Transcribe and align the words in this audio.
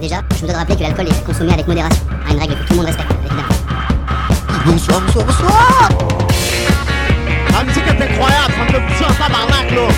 Déjà, 0.00 0.22
je 0.34 0.40
voudrais 0.40 0.56
rappeler 0.56 0.76
que 0.76 0.82
l'alcool 0.82 1.08
est 1.08 1.24
consommé 1.24 1.52
avec 1.52 1.66
modération. 1.66 2.02
Ah, 2.26 2.32
une 2.32 2.38
règle 2.38 2.54
que 2.54 2.60
tout 2.60 2.70
le 2.70 2.76
monde 2.76 2.86
respecte, 2.86 3.10
évidemment. 3.20 3.42
Bonsoir, 4.64 5.00
bonsoir, 5.02 5.26
bonsoir 5.26 5.88
La 7.52 7.64
musique 7.64 7.86
est 7.86 8.02
incroyable, 8.02 8.54
ça 8.56 8.64
me 8.64 8.68
fait 8.70 8.86
pousser 8.86 9.04
un 9.04 9.12
tabarnak 9.12 9.70
là 9.72 9.88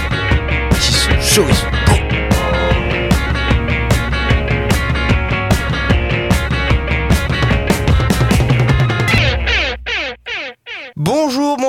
Ils 0.73 0.81
sont 0.83 1.11
chauds, 1.21 1.47
ils 1.49 1.55
sont 1.55 2.02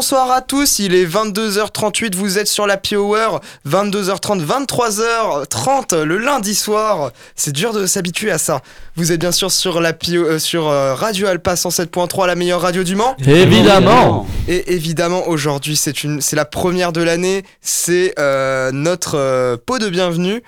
bonsoir 0.04 0.32
à 0.32 0.42
tous, 0.42 0.80
il 0.80 0.94
est 0.96 1.06
22h38, 1.06 2.14
vous 2.18 2.38
êtes 2.38 2.50
sur 2.50 2.68
la 2.68 2.78
Hour, 2.92 3.40
22h30, 3.66 4.46
23h30 4.46 6.02
le 6.02 6.18
lundi 6.18 6.56
soir, 6.56 7.12
c'est 7.38 7.54
dur 7.54 7.72
de 7.72 7.86
s'habituer 7.86 8.30
à 8.30 8.38
ça. 8.38 8.60
Vous 8.98 9.14
êtes 9.14 9.22
bien 9.22 9.32
sûr 9.32 9.50
sur, 9.50 9.80
la 9.80 9.94
Pio- 9.94 10.26
euh, 10.26 10.40
sur 10.40 10.68
euh, 10.68 10.94
Radio 10.94 11.28
Alpa 11.28 11.54
107.3, 11.54 12.28
la 12.28 12.36
meilleure 12.36 12.60
radio 12.60 12.84
du 12.84 12.98
Mans. 12.98 13.16
Évidemment 13.26 14.28
Et 14.50 14.74
évidemment, 14.74 15.26
aujourd'hui, 15.30 15.78
c'est 15.78 16.04
une, 16.04 16.20
c'est 16.20 16.36
la 16.36 16.44
première 16.44 16.92
de 16.92 17.02
l'année. 17.02 17.46
C'est 17.62 18.14
euh, 18.20 18.72
notre 18.74 19.18
euh, 19.18 19.56
pot 19.56 19.80
de 19.80 19.88
bienvenue. 19.88 20.44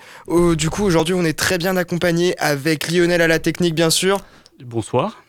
Du 0.58 0.68
coup, 0.68 0.84
aujourd'hui, 0.84 1.14
on 1.14 1.24
est 1.24 1.32
très 1.38 1.56
bien 1.56 1.78
accompagné 1.78 2.34
avec 2.38 2.90
Lionel 2.90 3.22
à 3.22 3.26
la 3.26 3.38
technique, 3.38 3.74
bien 3.74 3.88
sûr. 3.88 4.18
Bonsoir. 4.62 5.22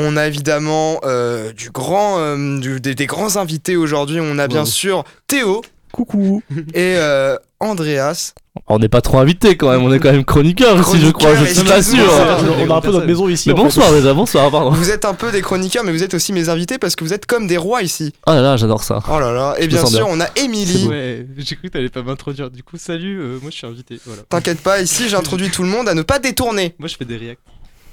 On 0.00 0.16
a 0.16 0.28
évidemment 0.28 1.00
euh, 1.04 1.52
du 1.52 1.70
grand, 1.70 2.18
euh, 2.20 2.58
du- 2.60 2.80
des, 2.80 2.94
des 2.94 3.06
grands 3.06 3.36
invités 3.36 3.76
aujourd'hui. 3.76 4.20
On 4.22 4.38
a 4.38 4.46
bien 4.46 4.60
Wow. 4.60 4.66
sûr 4.66 5.04
Théo 5.26 5.62
Coucou 5.90 6.42
et 6.74 6.94
euh, 6.98 7.36
Andreas. 7.58 8.32
On 8.68 8.78
n'est 8.78 8.88
pas 8.88 9.00
trop 9.00 9.18
invité 9.18 9.56
quand 9.56 9.70
même, 9.70 9.82
on 9.82 9.92
est 9.92 9.98
quand 9.98 10.12
même 10.12 10.24
chroniqueur 10.24 10.78
ici 10.78 11.00
je 11.00 11.10
crois, 11.10 11.34
je 11.34 11.44
Chroniqueur, 11.44 11.54
suis 11.56 11.64
pas 11.64 11.82
sûr. 11.82 12.12
On 12.60 12.70
a 12.70 12.76
un 12.76 12.80
peu 12.80 12.92
notre 12.92 13.06
maison 13.06 13.28
ici. 13.28 13.48
Mais 13.48 13.54
bonsoir 13.54 13.90
déjà, 13.92 14.12
bonsoir, 14.14 14.50
pardon 14.50 14.70
Vous 14.70 14.90
êtes 14.90 15.04
un 15.04 15.14
peu 15.14 15.32
des 15.32 15.40
chroniqueurs, 15.40 15.82
mais 15.84 15.90
vous 15.92 16.02
êtes 16.02 16.14
aussi 16.14 16.32
mes 16.32 16.48
invités 16.48 16.78
parce 16.78 16.94
que 16.94 17.02
vous 17.04 17.12
êtes 17.12 17.24
comme 17.26 17.46
des 17.48 17.56
rois 17.56 17.82
ici. 17.82 18.12
Oh 18.26 18.30
là 18.32 18.40
là, 18.42 18.56
j'adore 18.56 18.84
ça 18.84 19.00
Oh 19.10 19.18
là 19.18 19.32
là. 19.32 19.54
Et 19.58 19.62
Je 19.62 19.66
me 19.66 19.70
bien 19.72 19.86
sûr, 19.86 20.04
bien. 20.06 20.14
on 20.16 20.20
a 20.20 20.26
Émilie. 20.36 20.86
Ouais, 20.88 21.26
j'ai 21.38 21.56
cru 21.56 21.68
que 21.68 21.72
t'allais 21.72 21.88
pas 21.88 22.02
m'introduire. 22.02 22.50
Du 22.50 22.62
coup, 22.62 22.76
salut, 22.78 23.18
euh, 23.20 23.38
moi 23.40 23.50
je 23.50 23.56
suis 23.56 23.66
invité. 23.66 23.98
Voilà. 24.06 24.22
T'inquiète 24.28 24.60
pas, 24.60 24.80
ici, 24.80 25.08
j'introduis 25.08 25.50
tout 25.50 25.62
le 25.62 25.68
monde 25.70 25.88
à 25.88 25.94
ne 25.94 26.02
pas 26.02 26.18
détourner. 26.18 26.74
Moi 26.78 26.88
je 26.88 26.96
fais 26.96 27.04
des 27.06 27.16
reacts. 27.16 27.40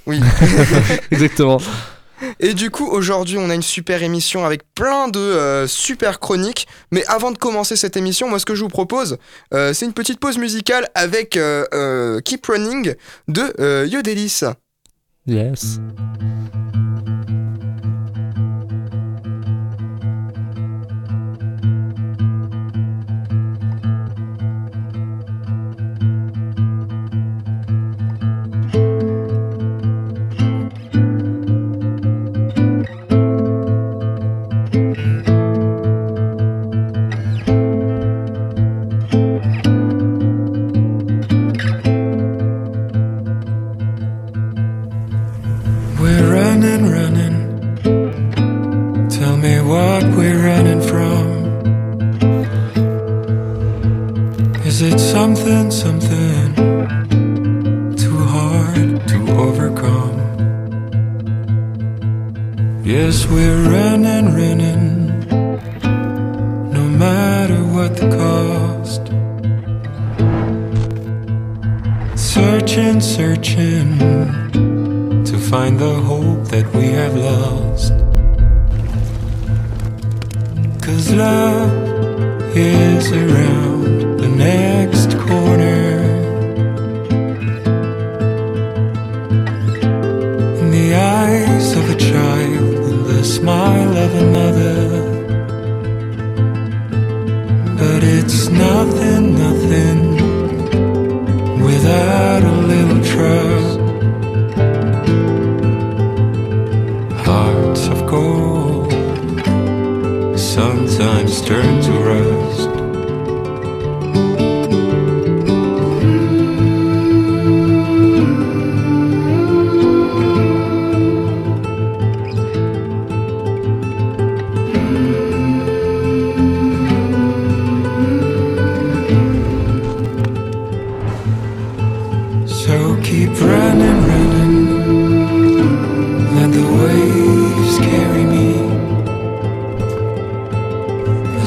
Oui. 0.08 0.20
Exactement. 1.12 1.60
Et 2.40 2.54
du 2.54 2.70
coup, 2.70 2.88
aujourd'hui, 2.88 3.38
on 3.38 3.50
a 3.50 3.56
une 3.56 3.62
super 3.62 4.04
émission 4.04 4.46
avec 4.46 4.62
plein 4.74 5.08
de 5.08 5.20
euh, 5.20 5.68
super 5.68 6.20
chroniques. 6.20 6.68
Mais 6.92 7.06
avant 7.08 7.32
de 7.32 7.38
commencer 7.38 7.76
cette 7.76 7.98
émission, 7.98 8.30
moi, 8.30 8.40
ce 8.40 8.46
que 8.46 8.56
je 8.56 8.62
vous 8.62 8.70
propose, 8.70 9.18
euh, 9.54 9.74
c'est 9.74 9.86
une 9.86 9.94
petite 9.94 10.20
pause 10.20 10.38
musicale 10.38 10.88
avec 10.96 11.38
euh, 11.38 12.20
Keep 12.22 12.46
Running 12.46 12.96
de 13.28 13.86
Yodelis. 13.86 14.44
Yes. 15.28 15.80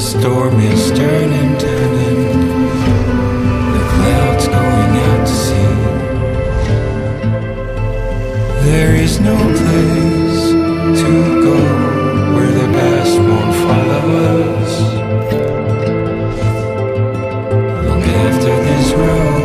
Storm 0.09 0.59
is 0.61 0.91
turning, 0.93 1.59
turning. 1.59 2.23
The 3.75 3.83
clouds 3.93 4.47
going 4.49 4.95
out 5.07 5.27
to 5.27 5.35
sea. 5.45 5.75
There 8.65 8.95
is 8.97 9.21
no 9.21 9.37
place 9.37 10.45
to 11.03 11.11
go 11.45 11.59
where 12.35 12.53
the 12.61 12.69
past 12.79 13.19
won't 13.29 13.55
follow 13.65 14.05
us. 14.57 14.75
Long 17.85 18.03
after 18.03 18.55
these 18.65 18.91
roads 18.95 19.38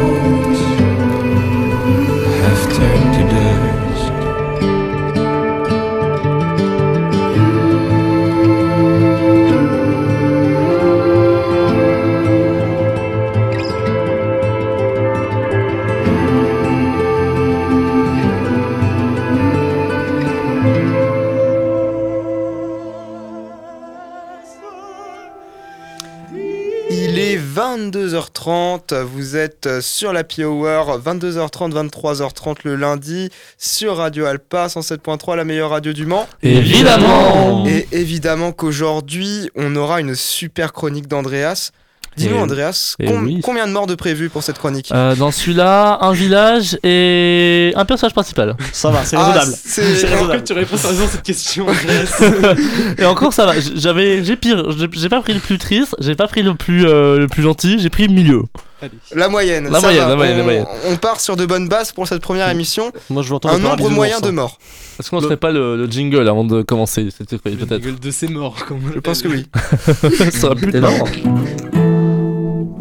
vous 29.34 29.40
êtes 29.40 29.68
sur 29.82 30.14
la 30.14 30.22
Hour, 30.42 31.00
22h30, 31.04 31.72
23h30 31.90 32.58
le 32.66 32.76
lundi, 32.76 33.30
sur 33.58 33.98
Radio 33.98 34.26
Alpa 34.26 34.68
107.3, 34.68 35.36
la 35.36 35.44
meilleure 35.44 35.72
radio 35.72 35.92
du 35.92 36.06
Mans. 36.06 36.28
Évidemment 36.44 37.66
Et 37.66 37.88
évidemment 37.94 38.52
qu'aujourd'hui, 38.52 39.50
on 39.56 39.76
aura 39.76 40.02
une 40.02 40.14
super 40.14 40.72
chronique 40.72 41.08
d'Andreas. 41.08 41.72
Dis-nous, 42.16 42.38
Andreas, 42.38 42.94
et 43.00 43.08
com- 43.08 43.24
oui. 43.26 43.40
combien 43.44 43.66
de 43.66 43.72
morts 43.72 43.88
de 43.88 43.96
prévus 43.96 44.30
pour 44.30 44.44
cette 44.44 44.60
chronique 44.60 44.92
Euh, 44.94 45.16
Dans 45.16 45.32
celui-là, 45.32 45.98
un 46.02 46.14
village 46.14 46.78
et 46.84 47.74
un 47.76 47.86
personnage 47.86 48.14
principal. 48.14 48.56
Ça 48.72 48.92
va, 48.92 49.04
c'est 49.04 49.16
Ah, 49.18 49.32
raisonnable. 49.32 49.58
c'est- 49.66 49.96
C'est 49.96 50.08
raisonnable. 50.14 50.44
tu 50.44 50.54
réponds 50.54 50.78
sérieusement 50.78 51.06
à 51.08 51.10
cette 51.10 51.24
question, 51.24 51.66
Andreas. 51.68 52.22
Et 53.00 53.06
encore 53.06 53.34
ça 53.34 53.48
va, 53.48 53.54
j'avais, 53.76 54.24
j'ai 54.24 54.36
pire, 54.36 54.64
j'ai 54.78 54.88
j'ai 54.92 55.10
pas 55.10 55.22
pris 55.22 55.34
le 55.34 55.40
plus 55.40 55.58
triste, 55.58 55.96
j'ai 56.00 56.14
pas 56.14 56.28
pris 56.28 56.44
le 56.44 56.54
plus, 56.54 56.86
euh, 56.86 57.18
le 57.18 57.28
plus 57.28 57.42
gentil, 57.42 57.80
j'ai 57.80 57.90
pris 57.90 58.06
le 58.06 58.14
milieu. 58.14 58.44
Allez. 58.84 58.92
La 59.16 59.30
moyenne. 59.30 59.70
La 59.70 59.80
ça 59.80 59.88
moyenne, 59.88 60.04
va. 60.04 60.10
la 60.10 60.16
moyenne, 60.18 60.36
on, 60.36 60.38
la 60.40 60.44
moyenne. 60.44 60.66
on 60.90 60.98
part 60.98 61.22
sur 61.22 61.38
de 61.38 61.46
bonnes 61.46 61.70
bases 61.70 61.94
pour 61.94 62.06
cette 62.06 62.22
première 62.22 62.50
émission. 62.50 62.92
Moi 63.10 63.24
je 63.24 63.34
Un 63.34 63.58
nombre 63.58 63.90
moyen 63.90 64.20
de 64.20 64.30
morts. 64.30 64.58
Est-ce 65.00 65.10
qu'on 65.10 65.18
ne 65.18 65.22
ferait 65.22 65.38
pas 65.38 65.52
le, 65.52 65.78
le 65.78 65.90
jingle 65.90 66.28
avant 66.28 66.44
de 66.44 66.64
commencer 66.64 67.08
C'était 67.18 67.38
quoi, 67.38 67.50
Le 67.52 67.58
peut-être 67.58 67.82
gueule 67.82 68.00
de 68.00 68.12
ses 68.12 68.28
morts, 68.28 68.66
comme 68.68 68.82
Je 68.94 69.00
pense 69.00 69.22
que 69.22 69.30
oui. 69.30 69.48
Ça 70.32 70.48
aurait 70.48 70.56
pu 70.56 70.68
être 70.68 70.80
marrant. 70.82 71.06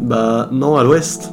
Bah 0.01 0.49
non, 0.51 0.75
à 0.75 0.83
l'ouest. 0.83 1.31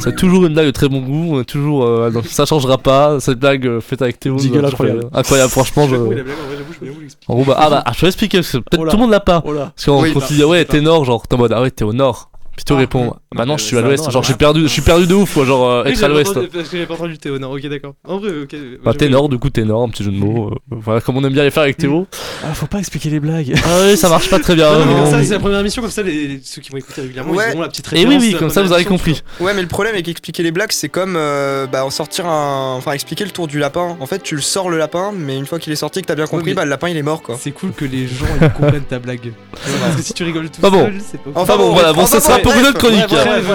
C'est 0.00 0.16
toujours 0.16 0.46
une 0.46 0.54
blague 0.54 0.66
de 0.66 0.70
très 0.70 0.88
bon 0.88 1.00
goût, 1.00 1.36
on 1.36 1.40
est 1.42 1.44
toujours, 1.44 1.84
euh, 1.84 2.10
ça 2.24 2.46
changera 2.46 2.78
pas. 2.78 3.20
Cette 3.20 3.38
blague 3.38 3.66
euh, 3.66 3.80
faite 3.80 4.00
avec 4.00 4.18
Théo, 4.18 4.38
Jingle 4.38 4.54
toujours 4.54 4.68
incroyable. 4.70 5.06
incroyable. 5.12 5.50
Franchement, 5.50 5.86
je. 5.86 5.90
J'avoue, 5.90 6.10
la 6.10 6.22
blague, 6.22 6.34
en 6.34 6.46
vrai, 6.46 6.56
j'avoue, 6.56 6.72
je 6.80 6.86
vais 6.86 6.92
vous 6.92 7.00
l'expliquer. 7.00 7.32
En 7.32 7.36
gros, 7.36 7.44
bah, 7.44 7.56
ah 7.58 7.70
bah, 7.70 7.82
ah, 7.84 7.92
je 7.94 8.00
vais 8.00 8.06
expliquer 8.08 8.38
parce 8.38 8.52
que 8.52 8.58
peut-être 8.58 8.80
Oh 8.80 8.90
tout 8.90 8.96
le 8.96 9.02
monde 9.02 9.10
l'a 9.10 9.20
pas. 9.20 9.42
Oh. 9.46 9.52
Parce 9.54 9.84
qu'on 9.84 10.02
Oui, 10.02 10.12
quand 10.12 10.20
bah, 10.20 10.26
ah 10.40 10.46
ouais, 10.46 10.64
t'es 10.64 10.80
nord, 10.80 11.04
genre 11.04 11.28
t'es 11.28 11.34
en 11.36 11.38
mode 11.38 11.52
ah 11.52 11.60
ouais, 11.60 11.70
t'es 11.70 11.84
au 11.84 11.92
nord. 11.92 12.31
Puis 12.56 12.64
tu 12.66 12.72
Ah, 12.74 12.76
réponds 12.76 13.04
oui. 13.12 13.18
bah 13.38 13.46
non, 13.46 13.56
je 13.56 13.64
suis 13.64 13.78
à 13.78 13.80
l'ouest. 13.80 14.10
Genre 14.10 14.22
je 14.22 14.26
suis 14.28 14.36
perdu, 14.36 14.62
je 14.62 14.66
suis 14.68 14.82
perdu 14.82 15.06
de 15.06 15.14
ouf 15.14 15.32
quoi, 15.34 15.44
genre 15.46 15.68
euh, 15.70 15.82
Oui, 15.86 15.92
être 15.92 16.04
à 16.04 16.08
l'ouest. 16.08 16.34
Parce 16.34 16.68
que 16.68 16.76
j'avais 16.76 16.86
pas 16.86 16.94
entendu 16.94 17.16
Théo, 17.18 17.38
non, 17.38 17.50
ok, 17.52 17.66
d'accord. 17.68 17.94
En 18.06 18.18
vrai, 18.18 18.30
ok. 18.42 18.54
Bah 18.84 18.92
t'es 18.96 19.08
nord, 19.08 19.28
du 19.30 19.38
coup 19.38 19.48
t'es 19.50 19.64
nord, 19.64 19.82
un 19.82 19.88
petit 19.88 20.04
jeu 20.04 20.10
de 20.10 20.16
mots. 20.18 20.50
euh, 20.50 20.54
voilà, 20.70 21.00
comme 21.00 21.16
on 21.16 21.24
aime 21.24 21.32
bien 21.32 21.44
les 21.44 21.50
faire 21.50 21.62
avec 21.62 21.78
Théo. 21.78 22.06
Ah, 22.44 22.52
faut 22.54 22.66
pas 22.66 22.78
expliquer 22.78 23.08
les 23.10 23.20
blagues. 23.20 23.54
Ah 23.64 23.68
oui, 23.86 23.96
ça 23.96 24.08
marche 24.10 24.28
pas 24.28 24.38
très 24.38 24.54
bien. 24.54 24.70
Non, 24.70 24.78
mais 24.86 24.92
comme 24.92 25.04
non. 25.04 25.10
ça, 25.10 25.22
c'est 25.24 25.32
la 25.32 25.38
première 25.38 25.60
émission, 25.60 25.80
comme 25.80 25.90
ça, 25.90 26.02
les, 26.02 26.40
ceux 26.44 26.60
qui 26.60 26.70
vont 26.70 26.76
écouter 26.78 27.00
régulièrement, 27.02 27.32
Ouais. 27.32 27.44
ils 27.48 27.52
auront 27.52 27.62
la 27.62 27.68
petite 27.68 27.86
Et 27.92 27.96
référence. 27.96 28.14
oui, 28.14 28.18
de 28.20 28.24
oui, 28.26 28.32
la 28.32 28.38
comme 28.38 28.50
ça 28.50 28.62
vous 28.62 28.72
avez 28.72 28.84
compris. 28.84 29.22
Ouais, 29.40 29.54
mais 29.54 29.62
le 29.62 29.68
problème 29.68 29.94
avec 29.94 30.06
expliquer 30.08 30.42
les 30.42 30.50
blagues, 30.52 30.72
c'est 30.72 30.88
comme 30.90 31.14
euh, 31.16 31.66
bah, 31.66 31.86
en 31.86 31.90
sortir 31.90 32.26
un. 32.26 32.74
Enfin, 32.76 32.92
expliquer 32.92 33.24
le 33.24 33.30
tour 33.30 33.46
du 33.46 33.58
lapin. 33.58 33.96
En 34.00 34.06
fait, 34.06 34.22
tu 34.22 34.34
le 34.34 34.42
sors 34.42 34.68
le 34.68 34.76
lapin, 34.76 35.12
mais 35.16 35.38
une 35.38 35.46
fois 35.46 35.58
qu'il 35.58 35.72
est 35.72 35.76
sorti 35.76 36.00
et 36.00 36.02
que 36.02 36.06
t'as 36.08 36.14
bien 36.14 36.26
compris, 36.26 36.52
bah 36.54 36.64
le 36.64 36.70
lapin 36.70 36.88
il 36.90 36.96
est 36.98 37.02
mort 37.02 37.22
quoi. 37.22 37.36
C'est 37.40 37.52
cool 37.52 37.72
que 37.72 37.84
les 37.86 38.06
gens 38.06 38.26
ils 38.40 38.50
comprennent 38.50 38.82
ta 38.84 38.98
blague. 38.98 39.32
Parce 39.80 39.96
que 39.96 40.02
si 40.02 40.12
tu 40.12 40.24
rigoles 40.24 40.50
tout 40.50 40.60
seul, 40.60 40.94
c'est 41.10 41.20
pas 41.22 41.30
Enfin 41.34 41.52
Enfin 41.52 41.56
bon, 41.56 41.68
bon, 41.68 41.72
voilà, 41.74 41.92
bon, 41.92 42.06
ça 42.06 42.20
pour 42.42 42.52
une 42.52 42.66
autre 42.66 42.78
chronique. 42.78 43.06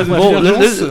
Bon, 0.08 0.44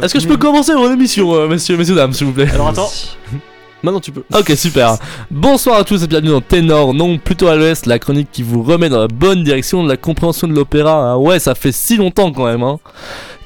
est-ce 0.03 0.13
que 0.13 0.21
je 0.21 0.29
peux 0.29 0.37
commencer 0.37 0.75
mon 0.75 0.93
émission, 0.93 1.35
euh, 1.35 1.49
messieurs, 1.49 1.77
messieurs, 1.77 1.95
dames, 1.95 2.13
s'il 2.13 2.27
vous 2.27 2.33
plaît? 2.33 2.49
Alors 2.53 2.69
attends. 2.69 2.91
Maintenant 3.83 4.01
tu 4.01 4.11
peux. 4.11 4.25
Ok, 4.37 4.53
super. 4.57 4.97
Bonsoir 5.31 5.79
à 5.79 5.85
tous 5.85 6.03
et 6.03 6.07
bienvenue 6.07 6.31
dans 6.31 6.41
Ténor, 6.41 6.95
non 6.95 7.19
plutôt 7.19 7.47
à 7.47 7.57
l'ouest, 7.57 7.87
la 7.87 7.99
chronique 7.99 8.29
qui 8.33 8.43
vous 8.43 8.63
remet 8.63 8.89
dans 8.89 9.01
la 9.01 9.07
bonne 9.07 9.45
direction 9.45 9.85
de 9.85 9.89
la 9.89 9.97
compréhension 9.97 10.49
de 10.49 10.55
l'opéra. 10.55 11.13
Ah 11.13 11.19
ouais, 11.19 11.39
ça 11.39 11.55
fait 11.55 11.73
si 11.73 11.97
longtemps 11.97 12.33
quand 12.33 12.47
même, 12.47 12.63
hein. 12.63 12.79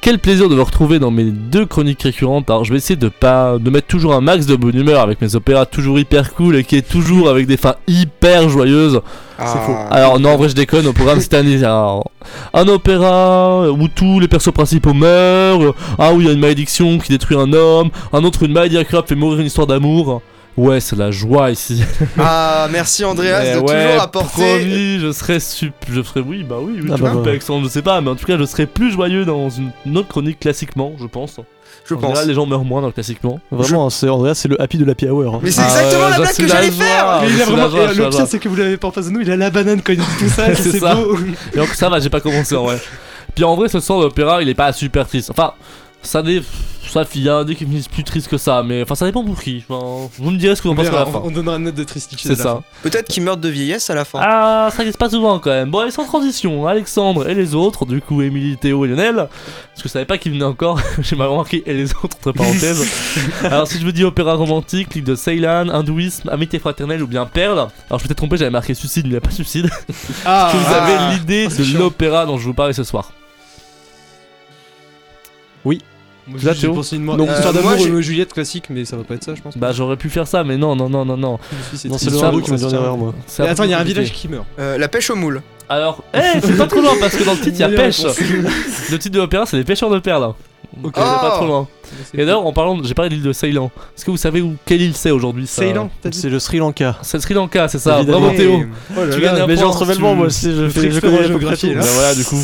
Quel 0.02 0.18
plaisir 0.18 0.48
de 0.48 0.54
vous 0.54 0.64
retrouver 0.64 0.98
dans 0.98 1.10
mes 1.10 1.24
deux 1.24 1.66
chroniques 1.66 2.02
récurrentes. 2.02 2.48
Alors, 2.48 2.64
je 2.64 2.72
vais 2.72 2.78
essayer 2.78 2.96
de 2.96 3.10
pas 3.10 3.58
de 3.58 3.68
mettre 3.68 3.86
toujours 3.86 4.14
un 4.14 4.22
max 4.22 4.46
de 4.46 4.56
bonne 4.56 4.74
humeur 4.74 5.02
avec 5.02 5.20
mes 5.20 5.34
opéras 5.34 5.66
toujours 5.66 5.98
hyper 5.98 6.32
cool 6.32 6.56
et 6.56 6.64
qui 6.64 6.76
est 6.76 6.88
toujours 6.88 7.28
avec 7.28 7.46
des 7.46 7.58
fins 7.58 7.74
hyper 7.86 8.48
joyeuses. 8.48 9.02
C'est 9.38 9.58
faux. 9.58 9.76
Alors 9.90 10.18
non, 10.18 10.30
en 10.30 10.36
vrai, 10.38 10.48
je 10.48 10.54
déconne. 10.54 10.86
Au 10.86 10.94
programme 10.94 11.20
cette 11.20 11.34
année, 11.34 11.62
un, 11.64 12.00
un 12.54 12.68
opéra 12.68 13.70
où 13.70 13.88
tous 13.88 14.20
les 14.20 14.28
persos 14.28 14.52
principaux 14.52 14.94
meurent. 14.94 15.74
Ah 15.98 16.14
où 16.14 16.20
il 16.22 16.26
y 16.26 16.30
a 16.30 16.32
une 16.32 16.40
malédiction 16.40 16.98
qui 16.98 17.10
détruit 17.10 17.36
un 17.36 17.52
homme. 17.52 17.90
Un 18.14 18.24
autre 18.24 18.42
une 18.44 18.52
maladie 18.52 18.78
incroyable 18.78 19.06
fait 19.06 19.14
mourir 19.14 19.40
une 19.40 19.46
histoire 19.46 19.66
d'amour. 19.66 20.22
Ouais, 20.60 20.80
c'est 20.80 20.96
la 20.96 21.10
joie 21.10 21.50
ici. 21.50 21.82
Ah, 22.18 22.68
merci 22.70 23.04
Andreas 23.04 23.40
Mais 23.42 23.54
de 23.54 23.58
ouais, 23.60 23.84
toujours 23.86 24.02
apporter. 24.02 24.58
promis, 24.58 24.98
je 25.00 25.12
serai 25.12 25.40
sup... 25.40 25.72
je 25.90 26.02
serai 26.02 26.20
oui, 26.20 26.44
bah 26.44 26.56
oui, 26.60 26.80
oui 26.82 26.90
Ah 26.92 26.96
tu 26.96 27.02
bah 27.02 27.12
bah. 27.14 27.30
Alexandre, 27.30 27.64
je 27.64 27.70
sais 27.70 27.82
pas, 27.82 28.00
mais 28.00 28.10
en 28.10 28.14
tout 28.16 28.26
cas, 28.26 28.36
je 28.36 28.44
serai 28.44 28.66
plus 28.66 28.90
joyeux 28.92 29.24
dans 29.24 29.48
une, 29.48 29.70
autre 29.96 30.08
chronique 30.08 30.40
classiquement, 30.40 30.92
je 31.00 31.06
pense. 31.06 31.36
Je 31.86 31.94
En 31.94 31.98
pense. 31.98 32.08
général, 32.10 32.28
les 32.28 32.34
gens 32.34 32.46
meurent 32.46 32.64
moins 32.64 32.80
dans 32.82 32.88
le 32.88 32.92
classiquement. 32.92 33.40
Vraiment, 33.50 33.88
c'est 33.90 34.08
Andreas, 34.08 34.34
c'est 34.34 34.48
le 34.48 34.60
happy 34.60 34.76
de 34.78 34.84
l'happy 34.84 35.06
hour. 35.08 35.36
hein. 35.36 35.40
Mais 35.42 35.50
c'est 35.50 35.62
Ah 35.62 35.66
exactement 35.82 36.08
la 36.10 36.16
blague 36.18 36.34
que 36.36 36.42
la 36.42 36.48
j'allais 36.48 36.70
faire. 36.70 37.18
Mais 37.22 37.28
il 37.28 37.36
c'est 37.36 37.42
a 37.42 37.44
vraiment. 37.46 37.70
joie, 37.70 37.84
et 37.92 37.94
le 37.94 38.08
pire, 38.10 38.26
c'est 38.26 38.38
que 38.38 38.48
vous 38.48 38.56
l'avez 38.56 38.76
pas 38.76 38.88
en 38.88 38.92
face 38.92 39.06
de 39.06 39.10
nous, 39.12 39.20
il 39.20 39.30
a 39.30 39.36
la 39.36 39.50
banane 39.50 39.80
quand 39.82 39.92
il 39.92 39.98
dit 40.00 40.04
tout 40.18 40.28
ça, 40.28 40.54
C'est 40.54 40.78
beau. 40.80 41.16
Et 41.54 41.56
donc 41.56 41.68
ça 41.68 41.88
va, 41.88 41.98
j'ai 42.00 42.10
pas 42.10 42.20
commencé 42.20 42.54
en 42.54 42.64
vrai. 42.64 42.78
Puis 43.34 43.44
en 43.44 43.54
vrai, 43.56 43.68
ce 43.68 43.80
soir 43.80 44.00
l'opéra, 44.00 44.42
il 44.42 44.48
est 44.48 44.54
pas 44.54 44.72
super 44.72 45.06
triste. 45.06 45.30
Enfin, 45.30 45.54
ça 46.02 46.22
dé... 46.22 46.42
ça 46.88 47.04
il 47.14 47.22
y 47.22 47.28
a 47.28 47.44
des 47.44 47.54
qui 47.54 47.66
me 47.66 47.72
disent 47.72 47.88
plus 47.88 48.04
triste 48.04 48.28
que 48.28 48.38
ça, 48.38 48.62
mais 48.62 48.82
enfin 48.82 48.94
ça 48.94 49.06
dépend 49.06 49.24
pour 49.24 49.40
qui. 49.40 49.64
Enfin, 49.68 50.08
vous 50.18 50.30
me 50.30 50.38
direz 50.38 50.56
ce 50.56 50.62
que 50.62 50.68
vous 50.68 50.74
en 50.74 50.76
pensez 50.76 50.88
à 50.88 50.92
la 50.92 51.06
fin. 51.06 51.20
on, 51.22 51.28
on 51.28 51.30
donnera 51.30 51.56
une 51.56 51.64
note 51.64 51.74
de 51.74 51.84
tristitude. 51.84 52.26
C'est 52.26 52.42
ça. 52.42 52.62
Peut-être 52.82 53.08
qu'il 53.08 53.22
meurt 53.22 53.40
de 53.40 53.48
vieillesse 53.48 53.90
à 53.90 53.94
la 53.94 54.04
fin. 54.04 54.18
Ah, 54.22 54.70
ça 54.74 54.82
existe 54.82 54.98
pas 54.98 55.10
souvent 55.10 55.38
quand 55.38 55.50
même. 55.50 55.70
Bon, 55.70 55.80
allez, 55.80 55.90
sans 55.90 56.04
transition, 56.04 56.66
Alexandre 56.66 57.28
et 57.28 57.34
les 57.34 57.54
autres, 57.54 57.86
du 57.86 58.00
coup, 58.00 58.22
Émilie, 58.22 58.56
Théo 58.56 58.84
et 58.84 58.88
Lionel. 58.88 59.14
Parce 59.16 59.82
que 59.82 59.88
je 59.88 59.88
savais 59.88 60.04
pas 60.04 60.18
qui 60.18 60.30
venait 60.30 60.44
encore, 60.44 60.80
j'ai 61.00 61.16
mal 61.16 61.28
remarqué, 61.28 61.62
et 61.66 61.74
les 61.74 61.90
autres, 61.92 62.16
entre 62.16 62.32
parenthèses. 62.32 62.86
alors, 63.44 63.66
si 63.66 63.78
je 63.78 63.84
vous 63.84 63.92
dis 63.92 64.04
opéra 64.04 64.34
romantique, 64.34 64.94
ligue 64.94 65.04
de 65.04 65.14
Ceylan, 65.14 65.68
hindouisme, 65.68 66.28
amitié 66.28 66.58
fraternelle 66.58 67.02
ou 67.02 67.06
bien 67.06 67.26
perle. 67.26 67.58
Alors, 67.58 67.70
je 67.90 67.94
me 67.94 67.98
suis 68.08 68.14
trompé, 68.14 68.36
j'avais 68.36 68.50
marqué 68.50 68.74
suicide, 68.74 69.04
mais 69.04 69.10
il 69.10 69.12
n'y 69.12 69.18
a 69.18 69.20
pas 69.20 69.30
suicide. 69.30 69.70
Ah, 70.24 70.50
que 70.52 70.56
vous 70.56 70.74
ah. 70.74 70.84
avez 70.84 71.14
l'idée 71.14 71.48
c'est 71.50 71.72
de 71.72 71.78
l'opéra 71.78 72.26
dont 72.26 72.38
je 72.38 72.44
vous 72.44 72.54
parle 72.54 72.74
ce 72.74 72.84
soir. 72.84 73.12
Moi, 75.64 76.38
Là, 76.44 76.52
j'ai 76.52 76.60
Théo 76.60 76.74
pensé 76.74 76.94
une, 76.96 77.02
mo- 77.02 77.16
Non, 77.16 77.24
une 77.24 77.32
histoire 77.32 77.48
euh, 77.48 77.52
d'amour 77.54 77.70
moi, 77.70 77.76
j'ai- 77.78 77.84
Roméo 77.84 77.98
et 77.98 78.02
Juliette 78.02 78.32
classique, 78.32 78.64
mais 78.70 78.84
ça 78.84 78.96
va 78.96 79.02
pas 79.02 79.14
être 79.14 79.24
ça, 79.24 79.34
je 79.34 79.40
pense. 79.42 79.56
Bah, 79.56 79.72
j'aurais 79.72 79.96
pu 79.96 80.08
faire 80.10 80.28
ça, 80.28 80.44
mais 80.44 80.56
non, 80.56 80.76
non, 80.76 80.88
non, 80.88 81.04
non, 81.04 81.16
non. 81.16 81.32
Non, 81.32 81.98
c'est 81.98 82.10
le. 82.10 82.16
Rambo 82.18 82.40
qui 82.40 82.50
m'a 82.52 82.56
dit 82.56 82.64
en 82.66 82.70
Ça 82.70 82.76
erreur, 82.76 82.96
moi. 82.96 83.14
C'est 83.26 83.42
Mais 83.42 83.48
peu 83.48 83.52
attends, 83.52 83.64
il 83.64 83.70
y 83.70 83.74
a 83.74 83.76
un 83.76 83.80
compliqué. 83.80 84.00
village 84.00 84.12
qui 84.14 84.28
meurt. 84.28 84.44
Euh, 84.60 84.78
la 84.78 84.86
pêche 84.88 85.10
au 85.10 85.16
moule. 85.16 85.42
Alors, 85.68 86.04
eh, 86.14 86.18
c'est 86.40 86.56
pas 86.56 86.66
trop 86.68 86.80
loin 86.82 86.92
parce 87.00 87.16
que 87.16 87.24
dans 87.24 87.32
le 87.32 87.38
titre 87.38 87.56
il 87.56 87.60
y 87.60 87.62
a 87.64 87.68
Meilleure 87.68 87.84
pêche. 87.84 88.02
Le 88.90 88.98
titre 88.98 89.14
de 89.14 89.18
l'opéra 89.20 89.46
c'est 89.46 89.56
les 89.56 89.64
pêcheurs 89.64 89.90
de 89.90 89.98
perles. 89.98 90.32
Ok. 90.84 90.92
C'est 90.94 91.00
pas 91.02 91.32
trop 91.36 91.46
loin. 91.46 91.68
Et 92.14 92.18
d'ailleurs, 92.18 92.46
en 92.46 92.52
parlant, 92.52 92.76
de- 92.76 92.86
j'ai 92.86 92.94
parlé 92.94 93.08
de 93.08 93.14
l'île 93.16 93.24
de 93.24 93.32
Ceylan. 93.32 93.72
Est-ce 93.96 94.04
que 94.04 94.10
vous 94.12 94.16
savez 94.16 94.40
où 94.40 94.54
quelle 94.64 94.82
île 94.82 94.94
c'est 94.94 95.10
aujourd'hui 95.10 95.48
ça 95.48 95.62
Ceylan, 95.62 95.90
t'as 96.00 96.10
dit 96.10 96.18
C'est 96.18 96.28
le 96.30 96.38
Sri 96.38 96.58
Lanka. 96.58 96.96
C'est 97.02 97.16
le 97.16 97.22
Sri 97.22 97.34
Lanka, 97.34 97.66
c'est 97.66 97.80
ça. 97.80 97.96
Évidemment. 97.98 98.20
Bravo 98.20 98.36
Théo. 98.36 98.60
Oh 98.96 99.00
là 99.04 99.14
Tu 99.14 99.20
là, 99.20 99.32
gagnes 99.32 99.40
un 99.42 99.46
Mais 99.48 99.56
j'ai 99.56 99.62
point, 99.62 99.94
tu- 99.94 100.00
moi 100.00 100.26
aussi, 100.26 100.52
je, 100.54 100.68
fais, 100.68 100.90
je 100.92 101.00
connais 101.00 101.16
près 101.18 101.26
géographie, 101.26 101.74
là. 101.74 101.80
Bah 101.80 101.86
voilà, 101.94 102.14
du 102.14 102.24
coup. 102.24 102.36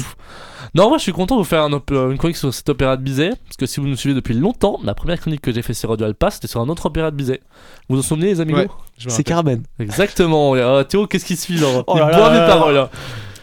Non, 0.77 0.89
moi 0.91 0.99
je 0.99 1.03
suis 1.05 1.13
content 1.13 1.37
de 1.37 1.41
vous 1.41 1.47
faire 1.47 1.63
un 1.63 1.73
op- 1.73 1.91
une 1.91 2.19
chronique 2.19 2.37
sur 2.37 2.53
cet 2.53 2.69
opéra 2.69 2.97
de 2.97 3.03
Bizet. 3.03 3.31
Parce 3.45 3.57
que 3.59 3.65
si 3.67 3.81
vous 3.81 3.87
nous 3.87 3.97
suivez 3.97 4.15
depuis 4.15 4.35
longtemps, 4.35 4.79
la 4.85 4.95
première 4.95 5.19
chronique 5.19 5.41
que 5.41 5.51
j'ai 5.53 5.63
fait 5.63 5.73
sur 5.75 5.89
Radio 5.91 6.07
Alpa, 6.07 6.31
c'était 6.31 6.49
sur 6.49 6.61
un 6.61 6.69
autre 6.69 6.87
opéra 6.87 7.11
de 7.11 7.17
Bizet. 7.17 7.41
Vous 7.89 7.97
vous 7.97 8.01
en 8.03 8.05
souvenez, 8.05 8.35
les 8.35 8.41
Ouais. 8.41 8.69
Me 9.05 9.11
C'est. 9.11 9.25
Carmen. 9.25 9.63
Exactement. 9.79 10.55
Euh, 10.55 10.83
Théo, 10.83 11.07
qu'est-ce 11.07 11.25
qui 11.25 11.37
suit 11.37 11.57
genre? 11.57 11.83
Oh 11.87 11.95
Il 11.97 12.01
là 12.01 12.11
là 12.11 12.17
boit 12.19 12.29
là 12.29 12.33
mes 12.35 12.39
là. 12.41 12.47
paroles. 12.47 12.77
hein. 12.77 12.89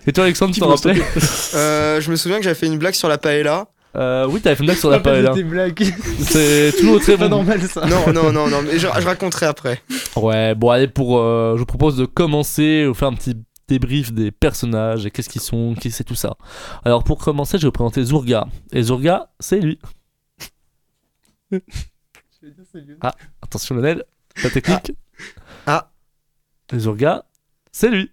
Et 0.05 0.11
toi, 0.13 0.25
Alexandre, 0.25 0.53
tu 0.53 0.59
t'en 0.59 0.67
rappelais 0.67 1.01
Euh, 1.55 2.01
je 2.01 2.11
me 2.11 2.15
souviens 2.15 2.37
que 2.37 2.43
j'avais 2.43 2.55
fait 2.55 2.67
une 2.67 2.77
blague 2.77 2.93
sur 2.93 3.07
la 3.09 3.17
paella. 3.17 3.65
euh, 3.95 4.27
Oui, 4.29 4.39
t'avais 4.41 4.55
fait 4.55 4.61
une 4.63 4.67
blague 4.67 4.77
sur 4.77 4.89
la 4.91 4.99
paella. 4.99 5.33
C'est 6.19 6.73
toujours 6.77 6.97
très 6.99 7.13
C'est 7.13 7.17
pas 7.17 7.29
bon. 7.29 7.37
normal 7.37 7.61
ça. 7.61 7.85
Non, 7.87 8.11
non, 8.13 8.31
non, 8.31 8.47
non, 8.47 8.61
mais 8.63 8.73
je, 8.73 8.79
je 8.99 9.05
raconterai 9.05 9.45
après. 9.47 9.81
Ouais, 10.15 10.53
bon, 10.55 10.69
allez, 10.69 10.87
pour. 10.87 11.19
euh, 11.19 11.53
je 11.55 11.59
vous 11.59 11.65
propose 11.65 11.97
de 11.97 12.05
commencer, 12.05 12.85
vous 12.85 12.93
faire 12.93 13.07
un 13.07 13.13
petit 13.13 13.35
débrief 13.73 14.13
des 14.13 14.31
personnages 14.31 15.05
et 15.05 15.11
qu'est-ce 15.11 15.29
qu'ils 15.29 15.41
sont, 15.41 15.75
qui 15.79 15.91
c'est 15.91 16.03
tout 16.03 16.15
ça. 16.15 16.35
Alors, 16.85 17.03
pour 17.03 17.17
commencer, 17.17 17.57
je 17.57 17.63
vais 17.63 17.67
vous 17.67 17.71
présenter 17.71 18.03
Zurga. 18.03 18.47
Et 18.71 18.83
Zurga, 18.83 19.29
c'est 19.39 19.59
lui. 19.59 19.79
Attention, 23.41 23.75
Lionel, 23.75 24.03
ta 24.41 24.49
technique. 24.49 24.91
Ah. 25.65 25.91
Et 26.71 26.79
Zurga, 26.79 27.25
c'est 27.71 27.89
lui. 27.89 28.11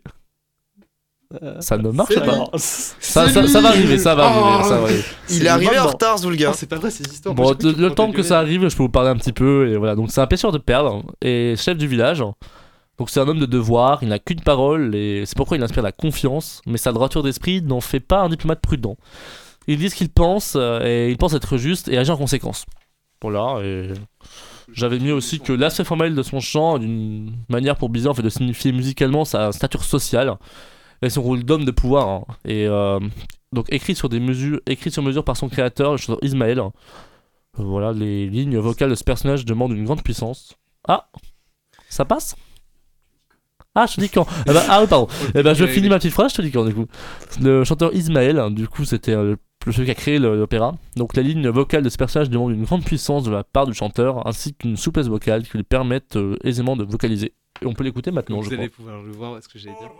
Ça 1.60 1.76
ne 1.78 1.90
marche 1.90 2.14
pas. 2.14 2.44
Ça, 2.58 3.28
ça, 3.28 3.46
ça 3.46 3.60
va 3.60 3.68
arriver, 3.68 3.98
ça 3.98 4.14
va 4.16 4.26
arriver, 4.26 4.68
ça 4.68 4.78
va 4.78 4.82
arriver. 4.82 5.04
Il 5.30 5.46
est 5.46 5.48
arrivé 5.48 5.78
en 5.78 5.86
retard, 5.86 6.18
Zulga. 6.18 6.48
Non, 6.48 6.54
c'est 6.54 6.68
pas 6.68 6.76
vrai 6.76 6.90
ces 6.90 7.04
histoires. 7.04 7.34
Bon, 7.34 7.56
le, 7.60 7.88
temps 7.90 8.10
que 8.10 8.22
ça 8.22 8.38
arrive, 8.38 8.68
je 8.68 8.76
peux 8.76 8.82
vous 8.82 8.88
parler 8.88 9.10
un 9.10 9.16
petit 9.16 9.32
peu. 9.32 9.68
Et 9.68 9.76
voilà, 9.76 9.94
donc 9.94 10.10
c'est 10.10 10.20
un 10.20 10.26
pêcheur 10.26 10.50
de 10.50 10.58
perles 10.58 11.02
et 11.22 11.54
chef 11.56 11.76
du 11.76 11.86
village. 11.86 12.22
Donc 13.00 13.08
c'est 13.08 13.18
un 13.18 13.26
homme 13.26 13.40
de 13.40 13.46
devoir, 13.46 14.02
il 14.02 14.10
n'a 14.10 14.18
qu'une 14.18 14.42
parole 14.42 14.94
et 14.94 15.24
c'est 15.24 15.34
pourquoi 15.34 15.56
il 15.56 15.62
inspire 15.62 15.82
la 15.82 15.90
confiance. 15.90 16.60
Mais 16.66 16.76
sa 16.76 16.92
droiture 16.92 17.22
d'esprit 17.22 17.62
n'en 17.62 17.80
fait 17.80 17.98
pas 17.98 18.20
un 18.20 18.28
diplomate 18.28 18.60
prudent. 18.60 18.98
Il 19.66 19.78
dit 19.78 19.88
ce 19.88 19.94
qu'il 19.94 20.10
pense 20.10 20.52
euh, 20.54 20.84
et 20.84 21.10
il 21.10 21.16
pense 21.16 21.32
être 21.32 21.56
juste 21.56 21.88
et 21.88 21.96
agit 21.96 22.10
en 22.10 22.18
conséquence. 22.18 22.66
Voilà, 23.22 23.58
et 23.62 23.88
j'avais 24.74 24.98
mis 24.98 25.12
aussi 25.12 25.40
que 25.40 25.54
l'aspect 25.54 25.84
formel 25.84 26.14
de 26.14 26.22
son 26.22 26.40
chant, 26.40 26.78
d'une 26.78 27.32
manière 27.48 27.76
pour 27.76 27.88
Bizet 27.88 28.08
en 28.08 28.12
fait 28.12 28.22
de 28.22 28.28
signifier 28.28 28.70
musicalement 28.70 29.24
sa 29.24 29.50
stature 29.52 29.82
sociale 29.82 30.34
et 31.00 31.08
son 31.08 31.22
rôle 31.22 31.42
d'homme 31.42 31.64
de 31.64 31.70
pouvoir. 31.70 32.06
hein. 32.06 32.24
Et 32.44 32.66
euh, 32.66 33.00
donc 33.54 33.64
écrit 33.72 33.94
sur 33.94 34.10
des 34.10 34.20
mesures, 34.20 34.60
écrit 34.66 34.90
sur 34.90 35.02
mesure 35.02 35.24
par 35.24 35.38
son 35.38 35.48
créateur, 35.48 35.92
le 35.92 35.96
chanteur 35.96 36.22
Ismaël. 36.22 36.60
Voilà, 37.54 37.92
les 37.92 38.28
lignes 38.28 38.58
vocales 38.58 38.90
de 38.90 38.94
ce 38.94 39.04
personnage 39.04 39.46
demandent 39.46 39.72
une 39.72 39.86
grande 39.86 40.02
puissance. 40.02 40.54
Ah 40.86 41.08
Ça 41.88 42.04
passe? 42.04 42.36
Ah, 43.74 43.86
je 43.86 43.94
te 43.96 44.00
dis 44.00 44.08
quand 44.08 44.26
Eh 44.48 44.52
ben, 44.52 44.62
Ah 44.68 44.80
oui, 44.82 44.88
pardon. 44.88 45.06
Eh 45.34 45.42
ben, 45.42 45.54
je 45.54 45.64
finis 45.66 45.88
ma 45.88 45.98
petite 45.98 46.12
phrase, 46.12 46.32
je 46.32 46.36
te 46.38 46.42
dis 46.42 46.50
quand, 46.50 46.64
du 46.64 46.74
coup. 46.74 46.86
Le 47.40 47.64
chanteur 47.64 47.94
Ismaël, 47.94 48.38
hein, 48.38 48.50
du 48.50 48.66
coup, 48.68 48.84
c'était 48.84 49.12
euh, 49.12 49.36
le 49.66 49.72
celui 49.72 49.84
qui 49.84 49.90
a 49.90 49.94
créé 49.94 50.18
l'opéra. 50.18 50.74
Donc, 50.96 51.14
la 51.16 51.22
ligne 51.22 51.48
vocale 51.48 51.82
de 51.82 51.88
ce 51.90 51.98
personnage 51.98 52.30
demande 52.30 52.52
une 52.52 52.64
grande 52.64 52.82
puissance 52.84 53.24
de 53.24 53.30
la 53.30 53.44
part 53.44 53.66
du 53.66 53.74
chanteur, 53.74 54.26
ainsi 54.26 54.54
qu'une 54.54 54.76
souplesse 54.76 55.06
vocale 55.06 55.46
qui 55.46 55.56
lui 55.56 55.64
permettent 55.64 56.16
euh, 56.16 56.36
aisément 56.44 56.76
de 56.76 56.84
vocaliser. 56.84 57.34
Et 57.62 57.66
on 57.66 57.74
peut 57.74 57.84
l'écouter 57.84 58.10
maintenant, 58.10 58.36
Vous 58.38 58.44
je 58.44 58.48
crois. 58.48 58.58
allez 58.58 58.68
pouvoir 58.70 59.02
le 59.02 59.12
voir, 59.12 59.38
que 59.40 59.58
j'allais 59.58 59.76
dire? 59.78 59.90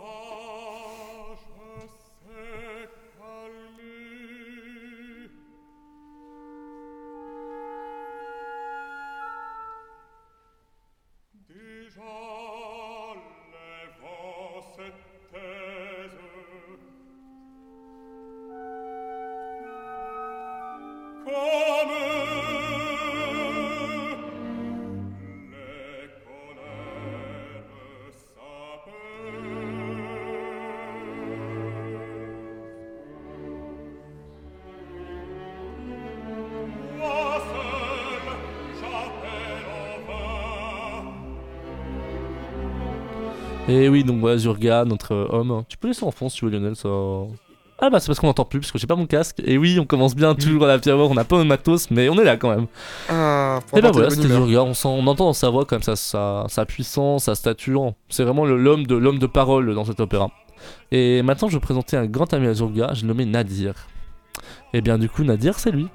Et 43.71 43.89
oui, 43.89 44.03
donc 44.03 44.19
voilà, 44.19 44.37
Zurga, 44.37 44.85
notre 44.85 45.13
euh, 45.13 45.27
homme. 45.29 45.63
Tu 45.67 45.77
peux 45.77 45.87
laisser 45.87 46.03
en 46.03 46.11
fond 46.11 46.29
si 46.29 46.37
tu 46.37 46.45
veux, 46.45 46.51
Lionel, 46.51 46.75
ça. 46.75 46.89
Ah 47.83 47.89
bah 47.89 47.99
c'est 47.99 48.07
parce 48.07 48.19
qu'on 48.19 48.27
n'entend 48.27 48.45
plus, 48.45 48.59
parce 48.59 48.71
que 48.71 48.77
j'ai 48.77 48.85
pas 48.85 48.95
mon 48.95 49.07
casque. 49.07 49.41
Et 49.43 49.57
oui, 49.57 49.79
on 49.79 49.85
commence 49.85 50.15
bien 50.15 50.35
toujours 50.35 50.65
à 50.65 50.67
la 50.67 50.95
on 50.95 51.17
a 51.17 51.23
pas 51.23 51.39
de 51.39 51.43
matos, 51.43 51.89
mais 51.89 52.09
on 52.09 52.15
est 52.19 52.23
là 52.23 52.37
quand 52.37 52.49
même. 52.49 52.67
Ah, 53.09 53.59
Et 53.75 53.81
bah 53.81 53.87
apporter 53.89 53.91
voilà, 53.91 54.09
c'était. 54.11 54.27
Zurga, 54.27 54.61
on, 54.63 54.75
sent- 54.75 54.87
on 54.87 55.07
entend 55.07 55.25
dans 55.25 55.33
sa 55.33 55.49
voix 55.49 55.65
comme 55.65 55.81
ça, 55.81 55.95
sa, 55.95 56.45
sa 56.47 56.65
puissance, 56.67 57.23
sa 57.23 57.33
stature. 57.33 57.93
C'est 58.07 58.23
vraiment 58.23 58.45
l'homme 58.45 58.85
de, 58.85 58.95
l'homme 58.95 59.17
de 59.17 59.25
parole 59.25 59.73
dans 59.73 59.85
cet 59.85 59.99
opéra. 59.99 60.29
Et 60.91 61.23
maintenant, 61.23 61.47
je 61.49 61.55
vais 61.57 61.61
présenter 61.61 61.97
un 61.97 62.05
grand 62.05 62.31
ami 62.35 62.45
à 62.47 62.53
Zurga, 62.53 62.93
je 62.93 63.01
le 63.01 63.07
nommé 63.07 63.25
Nadir. 63.25 63.73
Et 64.73 64.81
bien 64.81 64.99
du 64.99 65.09
coup, 65.09 65.23
Nadir, 65.23 65.57
c'est 65.57 65.71
lui. 65.71 65.87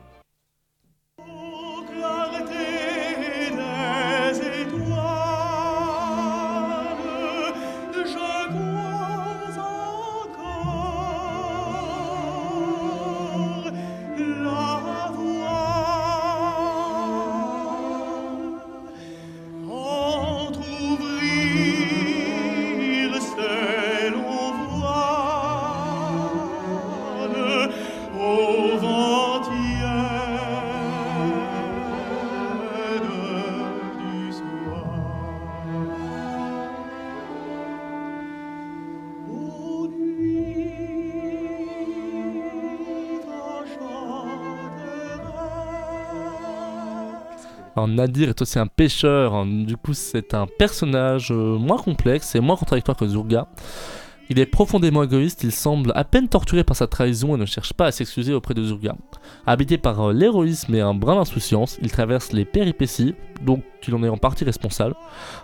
Nadir 47.89 48.29
est 48.29 48.43
aussi 48.43 48.59
un 48.59 48.67
pêcheur, 48.67 49.45
du 49.47 49.77
coup 49.77 49.95
c'est 49.95 50.35
un 50.35 50.47
personnage 50.59 51.31
euh, 51.31 51.59
moins 51.59 51.79
complexe 51.79 52.35
et 52.35 52.41
moins 52.41 52.57
contradictoire 52.57 52.97
que 52.97 53.07
Zurga. 53.07 53.49
Il 54.29 54.41
est 54.41 54.47
profondément 54.47 55.05
égoïste, 55.05 55.45
il 55.45 55.53
semble 55.53 55.93
à 55.95 56.03
peine 56.03 56.29
torturé 56.29 56.65
par 56.65 56.75
sa 56.75 56.89
trahison 56.89 57.37
et 57.37 57.39
ne 57.39 57.47
cherche 57.47 57.73
pas 57.73 57.87
à 57.87 57.93
s'excuser 57.93 58.35
auprès 58.35 58.55
de 58.55 58.65
Zurga. 58.65 58.97
Habité 59.47 59.79
par 59.79 60.09
euh, 60.09 60.13
l'héroïsme 60.13 60.75
et 60.75 60.81
un 60.81 60.95
brin 60.95 61.15
d'insouciance, 61.15 61.79
il 61.81 61.93
traverse 61.93 62.33
les 62.33 62.45
péripéties, 62.45 63.15
donc 63.45 63.63
qu'il 63.81 63.95
en 63.95 64.03
est 64.03 64.09
en 64.09 64.17
partie 64.17 64.45
responsable, 64.45 64.97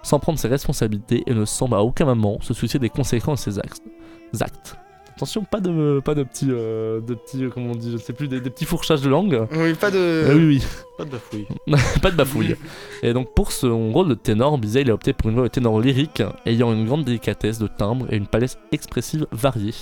sans 0.02 0.18
prendre 0.18 0.38
ses 0.38 0.48
responsabilités 0.48 1.22
et 1.26 1.34
ne 1.34 1.44
semble 1.44 1.74
à 1.74 1.82
aucun 1.82 2.06
moment 2.06 2.40
se 2.40 2.54
soucier 2.54 2.80
des 2.80 2.90
conséquences 2.90 3.46
de 3.46 3.52
ses 3.52 4.42
actes. 4.42 4.81
Attention, 5.16 5.44
pas 5.44 5.60
de, 5.60 6.00
pas 6.02 6.14
de 6.14 6.22
petits, 6.22 6.48
euh, 6.48 7.00
de 7.00 7.14
petits, 7.14 7.44
euh, 7.44 7.50
comment 7.50 7.72
on 7.72 7.74
dit, 7.74 7.92
je 7.92 7.98
sais 7.98 8.12
plus, 8.14 8.28
des, 8.28 8.40
des 8.40 8.50
petits 8.50 8.64
fourchages 8.64 9.02
de 9.02 9.10
langue. 9.10 9.46
Oui, 9.52 9.74
pas 9.74 9.90
de. 9.90 9.98
Euh, 9.98 10.34
oui, 10.34 10.46
oui. 10.46 10.64
Pas 10.96 11.04
de 11.04 11.10
bafouille. 11.10 11.46
pas 12.02 12.10
de 12.10 12.16
bafouille. 12.16 12.56
Et 13.02 13.12
donc 13.12 13.34
pour 13.34 13.52
son 13.52 13.92
rôle 13.92 14.08
de 14.08 14.14
ténor, 14.14 14.56
Bizet 14.58 14.82
il 14.82 14.90
a 14.90 14.94
opté 14.94 15.12
pour 15.12 15.28
une 15.28 15.36
voix 15.36 15.44
de 15.44 15.48
ténor 15.48 15.80
lyrique, 15.80 16.22
ayant 16.46 16.72
une 16.72 16.86
grande 16.86 17.04
délicatesse 17.04 17.58
de 17.58 17.66
timbre 17.66 18.06
et 18.10 18.16
une 18.16 18.26
palette 18.26 18.58
expressive 18.72 19.26
variée. 19.32 19.74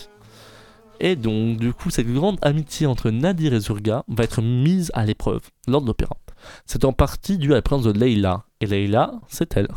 Et 0.98 1.16
donc 1.16 1.58
du 1.58 1.72
coup 1.72 1.90
cette 1.90 2.12
grande 2.12 2.38
amitié 2.42 2.86
entre 2.86 3.10
Nadir 3.10 3.54
et 3.54 3.60
Zurga 3.60 4.04
va 4.08 4.24
être 4.24 4.42
mise 4.42 4.90
à 4.94 5.06
l'épreuve 5.06 5.40
lors 5.68 5.80
de 5.80 5.86
l'opéra. 5.86 6.16
C'est 6.66 6.84
en 6.84 6.92
partie 6.92 7.38
dû 7.38 7.52
à 7.52 7.56
la 7.56 7.62
présence 7.62 7.84
de 7.84 7.92
Leila, 7.92 8.44
et 8.60 8.66
Leila, 8.66 9.12
c'est 9.28 9.56
elle. 9.56 9.68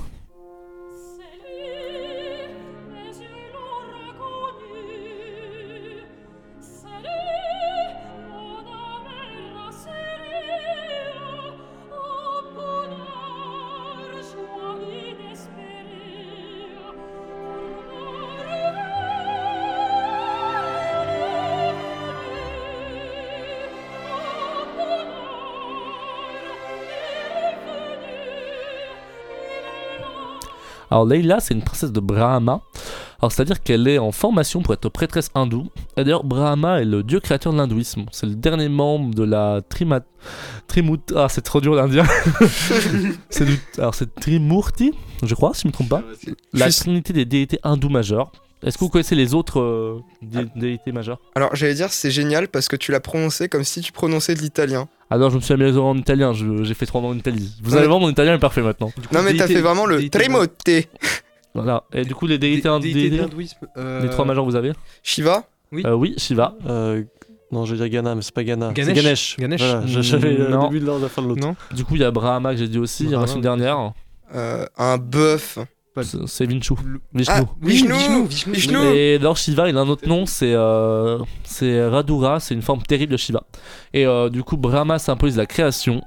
Alors 30.94 31.08
Leila, 31.08 31.40
c'est 31.40 31.56
une 31.56 31.64
princesse 31.64 31.92
de 31.92 32.00
Brahma. 32.00 32.62
Alors 33.18 33.32
c'est-à-dire 33.32 33.64
qu'elle 33.64 33.88
est 33.88 33.98
en 33.98 34.12
formation 34.12 34.62
pour 34.62 34.76
être 34.76 34.90
prêtresse 34.90 35.32
hindoue. 35.34 35.72
Et 35.98 36.04
d'ailleurs, 36.04 36.24
Brahma 36.24 36.82
est 36.82 36.86
le 36.86 37.02
dieu 37.02 37.20
créateur 37.20 37.52
de 37.52 37.58
l'hindouisme. 37.58 38.06
C'est 38.12 38.28
le 38.28 38.36
dernier 38.36 38.70
membre 38.70 39.16
de 39.16 39.24
la 39.24 39.64
Trima... 39.68 40.02
Trimut... 40.68 41.00
Ah, 41.16 41.30
c'est 41.30 41.42
trop 41.42 41.62
dur 41.62 41.74
l'indien. 41.74 42.06
c'est 43.32 43.46
du... 43.46 43.60
Alors 43.80 43.96
c'est 43.96 44.14
Trimurti, 44.14 44.94
je 45.24 45.34
crois, 45.34 45.56
si 45.56 45.64
je 45.64 45.68
me 45.70 45.74
trompe 45.74 45.90
pas. 45.90 46.04
La 46.54 46.68
Juste- 46.68 46.82
trinité 46.82 47.12
des 47.12 47.26
déités 47.26 47.58
hindoues 47.64 47.90
majeures. 47.90 48.32
Est-ce 48.66 48.78
que 48.78 48.84
vous 48.84 48.90
connaissez 48.90 49.16
les 49.16 49.34
autres 49.34 49.60
euh, 49.60 50.00
dé- 50.22 50.48
déités 50.56 50.92
majeures 50.92 51.20
Alors, 51.36 51.56
j'allais 51.56 51.74
dire, 51.74 51.92
c'est 51.92 52.12
génial 52.12 52.48
parce 52.48 52.68
que 52.68 52.76
tu 52.76 52.92
l'as 52.92 53.00
prononcé 53.00 53.50
comme 53.50 53.64
si 53.64 53.82
tu 53.82 53.92
prononçais 53.92 54.36
de 54.36 54.40
l'italien. 54.42 54.88
Alors 55.10 55.30
je 55.30 55.36
me 55.36 55.42
suis 55.42 55.54
amélioré 55.54 55.80
en 55.88 55.98
italien, 55.98 56.34
j'ai 56.34 56.74
fait 56.74 56.86
3 56.86 57.02
ans 57.02 57.10
en 57.10 57.16
Italie. 57.18 57.56
Vous 57.62 57.74
Ouais. 57.74 57.78
allez 57.80 57.88
voir, 57.88 58.00
mon 58.00 58.10
italien 58.10 58.34
est 58.36 58.40
parfait 58.40 58.62
maintenant. 58.62 58.92
Non, 59.12 59.22
mais 59.22 59.36
t'as 59.36 59.48
fait 59.48 59.62
vraiment 59.62 59.86
le 59.86 60.10
Tremote. 60.10 60.54
Voilà. 61.56 61.84
Et 61.94 62.04
du 62.04 62.16
coup, 62.16 62.26
les 62.26 62.40
déités, 62.40 62.68
euh, 62.68 64.02
les 64.02 64.10
trois 64.10 64.26
majeurs, 64.26 64.44
vous 64.44 64.56
avez 64.56 64.72
Shiva 65.04 65.44
Oui. 65.72 65.84
Euh, 65.86 65.94
Oui, 65.94 66.16
Shiva. 66.18 66.56
Euh, 66.68 67.04
non, 67.52 67.66
je 67.66 67.76
vais 67.76 67.88
dire 67.88 68.02
Ghana, 68.02 68.16
mais 68.16 68.24
c'est 68.24 68.34
pas 68.34 68.44
Ghana. 68.44 68.72
Ganesh. 68.74 68.96
Ganesh. 68.96 69.36
Ganesh. 69.38 69.62
Voilà, 69.62 69.86
je- 69.86 70.02
j'avais 70.02 70.34
le 70.34 70.48
Non. 70.48 70.64
début 70.70 70.80
de 70.80 70.86
l'ordre 70.88 71.02
de 71.02 71.06
la 71.06 71.10
fin 71.10 71.22
de 71.22 71.28
l'autre. 71.28 71.42
Non. 71.42 71.56
Du 71.72 71.86
coup, 71.86 71.94
il 71.94 72.02
y 72.02 72.04
a 72.04 72.10
Brahma 72.10 72.54
que 72.54 72.58
j'ai 72.58 72.68
dit 72.68 72.80
aussi, 72.80 73.04
il 73.04 73.12
y 73.12 73.16
en 73.16 73.24
a 73.24 73.32
une 73.32 73.42
dernière. 73.42 73.94
Un 74.34 74.98
bœuf. 74.98 75.60
C'est 76.26 76.46
Vinchu. 76.46 76.74
Vishnu. 77.14 77.36
Ah, 77.36 77.42
Vishnu 77.62 77.94
Vishnu, 77.94 78.26
Vishnu. 78.28 78.54
Vishnu. 78.54 78.78
Et 78.96 79.16
alors 79.18 79.38
Shiva, 79.38 79.70
il 79.70 79.78
a 79.78 79.82
un 79.82 79.90
autre 79.90 80.08
nom, 80.08 80.26
c'est 80.26 80.54
euh, 80.54 81.20
c'est 81.44 81.86
Radura, 81.86 82.40
c'est 82.40 82.56
une 82.56 82.64
forme 82.64 82.82
terrible 82.82 83.12
de 83.12 83.18
Shiva. 83.18 83.44
Et 83.94 84.08
euh, 84.08 84.30
du 84.30 84.44
coup, 84.44 84.58
Brahma 84.58 84.98
symbolise 84.98 85.38
la 85.38 85.46
création, 85.46 86.02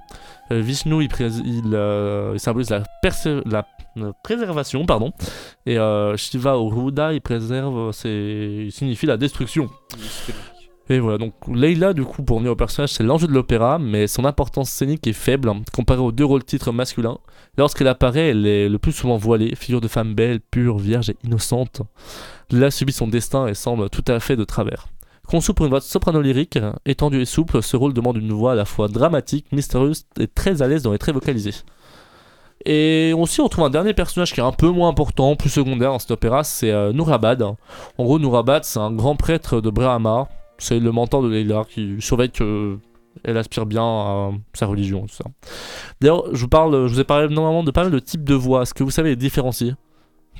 euh, 0.50 0.60
Vishnu, 0.60 1.04
il, 1.04 1.10
il, 1.44 1.70
euh, 1.72 2.32
il 2.34 2.40
symbolise 2.40 2.70
la, 2.70 2.82
la 3.44 3.66
préservation, 4.24 4.84
pardon. 4.86 5.12
Et 5.66 5.78
euh, 5.78 6.16
Shiva 6.16 6.58
ou 6.58 6.68
Ruda, 6.68 7.12
il 7.12 7.20
préserve, 7.20 7.92
c'est, 7.92 8.64
il 8.66 8.72
signifie 8.72 9.06
la 9.06 9.16
destruction. 9.16 9.70
Et 10.88 11.00
voilà, 11.00 11.18
donc 11.18 11.34
Leila, 11.52 11.92
du 11.92 12.04
coup, 12.04 12.22
pour 12.22 12.36
revenir 12.36 12.52
au 12.52 12.56
personnage, 12.56 12.92
c'est 12.92 13.02
l'enjeu 13.02 13.26
de 13.26 13.32
l'opéra, 13.32 13.78
mais 13.78 14.06
son 14.06 14.24
importance 14.24 14.70
scénique 14.70 15.06
est 15.08 15.12
faible 15.12 15.48
hein, 15.48 15.62
comparée 15.72 16.00
aux 16.00 16.12
deux 16.12 16.24
rôles 16.24 16.44
titres 16.44 16.70
masculins. 16.70 17.18
Lorsqu'elle 17.58 17.88
apparaît, 17.88 18.28
elle 18.28 18.46
est 18.46 18.68
le 18.68 18.78
plus 18.78 18.92
souvent 18.92 19.16
voilée, 19.16 19.54
figure 19.56 19.80
de 19.80 19.88
femme 19.88 20.14
belle, 20.14 20.40
pure, 20.40 20.78
vierge 20.78 21.10
et 21.10 21.16
innocente. 21.24 21.82
Leila 22.50 22.70
subit 22.70 22.92
son 22.92 23.08
destin 23.08 23.48
et 23.48 23.54
semble 23.54 23.90
tout 23.90 24.04
à 24.06 24.20
fait 24.20 24.36
de 24.36 24.44
travers. 24.44 24.86
Conçu 25.26 25.52
pour 25.54 25.66
une 25.66 25.70
voix 25.70 25.80
soprano 25.80 26.22
lyrique, 26.22 26.58
étendue 26.84 27.20
et 27.20 27.24
souple, 27.24 27.60
ce 27.60 27.76
rôle 27.76 27.92
demande 27.92 28.18
une 28.18 28.32
voix 28.32 28.52
à 28.52 28.54
la 28.54 28.64
fois 28.64 28.86
dramatique, 28.86 29.46
mystérieuse 29.50 30.04
et 30.20 30.28
très 30.28 30.62
à 30.62 30.68
l'aise 30.68 30.84
dans 30.84 30.92
les 30.92 30.98
traits 30.98 31.16
vocalisés. 31.16 31.54
Et 32.64 33.12
aussi, 33.12 33.40
on 33.40 33.48
trouve 33.48 33.64
un 33.64 33.70
dernier 33.70 33.92
personnage 33.92 34.32
qui 34.32 34.38
est 34.38 34.44
un 34.44 34.52
peu 34.52 34.68
moins 34.68 34.88
important, 34.88 35.34
plus 35.34 35.50
secondaire 35.50 35.90
dans 35.90 35.98
cet 35.98 36.12
opéra, 36.12 36.44
c'est 36.44 36.70
euh, 36.70 36.92
Nourabad. 36.92 37.42
En 37.42 38.04
gros, 38.04 38.20
Nourabad, 38.20 38.64
c'est 38.64 38.78
un 38.78 38.92
grand 38.92 39.16
prêtre 39.16 39.60
de 39.60 39.70
Brahma. 39.70 40.28
C'est 40.58 40.80
le 40.80 40.92
mentor 40.92 41.22
de 41.22 41.28
Leila 41.28 41.64
qui 41.68 41.96
surveille 42.00 42.30
que 42.30 42.78
elle 43.24 43.36
aspire 43.38 43.66
bien 43.66 43.82
à 43.82 44.30
sa 44.54 44.66
religion, 44.66 45.06
tout 45.06 45.14
ça. 45.14 45.24
D'ailleurs, 46.00 46.24
je 46.34 46.40
vous 46.40 46.48
parle, 46.48 46.86
je 46.86 46.92
vous 46.92 47.00
ai 47.00 47.04
parlé 47.04 47.28
normalement 47.32 47.64
de 47.64 47.70
pas 47.70 47.82
mal 47.82 47.92
de 47.92 47.98
types 47.98 48.24
de 48.24 48.34
voix. 48.34 48.62
Est-ce 48.62 48.74
que 48.74 48.84
vous 48.84 48.90
savez 48.90 49.10
les 49.10 49.16
différencier? 49.16 49.70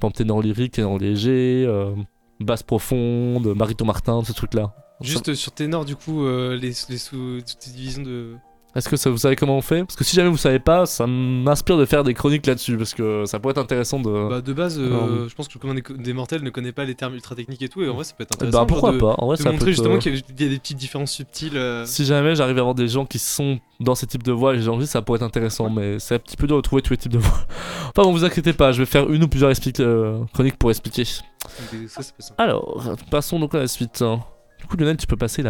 Par 0.00 0.08
exemple, 0.08 0.16
ténor 0.16 0.42
lyrique, 0.42 0.72
ténor 0.72 0.98
léger, 0.98 1.64
euh, 1.66 1.94
basse 2.40 2.62
profonde, 2.62 3.46
marito 3.56 3.84
Martin, 3.84 4.22
ce 4.24 4.32
truc-là. 4.32 4.74
Juste 5.00 5.34
sur 5.34 5.52
ténor, 5.52 5.84
du 5.84 5.96
coup, 5.96 6.24
euh, 6.24 6.54
les, 6.56 6.72
les 6.88 6.98
sous-divisions 6.98 8.02
de. 8.02 8.34
Est-ce 8.76 8.90
que 8.90 8.96
ça, 8.96 9.08
vous 9.08 9.16
savez 9.16 9.36
comment 9.36 9.56
on 9.56 9.62
fait? 9.62 9.84
Parce 9.84 9.96
que 9.96 10.04
si 10.04 10.14
jamais 10.14 10.28
vous 10.28 10.36
savez 10.36 10.58
pas, 10.58 10.84
ça 10.84 11.06
m'inspire 11.06 11.78
de 11.78 11.86
faire 11.86 12.04
des 12.04 12.12
chroniques 12.12 12.44
là-dessus, 12.46 12.76
parce 12.76 12.92
que 12.92 13.24
ça 13.24 13.40
pourrait 13.40 13.52
être 13.52 13.58
intéressant 13.58 14.00
de. 14.00 14.28
Bah, 14.28 14.42
de 14.42 14.52
base, 14.52 14.78
euh, 14.78 14.86
Alors, 14.86 15.28
je 15.30 15.34
pense 15.34 15.48
que 15.48 15.54
le 15.54 15.60
commun 15.60 15.80
des, 15.98 16.12
mortels 16.12 16.42
ne 16.42 16.50
connaît 16.50 16.72
pas 16.72 16.84
les 16.84 16.94
termes 16.94 17.14
ultra 17.14 17.34
techniques 17.34 17.62
et 17.62 17.70
tout, 17.70 17.82
et 17.82 17.88
en 17.88 17.94
vrai, 17.94 18.04
ça 18.04 18.12
peut 18.14 18.24
être 18.24 18.32
Eh 18.32 18.44
intéressant. 18.44 18.58
bah 18.60 18.66
pourquoi 18.66 18.92
de, 18.92 18.98
pas 18.98 19.14
En 19.16 19.26
vrai, 19.28 19.38
de 19.38 19.42
ça 19.42 19.50
montrer 19.50 19.64
peut. 19.64 19.70
justement 19.72 19.94
être, 19.94 20.02
qu'il 20.02 20.14
y, 20.14 20.18
a, 20.44 20.48
des 20.50 20.58
petites 20.58 20.76
différences 20.76 21.12
subtiles. 21.12 21.56
euh, 21.56 21.86
Si 21.86 22.04
jamais 22.04 22.34
j'arrive 22.34 22.58
à 22.58 22.60
avoir 22.60 22.74
des 22.74 22.88
gens 22.88 23.06
qui 23.06 23.18
sont 23.18 23.58
dans 23.80 23.94
ces 23.94 24.06
types 24.06 24.22
de 24.22 24.32
voix 24.32 24.54
et 24.54 24.60
j'ai 24.60 24.68
envie, 24.68 24.86
ça 24.86 25.00
pourrait 25.00 25.16
être 25.16 25.22
intéressant, 25.22 25.70
mais 25.70 25.98
c'est 25.98 26.16
un 26.16 26.18
petit 26.18 26.36
peu 26.36 26.46
dur 26.46 26.56
de 26.56 26.60
trouver 26.62 26.82
tous 26.82 26.92
les 26.92 26.98
types 26.98 27.12
de 27.12 27.18
voix. 27.18 27.46
Enfin 27.96 28.02
bon, 28.02 28.12
vous 28.12 28.24
inquiétez 28.24 28.52
pas, 28.52 28.72
je 28.72 28.80
vais 28.80 28.86
faire 28.86 29.08
une 29.10 29.24
ou 29.24 29.28
plusieurs 29.28 29.50
euh, 29.80 30.22
chroniques 30.34 30.58
pour 30.58 30.68
expliquer. 30.68 31.04
ça, 31.06 32.02
ça. 32.02 32.34
Alors, 32.36 32.94
passons 33.10 33.38
donc 33.38 33.54
à 33.54 33.58
la 33.58 33.68
suite. 33.68 34.02
hein. 34.02 34.20
Du 34.60 34.66
coup, 34.66 34.76
Lionel, 34.76 34.98
tu 34.98 35.06
peux 35.06 35.16
passer 35.16 35.42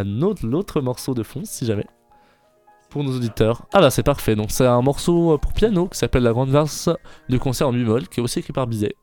l'autre 0.43 0.81
morceau 0.81 1.15
de 1.15 1.25
fond, 1.25 1.43
si 1.45 1.67
jamais. 1.67 1.87
Pour 2.91 3.05
nos 3.05 3.15
auditeurs. 3.17 3.67
Ah 3.73 3.81
bah 3.81 3.91
c'est 3.91 4.03
parfait, 4.03 4.37
donc 4.37 4.51
c'est 4.51 4.67
un 4.67 4.81
morceau 4.81 5.35
euh, 5.35 5.39
pour 5.39 5.53
piano 5.53 5.89
qui 5.89 5.99
s'appelle 5.99 6.23
La 6.23 6.33
Grande 6.33 6.51
Valse 6.51 6.89
du 7.29 7.39
concert 7.39 7.69
en 7.69 7.73
mi-moll, 7.73 8.09
qui 8.09 8.21
est 8.21 8.23
aussi 8.23 8.39
écrit 8.39 8.53
par 8.53 8.67
Bizet. 8.67 8.95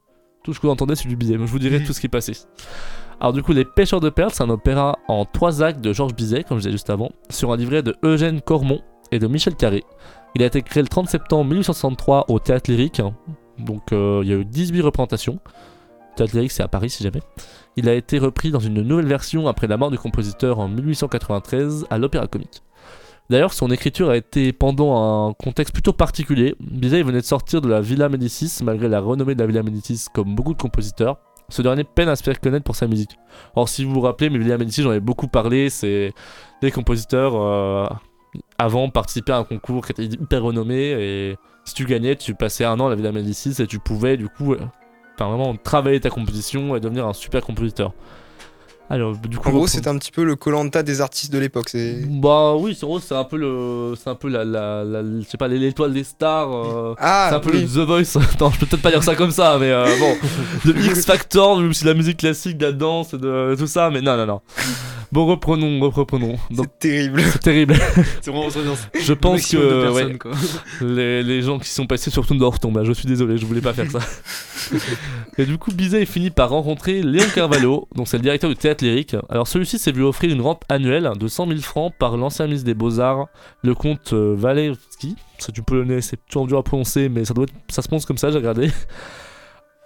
Tout 0.44 0.54
ce 0.54 0.60
que 0.60 0.68
vous 0.68 0.74
entendez, 0.74 0.96
c'est 0.96 1.08
du 1.08 1.16
Bizet. 1.16 1.38
Mais 1.38 1.48
je 1.48 1.52
vous 1.52 1.60
dirai 1.60 1.84
tout 1.84 1.94
ce 1.94 2.00
qui 2.00 2.08
est 2.08 2.10
passé. 2.10 2.34
Alors, 3.20 3.32
du 3.32 3.42
coup, 3.42 3.54
Les 3.54 3.64
Pêcheurs 3.64 4.02
de 4.02 4.10
Perles, 4.10 4.32
c'est 4.34 4.44
un 4.44 4.50
opéra 4.50 5.00
en 5.08 5.24
trois 5.24 5.64
actes 5.64 5.80
de 5.80 5.94
Georges 5.94 6.14
Bizet, 6.14 6.44
comme 6.44 6.58
je 6.58 6.64
disais 6.64 6.72
juste 6.72 6.90
avant, 6.90 7.12
sur 7.30 7.54
un 7.54 7.58
livret 7.58 7.82
de 7.82 7.96
Eugène 8.04 8.42
Cormon 8.42 8.82
et 9.12 9.20
de 9.20 9.28
Michel 9.28 9.56
Carré. 9.56 9.84
Il 10.36 10.44
a 10.44 10.48
été 10.48 10.62
créé 10.62 10.84
le 10.84 10.90
30 10.90 11.08
septembre 11.08 11.46
1863 11.46 12.26
au 12.30 12.40
Théâtre 12.40 12.70
Lyrique. 12.72 13.02
Donc, 13.60 13.94
euh, 13.94 14.22
il 14.24 14.30
y 14.30 14.34
a 14.34 14.36
eu 14.36 14.46
18 14.46 14.82
représentations. 14.82 15.40
Théâtre 16.16 16.36
Lyrique, 16.36 16.52
c'est 16.52 16.64
à 16.64 16.68
Paris 16.68 16.90
si 16.90 17.04
jamais. 17.04 17.22
Il 17.78 17.88
a 17.88 17.94
été 17.94 18.20
repris 18.20 18.52
dans 18.52 18.60
une 18.60 18.82
nouvelle 18.82 19.08
version 19.08 19.48
après 19.48 19.68
la 19.68 19.78
mort 19.78 19.92
du 19.92 19.98
compositeur 19.98 20.60
en 20.60 20.68
1893 20.68 21.86
à 21.90 21.98
l'Opéra 21.98 22.28
Comique. 22.28 22.64
D'ailleurs, 23.30 23.54
son 23.54 23.72
écriture 23.72 24.10
a 24.10 24.18
été 24.18 24.52
pendant 24.52 25.30
un 25.30 25.34
contexte 25.34 25.74
plutôt 25.74 25.94
particulier. 25.94 26.56
Bizet 26.60 27.04
venait 27.04 27.22
de 27.22 27.26
sortir 27.26 27.62
de 27.62 27.70
la 27.70 27.82
Villa 27.82 28.10
Médicis, 28.10 28.64
malgré 28.64 28.90
la 28.90 29.00
renommée 29.00 29.34
de 29.34 29.40
la 29.40 29.48
Villa 29.48 29.64
Médicis 29.64 30.06
comme 30.14 30.36
beaucoup 30.36 30.54
de 30.54 30.62
compositeurs. 30.62 31.18
Ce 31.50 31.62
dernier 31.62 31.84
peine 31.84 32.10
à 32.10 32.16
se 32.16 32.24
faire 32.24 32.40
connaître 32.40 32.64
pour 32.64 32.76
sa 32.76 32.88
musique. 32.88 33.18
Or, 33.56 33.70
si 33.70 33.84
vous 33.84 33.94
vous 33.94 34.02
rappelez, 34.02 34.30
mais 34.30 34.40
Villa 34.40 34.58
Médicis, 34.58 34.82
j'en 34.82 34.94
ai 34.94 35.00
beaucoup 35.00 35.28
parlé, 35.28 35.70
c'est 35.70 36.14
des 36.62 36.72
compositeurs 36.72 37.36
euh, 37.36 37.88
avant 38.58 38.90
participaient 38.90 39.34
à 39.34 39.38
un 39.38 39.44
concours 39.44 39.86
qui 39.86 39.92
était 39.92 40.06
hyper 40.06 40.44
renommé 40.44 40.76
et 40.76 41.38
si 41.66 41.74
tu 41.74 41.86
gagnais, 41.86 42.16
tu 42.16 42.36
passais 42.36 42.66
un 42.66 42.80
an 42.80 42.88
à 42.88 42.90
la 42.90 42.96
Villa 42.96 43.12
Médicis 43.12 43.62
et 43.62 43.68
tu 43.68 43.80
pouvais 43.80 44.18
du 44.18 44.28
coup, 44.30 44.54
euh, 44.54 44.60
vraiment 45.20 45.56
travailler 45.56 46.00
ta 46.00 46.10
composition 46.10 46.76
et 46.76 46.80
devenir 46.80 47.08
un 47.08 47.14
super 47.14 47.42
compositeur. 47.42 47.94
Alors, 48.90 49.16
du 49.18 49.38
coup, 49.38 49.50
En 49.50 49.52
gros, 49.54 49.66
c'est 49.68 49.88
un 49.88 49.98
petit 49.98 50.12
peu 50.12 50.24
le 50.24 50.36
Colanta 50.36 50.84
des 50.84 51.02
artistes 51.02 51.32
de 51.34 51.40
l'époque. 51.40 51.70
C'est 51.70 52.02
bah 52.08 52.54
oui, 52.56 52.76
c'est 52.78 52.84
en 52.84 52.90
gros, 52.90 53.00
c'est 53.00 53.16
un 53.16 53.24
peu 53.24 53.38
le, 53.38 53.96
c'est 53.96 54.10
un 54.10 54.16
peu 54.16 54.28
la, 54.30 54.44
la, 54.46 54.84
la- 54.84 55.02
je 55.02 55.26
sais 55.28 55.38
pas, 55.38 55.48
l'étoile 55.48 55.94
des 55.94 56.04
stars. 56.04 56.54
euh, 56.54 56.94
ah, 57.00 57.28
c'est 57.30 57.36
un 57.38 57.40
peu 57.40 57.52
oui. 57.52 57.62
le 57.62 57.68
The 57.68 57.88
Voice. 57.88 58.20
non, 58.40 58.52
je 58.52 58.60
peux 58.60 58.66
peut-être 58.68 58.82
pas 58.84 58.92
dire 58.92 59.04
ça 59.04 59.16
comme 59.16 59.32
ça, 59.32 59.58
mais 59.60 59.72
euh, 59.72 59.88
bon, 59.98 60.16
le 60.66 60.78
X 60.86 61.06
Factor, 61.06 61.60
même 61.60 61.74
si 61.74 61.86
la 61.86 61.94
musique 61.96 62.18
classique, 62.18 62.58
de 62.58 62.66
la 62.68 62.72
danse 62.72 63.16
de 63.16 63.56
tout 63.58 63.68
ça, 63.68 63.90
mais 63.90 64.02
non, 64.02 64.16
non, 64.18 64.26
non. 64.28 64.42
Bon, 65.12 65.28
reprenons, 65.28 65.80
reprenons. 65.90 66.38
Donc, 66.52 66.68
c'est 66.74 66.80
terrible. 66.90 67.22
c'est 67.32 67.40
terrible. 67.40 67.76
C'est 68.22 68.32
vraiment 68.32 68.50
Je 68.50 69.14
pense 69.14 69.50
de 69.52 69.58
que 69.58 69.82
personnes, 69.84 70.12
ouais, 70.12 70.18
quoi. 70.18 70.32
les, 70.82 71.22
les 71.24 71.42
gens 71.44 71.60
qui 71.60 71.70
sont 71.70 71.86
passés 71.86 72.10
sur 72.10 72.26
Toondorf 72.26 72.60
tombent. 72.60 72.78
là. 72.78 72.84
Je 72.84 72.94
suis 72.94 73.06
désolé, 73.08 73.38
je 73.38 73.46
voulais 73.46 73.62
pas 73.62 73.74
faire 73.74 73.92
ça. 73.92 74.00
Et 75.38 75.46
du 75.46 75.58
coup, 75.58 75.72
Bizet 75.72 76.04
est 76.04 76.06
fini 76.06 76.30
par 76.30 76.50
rencontrer 76.50 77.02
Léon 77.02 77.26
Carvalho, 77.34 77.88
donc 77.96 78.08
c'est 78.08 78.18
le 78.18 78.24
directeur 78.24 78.50
du 78.50 78.56
théâtre 78.56 78.84
lyrique. 78.84 79.16
Alors 79.30 79.48
celui-ci 79.48 79.80
s'est 79.80 79.92
vu 79.92 80.04
offrir 80.04 80.32
une 80.32 80.42
rente 80.42 80.62
annuelle 80.70 81.12
de 81.20 81.28
100 81.28 81.48
000 81.48 81.60
francs 81.62 81.94
par 81.98 82.18
l'ancien 82.18 82.46
ministre 82.46 82.66
des 82.66 82.74
Beaux-Arts, 82.76 83.28
le 83.64 83.74
comte 83.74 84.14
euh, 84.14 84.36
Walewski. 84.36 85.16
C'est 85.40 85.52
du 85.54 85.64
polonais, 85.64 86.02
c'est 86.02 86.18
toujours 86.28 86.46
dur 86.48 86.58
à 86.60 86.64
prononcer, 86.64 87.10
mais 87.10 87.26
ça 87.26 87.34
doit 87.34 87.46
être, 87.46 87.54
ça 87.70 87.82
se 87.82 87.88
prononce 87.88 88.06
comme 88.06 88.18
ça, 88.20 88.30
j'ai 88.32 88.38
regardé. 88.38 88.70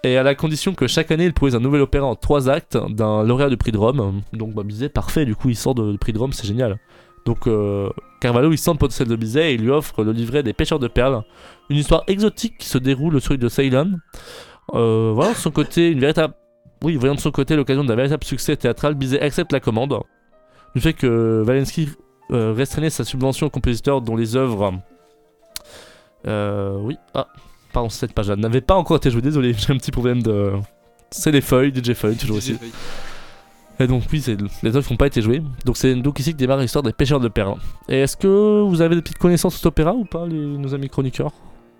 Et 0.04 0.16
à 0.16 0.22
la 0.22 0.34
condition 0.36 0.74
que 0.74 0.86
chaque 0.86 1.10
année 1.10 1.24
il 1.24 1.32
produise 1.32 1.56
un 1.56 1.60
nouvel 1.60 1.80
opéra 1.80 2.06
en 2.06 2.14
trois 2.14 2.48
actes 2.48 2.78
d'un 2.90 3.24
lauréat 3.24 3.48
du 3.50 3.56
prix 3.56 3.72
de 3.72 3.78
Rome. 3.78 4.22
Donc 4.32 4.54
bah, 4.54 4.62
Bizet, 4.62 4.88
parfait, 4.88 5.24
du 5.24 5.34
coup 5.34 5.48
il 5.48 5.56
sort 5.56 5.74
de- 5.74 5.90
du 5.92 5.98
prix 5.98 6.12
de 6.12 6.18
Rome, 6.18 6.32
c'est 6.32 6.46
génial. 6.46 6.78
Donc 7.26 7.46
euh, 7.48 7.90
Carvalho 8.20 8.52
il 8.52 8.58
sent 8.58 8.70
le 8.72 8.78
potentiel 8.78 9.08
de 9.08 9.16
Bizet 9.16 9.50
et 9.50 9.54
il 9.54 9.62
lui 9.62 9.70
offre 9.70 10.04
le 10.04 10.12
livret 10.12 10.42
des 10.44 10.52
pêcheurs 10.52 10.78
de 10.78 10.86
perles. 10.88 11.22
Une 11.68 11.76
histoire 11.78 12.04
exotique 12.06 12.58
qui 12.58 12.68
se 12.68 12.78
déroule 12.78 13.20
sur 13.20 13.32
l'île 13.32 13.40
de 13.42 13.48
Ceylon. 13.48 13.96
Euh, 14.74 15.12
voilà, 15.14 15.32
de 15.32 15.36
son 15.36 15.50
côté, 15.50 15.90
une 15.90 16.00
véritable. 16.00 16.34
Oui, 16.82 16.96
voyant 16.96 17.14
de 17.14 17.20
son 17.20 17.30
côté 17.30 17.56
l'occasion 17.56 17.82
d'un 17.82 17.96
véritable 17.96 18.24
succès 18.24 18.56
théâtral, 18.56 18.94
Bizet 18.94 19.20
accepte 19.20 19.52
la 19.52 19.60
commande. 19.60 19.98
Du 20.74 20.80
fait 20.80 20.92
que 20.92 21.42
Walensky 21.46 21.88
euh, 22.30 22.52
restreignait 22.52 22.90
sa 22.90 23.04
subvention 23.04 23.46
aux 23.46 23.50
compositeurs 23.50 24.00
dont 24.00 24.14
les 24.14 24.36
œuvres. 24.36 24.74
Euh, 26.26 26.76
oui, 26.80 26.96
ah, 27.14 27.26
pardon, 27.72 27.88
cette 27.88 28.12
page-là 28.12 28.36
n'avait 28.36 28.60
pas 28.60 28.74
encore 28.74 28.98
été 28.98 29.10
jouée, 29.10 29.22
désolé, 29.22 29.54
j'ai 29.58 29.72
un 29.72 29.76
petit 29.76 29.90
problème 29.90 30.22
de. 30.22 30.52
C'est 31.10 31.32
les 31.32 31.40
feuilles, 31.40 31.72
DJ 31.74 31.94
Feuille, 31.94 32.16
toujours 32.16 32.36
aussi. 32.36 32.56
Et 33.80 33.86
donc 33.86 34.02
oui, 34.12 34.22
les 34.62 34.76
œuvres 34.76 34.90
n'ont 34.90 34.96
pas 34.96 35.06
été 35.06 35.22
jouées. 35.22 35.42
Donc 35.64 35.76
c'est 35.76 35.94
donc 35.94 36.18
ici 36.18 36.32
que 36.32 36.38
démarre 36.38 36.58
l'histoire 36.58 36.82
des 36.82 36.92
pêcheurs 36.92 37.20
de 37.20 37.28
perles. 37.28 37.54
Et 37.88 38.00
est-ce 38.00 38.16
que 38.16 38.62
vous 38.62 38.82
avez 38.82 38.96
des 38.96 39.02
petites 39.02 39.18
connaissances 39.18 39.54
sur 39.54 39.60
cet 39.60 39.66
opéra 39.66 39.94
ou 39.94 40.04
pas, 40.04 40.26
les, 40.26 40.36
nos 40.36 40.74
amis 40.74 40.88
chroniqueurs? 40.88 41.32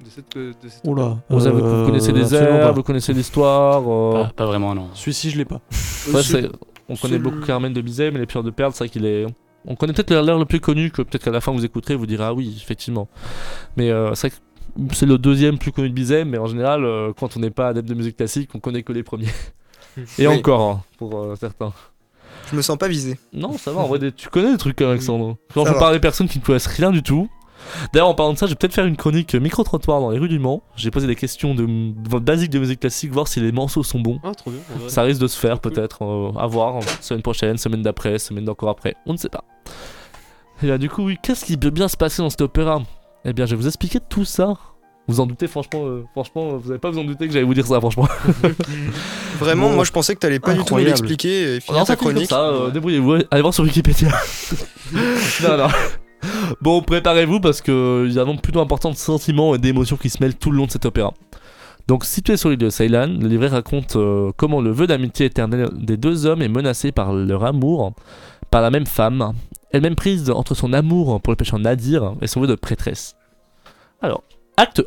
De 0.04 0.10
cette, 0.10 0.36
de 0.36 0.54
cette- 0.68 0.86
Oula. 0.86 1.16
vous, 1.28 1.46
avez- 1.46 1.60
euh, 1.62 1.80
vous 1.80 1.86
connaissez 1.86 2.12
les 2.12 2.34
airs, 2.34 2.60
pas. 2.60 2.72
vous 2.72 2.82
connaissez 2.82 3.12
l'histoire 3.12 3.82
euh, 3.86 4.24
Pas, 4.24 4.30
pas 4.30 4.46
vraiment, 4.46 4.74
non. 4.74 4.88
Celui-ci, 4.94 5.30
je 5.30 5.38
l'ai 5.38 5.44
pas. 5.44 5.60
ouais, 6.12 6.22
c'est- 6.22 6.48
On 6.88 6.96
connaît 6.96 7.18
beaucoup 7.18 7.40
Carmen 7.40 7.72
de 7.72 7.80
Bizet, 7.80 8.10
mais 8.10 8.18
les 8.20 8.26
pêcheurs 8.26 8.42
de 8.44 8.50
perles, 8.50 8.72
c'est 8.72 8.84
vrai 8.84 8.88
qu'il 8.88 9.04
est... 9.04 9.26
On 9.66 9.74
connaît 9.74 9.92
peut-être 9.92 10.10
l'air 10.14 10.38
le 10.38 10.44
plus 10.46 10.60
connu, 10.60 10.90
que 10.90 11.02
peut-être 11.02 11.24
qu'à 11.24 11.30
la 11.32 11.40
fin 11.40 11.52
vous 11.52 11.64
écouterez, 11.64 11.94
vous 11.96 12.06
direz 12.06 12.24
ah 12.24 12.32
oui, 12.32 12.56
effectivement. 12.62 13.08
Mais 13.76 13.90
euh, 13.90 14.14
c'est 14.14 14.28
vrai 14.28 14.36
que 14.88 14.94
c'est 14.94 15.04
le 15.04 15.18
deuxième 15.18 15.58
plus 15.58 15.72
connu 15.72 15.90
de 15.90 15.94
Bizet, 15.94 16.24
mais 16.24 16.38
en 16.38 16.46
général, 16.46 16.84
euh, 16.84 17.12
quand 17.18 17.36
on 17.36 17.40
n'est 17.40 17.50
pas 17.50 17.68
adepte 17.68 17.88
de 17.88 17.94
musique 17.94 18.16
classique, 18.16 18.48
on 18.54 18.60
connaît 18.60 18.82
que 18.84 18.92
les 18.92 19.02
premiers. 19.02 19.26
Et 20.18 20.26
Oui. 20.28 20.38
encore, 20.38 20.60
hein, 20.70 20.82
pour 20.96 21.18
euh, 21.18 21.34
certains. 21.38 21.72
Je 22.50 22.56
me 22.56 22.62
sens 22.62 22.78
pas 22.78 22.88
visé. 22.88 23.18
Non, 23.32 23.58
ça 23.58 23.72
va, 23.72 23.80
en 23.82 23.88
vrai, 23.88 23.98
tu 24.12 24.28
connais 24.28 24.52
des 24.52 24.56
trucs, 24.58 24.80
Alexandre. 24.80 25.36
Quand 25.52 25.64
Ça 25.64 25.70
je 25.70 25.74
va. 25.74 25.80
parle 25.80 25.92
des 25.94 26.00
personnes 26.00 26.28
qui 26.28 26.38
ne 26.38 26.44
connaissent 26.44 26.68
rien 26.68 26.90
du 26.92 27.02
tout. 27.02 27.28
D'ailleurs, 27.92 28.08
en 28.08 28.14
parlant 28.14 28.32
de 28.32 28.38
ça, 28.38 28.46
je 28.46 28.50
vais 28.52 28.56
peut-être 28.56 28.74
faire 28.74 28.86
une 28.86 28.96
chronique 28.96 29.34
micro-trottoir 29.34 30.00
dans 30.00 30.10
les 30.10 30.18
rues 30.18 30.28
du 30.28 30.38
Mans. 30.38 30.62
J'ai 30.76 30.90
posé 30.90 31.06
des 31.06 31.16
questions 31.16 31.54
de, 31.54 31.64
de 31.66 32.18
basiques 32.18 32.50
de 32.50 32.58
musique 32.58 32.80
classique, 32.80 33.12
voir 33.12 33.28
si 33.28 33.40
les 33.40 33.52
morceaux 33.52 33.82
sont 33.82 34.00
bons. 34.00 34.20
Ah, 34.24 34.32
trop 34.34 34.50
bien. 34.50 34.60
Ça 34.88 35.02
risque 35.02 35.20
de 35.20 35.26
se 35.28 35.38
faire 35.38 35.60
Cool. 35.60 35.72
peut-être, 35.72 36.04
euh, 36.04 36.32
à 36.38 36.46
voir, 36.46 36.80
semaine 37.00 37.22
prochaine, 37.22 37.56
semaine 37.58 37.82
d'après, 37.82 38.18
semaine 38.18 38.44
d'encore 38.44 38.68
après, 38.70 38.94
on 39.06 39.12
ne 39.12 39.18
sait 39.18 39.28
pas. 39.28 39.44
Et 40.62 40.66
là, 40.66 40.78
du 40.78 40.88
coup, 40.90 41.04
oui, 41.04 41.16
qu'est-ce 41.22 41.44
qui 41.44 41.56
peut 41.56 41.70
bien 41.70 41.88
se 41.88 41.96
passer 41.96 42.20
dans 42.22 42.30
cet 42.30 42.40
opéra? 42.40 42.82
Eh 43.24 43.32
bien, 43.32 43.46
je 43.46 43.54
vais 43.54 43.60
vous 43.60 43.66
expliquer 43.68 43.98
tout 44.08 44.24
ça. 44.24 44.54
Vous 45.06 45.20
en 45.20 45.26
doutez, 45.26 45.46
franchement, 45.46 45.86
euh, 45.86 46.04
franchement, 46.12 46.56
vous 46.58 46.68
n'avez 46.68 46.78
pas 46.78 46.88
besoin 46.88 47.02
de 47.04 47.08
douter 47.08 47.26
que 47.28 47.32
j'allais 47.32 47.44
vous 47.46 47.54
dire 47.54 47.66
ça, 47.66 47.80
franchement. 47.80 48.06
Vraiment, 49.38 49.68
Bon. 49.70 49.76
moi 49.76 49.84
je 49.84 49.92
pensais 49.92 50.14
que 50.14 50.20
t'allais 50.20 50.40
pas 50.40 50.52
du 50.52 50.64
tout 50.64 50.76
finir 50.76 50.94
Non, 50.96 51.84
ta 51.84 51.84
ça 51.86 51.96
finit 51.96 51.96
comme 51.96 51.96
chronique. 51.96 52.28
ça, 52.28 52.40
euh, 52.48 52.70
débrouillez-vous, 52.70 53.12
allez 53.30 53.40
voir 53.40 53.54
sur 53.54 53.64
Wikipédia. 53.64 54.08
non, 55.42 55.56
non. 55.56 55.68
Bon, 56.60 56.82
préparez-vous 56.82 57.40
parce 57.40 57.60
que 57.60 58.04
il 58.06 58.12
y 58.12 58.18
a 58.18 58.24
vraiment 58.24 58.38
plutôt 58.38 58.60
important 58.60 58.90
de 58.90 58.96
sentiments 58.96 59.54
et 59.54 59.58
d'émotions 59.58 59.96
qui 59.96 60.10
se 60.10 60.22
mêlent 60.22 60.36
tout 60.36 60.50
le 60.50 60.58
long 60.58 60.66
de 60.66 60.70
cet 60.70 60.86
opéra. 60.86 61.14
Donc, 61.86 62.04
situé 62.04 62.36
sur 62.36 62.50
l'île 62.50 62.58
de 62.58 62.68
Ceylan, 62.68 63.06
le 63.06 63.28
livret 63.28 63.48
raconte 63.48 63.96
euh, 63.96 64.30
comment 64.36 64.60
le 64.60 64.70
vœu 64.70 64.86
d'amitié 64.86 65.26
éternelle 65.26 65.70
des 65.72 65.96
deux 65.96 66.26
hommes 66.26 66.42
est 66.42 66.48
menacé 66.48 66.92
par 66.92 67.14
leur 67.14 67.44
amour, 67.44 67.94
par 68.50 68.60
la 68.60 68.70
même 68.70 68.86
femme, 68.86 69.32
elle-même 69.70 69.94
prise 69.94 70.30
entre 70.30 70.54
son 70.54 70.72
amour 70.72 71.20
pour 71.20 71.32
le 71.32 71.36
pêcheur 71.36 71.58
Nadir 71.58 72.14
et 72.20 72.26
son 72.26 72.40
vœu 72.40 72.46
de 72.46 72.54
prêtresse. 72.54 73.16
Alors, 74.02 74.22
acte 74.56 74.80
1. 74.80 74.82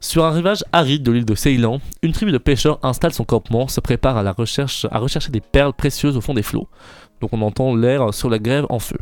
Sur 0.00 0.24
un 0.24 0.30
rivage 0.30 0.62
aride 0.72 1.02
de 1.02 1.10
l'île 1.10 1.24
de 1.24 1.34
Ceylan, 1.34 1.80
une 2.02 2.12
tribu 2.12 2.30
de 2.30 2.38
pêcheurs 2.38 2.78
installe 2.82 3.12
son 3.12 3.24
campement, 3.24 3.66
se 3.66 3.80
prépare 3.80 4.16
à 4.16 4.22
la 4.22 4.32
recherche, 4.32 4.86
à 4.90 4.98
rechercher 4.98 5.30
des 5.30 5.40
perles 5.40 5.72
précieuses 5.72 6.16
au 6.16 6.20
fond 6.20 6.34
des 6.34 6.42
flots. 6.42 6.68
Donc 7.20 7.32
on 7.32 7.42
entend 7.42 7.74
l'air 7.74 8.12
sur 8.12 8.28
la 8.28 8.38
grève 8.38 8.66
en 8.68 8.78
feu. 8.78 8.98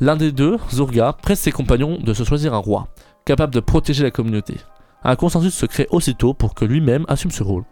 L'un 0.00 0.16
des 0.16 0.32
deux, 0.32 0.58
Zurga, 0.72 1.12
presse 1.12 1.40
ses 1.40 1.52
compagnons 1.52 1.98
de 1.98 2.14
se 2.14 2.24
choisir 2.24 2.54
un 2.54 2.58
roi, 2.58 2.88
capable 3.24 3.54
de 3.54 3.60
protéger 3.60 4.04
la 4.04 4.10
communauté. 4.10 4.56
Un 5.04 5.16
consensus 5.16 5.54
se 5.54 5.66
crée 5.66 5.86
aussitôt 5.90 6.34
pour 6.34 6.54
que 6.54 6.64
lui-même 6.64 7.04
assume 7.08 7.30
ce 7.30 7.42
rôle. 7.42 7.64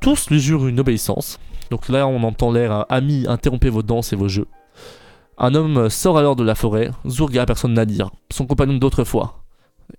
Tous 0.00 0.30
lui 0.30 0.40
jurent 0.40 0.66
une 0.66 0.80
obéissance. 0.80 1.38
Donc 1.70 1.88
là 1.88 2.06
on 2.06 2.22
entend 2.24 2.52
l'air 2.52 2.86
Ami, 2.88 3.24
interrompez 3.28 3.70
vos 3.70 3.82
danses 3.82 4.12
et 4.12 4.16
vos 4.16 4.28
jeux. 4.28 4.48
Un 5.38 5.54
homme 5.54 5.88
sort 5.88 6.18
alors 6.18 6.36
de 6.36 6.44
la 6.44 6.54
forêt, 6.54 6.90
Zurga 7.08 7.42
aperçoit 7.42 7.70
Nadir, 7.70 8.10
son 8.30 8.46
compagnon 8.46 8.74
d'autrefois. 8.74 9.44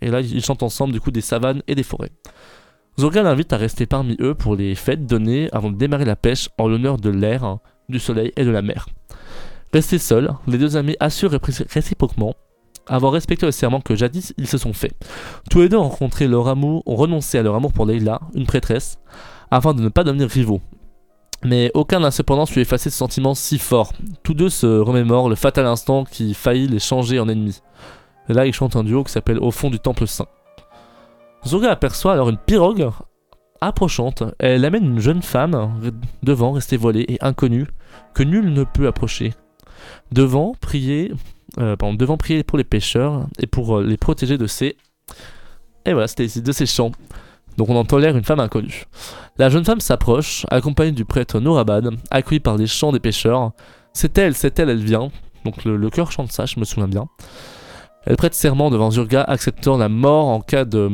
Et 0.01 0.09
là 0.09 0.21
ils 0.21 0.43
chantent 0.43 0.63
ensemble 0.63 0.93
du 0.93 1.01
coup 1.01 1.11
des 1.11 1.21
savanes 1.21 1.63
et 1.67 1.75
des 1.75 1.83
forêts. 1.83 2.11
Zurga 2.99 3.23
l'invite 3.23 3.51
à 3.53 3.57
rester 3.57 3.87
parmi 3.87 4.15
eux 4.19 4.35
pour 4.35 4.55
les 4.55 4.75
fêtes 4.75 5.07
données 5.07 5.49
avant 5.51 5.71
de 5.71 5.77
démarrer 5.77 6.05
la 6.05 6.15
pêche 6.15 6.49
en 6.59 6.67
l'honneur 6.67 6.97
de 6.97 7.09
l'air, 7.09 7.57
du 7.93 7.99
soleil 7.99 8.33
et 8.35 8.43
de 8.43 8.51
la 8.51 8.61
mer. 8.61 8.87
Restés 9.73 9.99
seuls, 9.99 10.33
les 10.47 10.57
deux 10.57 10.75
amis 10.77 10.97
assurent 10.99 11.39
réciproquement 11.69 12.35
avoir 12.87 13.13
respecté 13.13 13.45
le 13.45 13.51
serment 13.51 13.81
que 13.81 13.95
jadis 13.95 14.33
ils 14.37 14.47
se 14.47 14.57
sont 14.57 14.73
fait. 14.73 14.91
Tous 15.49 15.61
les 15.61 15.69
deux 15.69 15.77
ont 15.77 15.87
rencontré 15.89 16.27
leur 16.27 16.47
amour, 16.47 16.83
ont 16.85 16.95
renoncé 16.95 17.37
à 17.37 17.43
leur 17.43 17.55
amour 17.55 17.73
pour 17.73 17.85
Leila, 17.85 18.19
une 18.33 18.45
prêtresse, 18.45 18.99
afin 19.51 19.73
de 19.73 19.81
ne 19.81 19.89
pas 19.89 20.03
devenir 20.03 20.27
rivaux. 20.27 20.61
Mais 21.45 21.71
aucun 21.73 21.99
n'a 21.99 22.11
cependant 22.11 22.45
su 22.45 22.59
effacer 22.59 22.89
ce 22.89 22.97
sentiment 22.97 23.35
si 23.35 23.59
fort. 23.59 23.93
Tous 24.23 24.33
deux 24.33 24.49
se 24.49 24.65
remémorent 24.65 25.29
le 25.29 25.35
fatal 25.35 25.65
instant 25.65 26.05
qui 26.05 26.33
faillit 26.33 26.67
les 26.67 26.79
changer 26.79 27.19
en 27.19 27.27
ennemis. 27.27 27.61
Et 28.29 28.33
là, 28.33 28.45
ils 28.45 28.53
chantent 28.53 28.77
un 28.77 28.83
duo 28.83 29.03
qui 29.03 29.11
s'appelle 29.11 29.39
Au 29.39 29.51
fond 29.51 29.69
du 29.69 29.79
temple 29.79 30.07
saint. 30.07 30.27
Zurga 31.45 31.71
aperçoit 31.71 32.13
alors 32.13 32.29
une 32.29 32.37
pirogue 32.37 32.89
approchante. 33.67 34.23
Elle 34.39 34.65
amène 34.65 34.85
une 34.85 34.99
jeune 34.99 35.21
femme 35.21 35.79
devant, 36.21 36.51
restée 36.51 36.77
voilée 36.77 37.05
et 37.07 37.17
inconnue, 37.21 37.67
que 38.13 38.23
nul 38.23 38.53
ne 38.53 38.63
peut 38.63 38.87
approcher. 38.87 39.33
Devant, 40.11 40.55
prier, 40.59 41.11
euh, 41.59 41.75
devant 41.75 42.17
prier 42.17 42.43
pour 42.43 42.57
les 42.57 42.63
pêcheurs 42.63 43.27
et 43.39 43.47
pour 43.47 43.77
euh, 43.77 43.83
les 43.83 43.97
protéger 43.97 44.37
de 44.37 44.47
ces. 44.47 44.77
Et 45.85 45.93
voilà, 45.93 46.07
c'était 46.07 46.25
ici, 46.25 46.41
de 46.41 46.51
ces 46.51 46.65
chants. 46.65 46.91
Donc 47.57 47.69
on 47.69 47.75
entend 47.75 47.97
l'air 47.97 48.15
une 48.15 48.23
femme 48.23 48.39
inconnue. 48.39 48.85
La 49.37 49.49
jeune 49.49 49.65
femme 49.65 49.79
s'approche, 49.79 50.45
accompagnée 50.49 50.91
du 50.91 51.05
prêtre 51.05 51.39
Norabad, 51.39 51.89
accueillie 52.09 52.39
par 52.39 52.57
les 52.57 52.67
chants 52.67 52.91
des 52.91 52.99
pêcheurs. 52.99 53.51
C'est 53.93 54.17
elle, 54.17 54.35
c'est 54.35 54.57
elle, 54.59 54.69
elle 54.69 54.83
vient. 54.83 55.11
Donc 55.45 55.65
le, 55.65 55.89
cœur 55.89 56.11
chante 56.11 56.31
ça, 56.31 56.45
je 56.45 56.59
me 56.59 56.65
souviens 56.65 56.87
bien. 56.87 57.07
Elle 58.05 58.15
prête 58.15 58.33
serment 58.33 58.69
devant 58.69 58.91
Zurga, 58.91 59.23
acceptant 59.23 59.77
la 59.77 59.89
mort 59.89 60.27
en 60.27 60.41
cas 60.41 60.65
de 60.65 60.87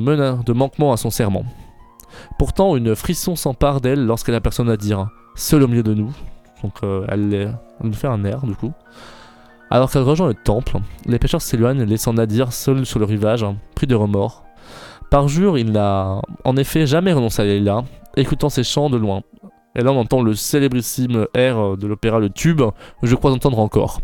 manquement 0.53 0.91
à 0.91 0.97
son 0.97 1.09
serment. 1.09 1.45
Pourtant, 2.37 2.75
une 2.75 2.95
frisson 2.95 3.35
s'empare 3.35 3.81
d'elle 3.81 4.05
lorsqu'elle 4.05 4.35
aperçoit 4.35 4.65
Nadir, 4.65 5.09
seul 5.35 5.63
au 5.63 5.67
milieu 5.67 5.83
de 5.83 5.93
nous. 5.93 6.11
Donc 6.63 6.73
euh, 6.83 7.05
elle, 7.07 7.57
nous 7.83 7.93
fait 7.93 8.07
un 8.07 8.23
air 8.25 8.45
du 8.45 8.55
coup. 8.55 8.73
Alors 9.69 9.91
qu'elle 9.91 10.01
rejoint 10.01 10.27
le 10.27 10.33
temple, 10.33 10.77
les 11.05 11.19
pêcheurs 11.19 11.41
s'éloignent 11.41 11.83
laissant 11.83 12.13
Nadir 12.13 12.53
seul 12.53 12.85
sur 12.85 12.99
le 12.99 13.05
rivage, 13.05 13.45
pris 13.75 13.87
de 13.87 13.95
remords. 13.95 14.43
Par 15.11 15.27
jour, 15.27 15.57
il 15.57 15.71
n'a 15.71 16.21
en 16.43 16.57
effet 16.57 16.85
jamais 16.85 17.13
renoncé 17.13 17.41
à 17.41 17.45
Leila, 17.45 17.83
écoutant 18.15 18.49
ses 18.49 18.63
chants 18.63 18.89
de 18.89 18.97
loin. 18.97 19.21
Et 19.75 19.81
là, 19.81 19.91
on 19.91 19.99
entend 19.99 20.21
le 20.21 20.33
célébrissime 20.33 21.27
air 21.33 21.77
de 21.77 21.87
l'opéra 21.87 22.19
Le 22.19 22.29
Tube, 22.29 22.61
je 23.03 23.15
crois 23.15 23.31
entendre 23.31 23.59
encore. 23.59 24.01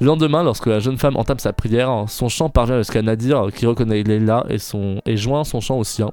Le 0.00 0.06
lendemain, 0.06 0.44
lorsque 0.44 0.66
la 0.66 0.78
jeune 0.78 0.96
femme 0.96 1.16
entame 1.16 1.40
sa 1.40 1.52
prière, 1.52 2.04
son 2.06 2.28
chant 2.28 2.48
parvient 2.48 2.78
jusqu'à 2.78 3.02
Nadir, 3.02 3.48
qui 3.52 3.66
reconnaît 3.66 4.02
Leila 4.04 4.46
et, 4.48 5.16
joint 5.16 5.42
son 5.42 5.60
chant 5.60 5.76
au 5.76 5.84
sien, 5.84 6.10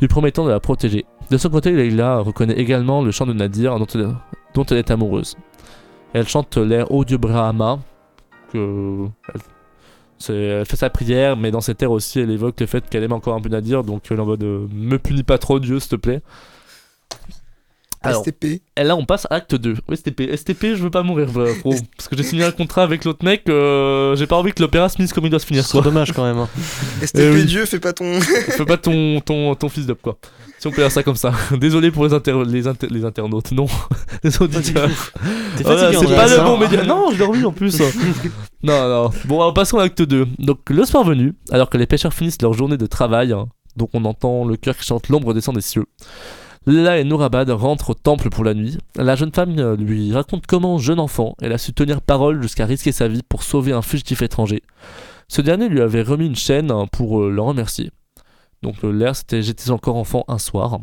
lui 0.00 0.08
promettant 0.08 0.44
de 0.44 0.50
la 0.50 0.60
protéger. 0.60 1.06
De 1.30 1.38
son 1.38 1.48
côté, 1.48 1.72
Leila 1.72 2.18
reconnaît 2.18 2.54
également 2.54 3.02
le 3.02 3.10
chant 3.10 3.24
de 3.24 3.32
Nadir, 3.32 3.78
dont 3.78 4.64
elle, 4.64 4.76
est 4.76 4.90
amoureuse. 4.90 5.36
Elle 6.12 6.28
chante 6.28 6.58
l'air 6.58 6.92
Ô 6.92 7.04
Dieu 7.04 7.16
Brahma, 7.16 7.78
que 8.52 9.06
elle, 10.28 10.64
fait 10.66 10.76
sa 10.76 10.90
prière, 10.90 11.36
mais 11.36 11.50
dans 11.50 11.62
cet 11.62 11.82
air 11.82 11.90
aussi, 11.90 12.20
elle 12.20 12.30
évoque 12.30 12.60
le 12.60 12.66
fait 12.66 12.88
qu'elle 12.88 13.04
aime 13.04 13.12
encore 13.12 13.34
un 13.34 13.40
peu 13.40 13.48
Nadir, 13.48 13.84
donc 13.84 14.02
elle 14.10 14.20
en 14.20 14.26
mode 14.26 14.44
euh, 14.44 14.66
Me 14.72 14.98
punis 14.98 15.22
pas 15.22 15.38
trop, 15.38 15.58
Dieu, 15.58 15.80
s'il 15.80 15.90
te 15.90 15.96
plaît. 15.96 16.20
Alors, 18.08 18.22
STP. 18.22 18.44
et 18.76 18.84
là, 18.84 18.96
on 18.96 19.04
passe 19.04 19.26
à 19.30 19.34
acte 19.36 19.54
2. 19.54 19.74
STP, 19.94 20.34
STP, 20.36 20.62
je 20.74 20.82
veux 20.82 20.90
pas 20.90 21.02
mourir, 21.02 21.28
pro. 21.60 21.74
parce 21.96 22.08
que 22.08 22.16
j'ai 22.16 22.22
signé 22.22 22.44
un 22.44 22.50
contrat 22.52 22.82
avec 22.82 23.04
l'autre 23.04 23.24
mec, 23.24 23.42
euh, 23.48 24.14
j'ai 24.16 24.26
pas 24.26 24.36
envie 24.36 24.52
que 24.52 24.62
l'opéra 24.62 24.88
se 24.88 24.96
finisse 24.96 25.12
comme 25.12 25.24
il 25.24 25.30
doit 25.30 25.38
se 25.40 25.46
finir, 25.46 25.64
C'est 25.64 25.80
dommage 25.80 26.12
quand 26.12 26.24
même. 26.24 26.38
hein. 26.38 26.48
STP 27.02 27.18
Eh 27.20 27.30
oui. 27.30 27.44
Dieu, 27.44 27.64
fais 27.66 27.80
pas 27.80 27.92
ton. 27.92 28.20
Fais 28.20 28.64
pas 28.64 28.76
ton, 28.76 29.20
ton, 29.20 29.54
ton 29.54 29.68
fils 29.68 29.86
d'up, 29.86 29.98
quoi. 30.02 30.18
Si 30.58 30.66
on 30.68 30.70
peut 30.70 30.82
dire 30.82 30.90
ça 30.92 31.02
comme 31.02 31.16
ça. 31.16 31.32
Désolé 31.58 31.90
pour 31.90 32.06
les, 32.06 32.14
inter- 32.14 32.42
les, 32.46 32.66
inter- 32.66 32.86
les 32.90 33.04
internautes, 33.04 33.52
non. 33.52 33.66
les 34.22 34.40
auditeurs. 34.40 34.88
Voilà, 35.62 35.92
c'est 35.92 36.06
pas 36.14 36.26
le 36.28 36.42
bon 36.44 36.56
média. 36.58 36.84
Non, 36.84 37.08
j'ai 37.12 37.18
dormi 37.18 37.44
en 37.44 37.52
plus. 37.52 37.78
non, 38.62 38.88
non. 38.88 39.10
Bon, 39.26 39.40
alors, 39.40 39.52
passons 39.54 39.78
à 39.78 39.82
l'acte 39.82 40.00
2. 40.02 40.26
Donc, 40.38 40.58
le 40.70 40.84
soir 40.84 41.04
venu, 41.04 41.34
alors 41.50 41.68
que 41.68 41.76
les 41.76 41.86
pêcheurs 41.86 42.14
finissent 42.14 42.40
leur 42.40 42.54
journée 42.54 42.76
de 42.78 42.86
travail, 42.86 43.32
hein, 43.32 43.46
donc 43.76 43.90
on 43.92 44.04
entend 44.04 44.44
le 44.46 44.56
cœur 44.56 44.76
qui 44.76 44.84
chante 44.84 45.08
L'ombre 45.08 45.34
descend 45.34 45.54
des 45.54 45.60
cieux. 45.60 45.84
Leila 46.66 46.98
et 46.98 47.04
Nourabad 47.04 47.50
rentrent 47.50 47.90
au 47.90 47.94
temple 47.94 48.30
pour 48.30 48.42
la 48.42 48.54
nuit. 48.54 48.78
La 48.96 49.16
jeune 49.16 49.32
femme 49.34 49.58
euh, 49.58 49.76
lui 49.76 50.14
raconte 50.14 50.46
comment, 50.46 50.78
jeune 50.78 50.98
enfant, 50.98 51.34
elle 51.42 51.52
a 51.52 51.58
su 51.58 51.74
tenir 51.74 52.00
parole 52.00 52.40
jusqu'à 52.40 52.64
risquer 52.64 52.90
sa 52.90 53.06
vie 53.06 53.22
pour 53.22 53.42
sauver 53.42 53.72
un 53.72 53.82
fugitif 53.82 54.22
étranger. 54.22 54.62
Ce 55.28 55.42
dernier 55.42 55.68
lui 55.68 55.82
avait 55.82 56.00
remis 56.00 56.26
une 56.26 56.36
chaîne 56.36 56.70
hein, 56.70 56.86
pour 56.90 57.20
euh, 57.20 57.30
le 57.30 57.42
remercier. 57.42 57.90
Donc 58.62 58.76
euh, 58.82 58.90
l'air 58.90 59.14
c'était 59.14 59.42
J'étais 59.42 59.70
encore 59.70 59.96
enfant 59.96 60.24
un 60.26 60.38
soir. 60.38 60.78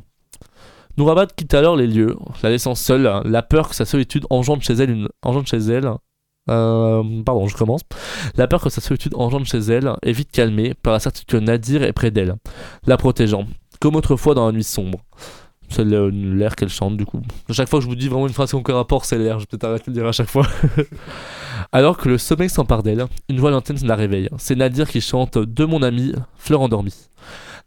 Nourabad 0.97 1.33
quitte 1.35 1.55
alors 1.55 1.75
les 1.75 1.87
lieux, 1.87 2.15
la 2.43 2.51
laissant 2.51 2.75
seule, 2.75 3.09
la 3.25 3.41
peur 3.41 3.69
que 3.69 3.75
sa 3.75 3.85
solitude 3.85 4.27
engendre 4.29 4.61
chez 4.61 4.73
elle 4.73 5.07
engendre 5.23 5.47
chez 5.47 5.57
elle. 5.57 5.89
pardon, 6.45 7.47
je 7.47 7.55
commence. 7.55 7.81
La 8.35 8.47
peur 8.47 8.61
que 8.61 8.69
sa 8.69 8.81
solitude 8.81 9.15
engendre 9.15 9.47
chez 9.47 9.59
elle 9.59 9.93
est 10.03 10.11
vite 10.11 10.31
calmée 10.31 10.75
par 10.75 10.93
la 10.93 10.99
certitude 10.99 11.39
que 11.39 11.43
Nadir 11.43 11.81
est 11.81 11.93
près 11.93 12.11
d'elle, 12.11 12.35
la 12.85 12.97
protégeant, 12.97 13.45
comme 13.79 13.95
autrefois 13.95 14.35
dans 14.35 14.45
la 14.45 14.51
nuit 14.51 14.65
sombre. 14.65 14.99
C'est 15.71 15.85
l'air 15.85 16.55
qu'elle 16.55 16.69
chante 16.69 16.97
du 16.97 17.05
coup. 17.05 17.21
Chaque 17.49 17.69
fois 17.69 17.79
que 17.79 17.83
je 17.83 17.89
vous 17.89 17.95
dis 17.95 18.09
vraiment 18.09 18.27
une 18.27 18.33
phrase 18.33 18.51
qui 18.51 18.71
rapport, 18.71 19.05
c'est 19.05 19.17
l'air. 19.17 19.39
Je 19.39 19.43
vais 19.43 19.47
peut-être 19.47 19.63
arrêter 19.63 19.85
de 19.89 19.95
le 19.95 20.01
dire 20.01 20.07
à 20.07 20.11
chaque 20.11 20.29
fois. 20.29 20.45
Alors 21.71 21.97
que 21.97 22.09
le 22.09 22.17
sommeil 22.17 22.49
s'empare 22.49 22.83
d'elle, 22.83 23.05
une 23.29 23.39
voix 23.39 23.51
lointaine 23.51 23.77
la 23.83 23.95
réveille. 23.95 24.29
C'est 24.37 24.55
Nadir 24.55 24.89
qui 24.89 24.99
chante 24.99 25.37
De 25.37 25.65
mon 25.65 25.81
ami, 25.81 26.13
fleur 26.35 26.61
endormie. 26.61 27.07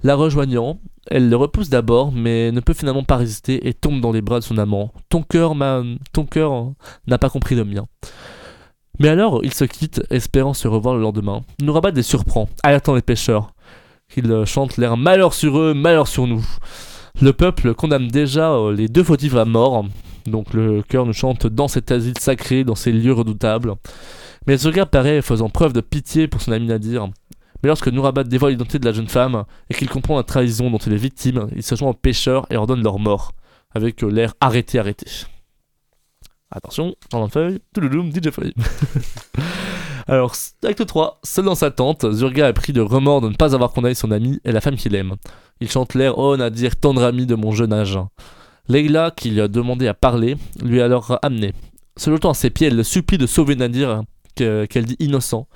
La 0.02 0.16
rejoignant, 0.16 0.78
elle 1.10 1.30
le 1.30 1.36
repousse 1.36 1.70
d'abord, 1.70 2.12
mais 2.12 2.52
ne 2.52 2.60
peut 2.60 2.74
finalement 2.74 3.04
pas 3.04 3.16
résister 3.16 3.66
et 3.66 3.72
tombe 3.72 4.00
dans 4.00 4.12
les 4.12 4.20
bras 4.20 4.40
de 4.40 4.44
son 4.44 4.58
amant. 4.58 4.92
Ton 5.08 5.22
cœur, 5.22 5.54
ton 6.12 6.26
cœur 6.26 6.72
n'a 7.06 7.16
pas 7.16 7.30
compris 7.30 7.54
le 7.54 7.64
mien. 7.64 7.86
Mais 8.98 9.08
alors, 9.08 9.40
ils 9.42 9.54
se 9.54 9.64
quittent, 9.64 10.02
espérant 10.10 10.54
se 10.54 10.68
revoir 10.68 10.94
le 10.94 11.00
lendemain. 11.00 11.42
Nourabad 11.60 11.96
les 11.96 12.02
surprend, 12.02 12.48
alertant 12.62 12.94
les 12.94 13.02
pêcheurs. 13.02 13.52
Ils 14.16 14.44
chantent 14.44 14.76
l'air 14.76 14.96
malheur 14.96 15.34
sur 15.34 15.58
eux, 15.58 15.74
malheur 15.74 16.06
sur 16.06 16.26
nous. 16.26 16.44
Le 17.20 17.32
peuple 17.32 17.74
condamne 17.74 18.08
déjà 18.08 18.52
euh, 18.52 18.74
les 18.74 18.88
deux 18.88 19.04
fautifs 19.04 19.36
à 19.36 19.44
mort. 19.44 19.86
Donc 20.26 20.52
le 20.52 20.82
cœur 20.82 21.06
nous 21.06 21.12
chante 21.12 21.46
dans 21.46 21.68
cet 21.68 21.92
asile 21.92 22.18
sacré, 22.18 22.64
dans 22.64 22.74
ces 22.74 22.92
lieux 22.92 23.12
redoutables. 23.12 23.74
Mais 24.46 24.56
Zoga 24.56 24.84
paraît 24.84 25.22
faisant 25.22 25.48
preuve 25.48 25.72
de 25.72 25.80
pitié 25.80 26.28
pour 26.28 26.40
son 26.40 26.52
ami 26.52 26.66
Nadir. 26.66 27.06
Mais 27.62 27.68
lorsque 27.68 27.88
Nourabad 27.88 28.28
dévoile 28.28 28.52
l'identité 28.52 28.78
de 28.78 28.84
la 28.84 28.92
jeune 28.92 29.08
femme 29.08 29.44
et 29.70 29.74
qu'il 29.74 29.88
comprend 29.88 30.16
la 30.16 30.22
trahison 30.22 30.70
dont 30.70 30.78
il 30.78 30.92
est 30.92 30.96
victime, 30.96 31.48
il 31.54 31.62
se 31.62 31.74
joint 31.76 31.90
aux 31.90 31.94
pêcheurs 31.94 32.46
et 32.50 32.56
ordonne 32.56 32.82
leur 32.82 32.98
mort, 32.98 33.32
avec 33.74 34.02
euh, 34.02 34.08
l'air 34.08 34.34
arrêté, 34.40 34.78
arrêté. 34.78 35.06
Attention, 36.50 36.94
dans 37.10 37.22
la 37.22 37.28
feuille, 37.28 37.60
toulouloum, 37.72 38.12
DJ 38.12 38.30
Feuille. 38.30 38.54
Alors, 40.06 40.34
acte 40.62 40.84
3, 40.84 41.20
seul 41.22 41.46
dans 41.46 41.54
sa 41.54 41.70
tente, 41.70 42.12
Zurga 42.12 42.48
a 42.48 42.52
pris 42.52 42.74
de 42.74 42.82
remords 42.82 43.22
de 43.22 43.30
ne 43.30 43.34
pas 43.34 43.54
avoir 43.54 43.72
condamné 43.72 43.94
son 43.94 44.10
ami 44.10 44.40
et 44.44 44.52
la 44.52 44.60
femme 44.60 44.76
qu'il 44.76 44.94
aime. 44.94 45.14
Il 45.60 45.70
chante 45.70 45.94
l'air 45.94 46.18
Oh 46.18 46.36
Nadir, 46.36 46.76
tendre 46.76 47.02
ami 47.04 47.26
de 47.26 47.34
mon 47.34 47.52
jeune 47.52 47.72
âge. 47.72 47.98
Leila, 48.68 49.10
qui 49.16 49.30
lui 49.30 49.40
a 49.40 49.48
demandé 49.48 49.86
à 49.88 49.94
parler, 49.94 50.36
lui 50.62 50.80
a 50.80 50.86
alors 50.86 51.18
amené. 51.22 51.52
Se 51.96 52.10
jetant 52.10 52.30
à 52.30 52.34
ses 52.34 52.50
pieds, 52.50 52.66
elle 52.68 52.76
le 52.76 52.82
supplie 52.82 53.18
de 53.18 53.26
sauver 53.26 53.56
Nadir, 53.56 54.02
que- 54.36 54.64
qu'elle 54.66 54.84
dit 54.84 54.96
innocent. 55.00 55.46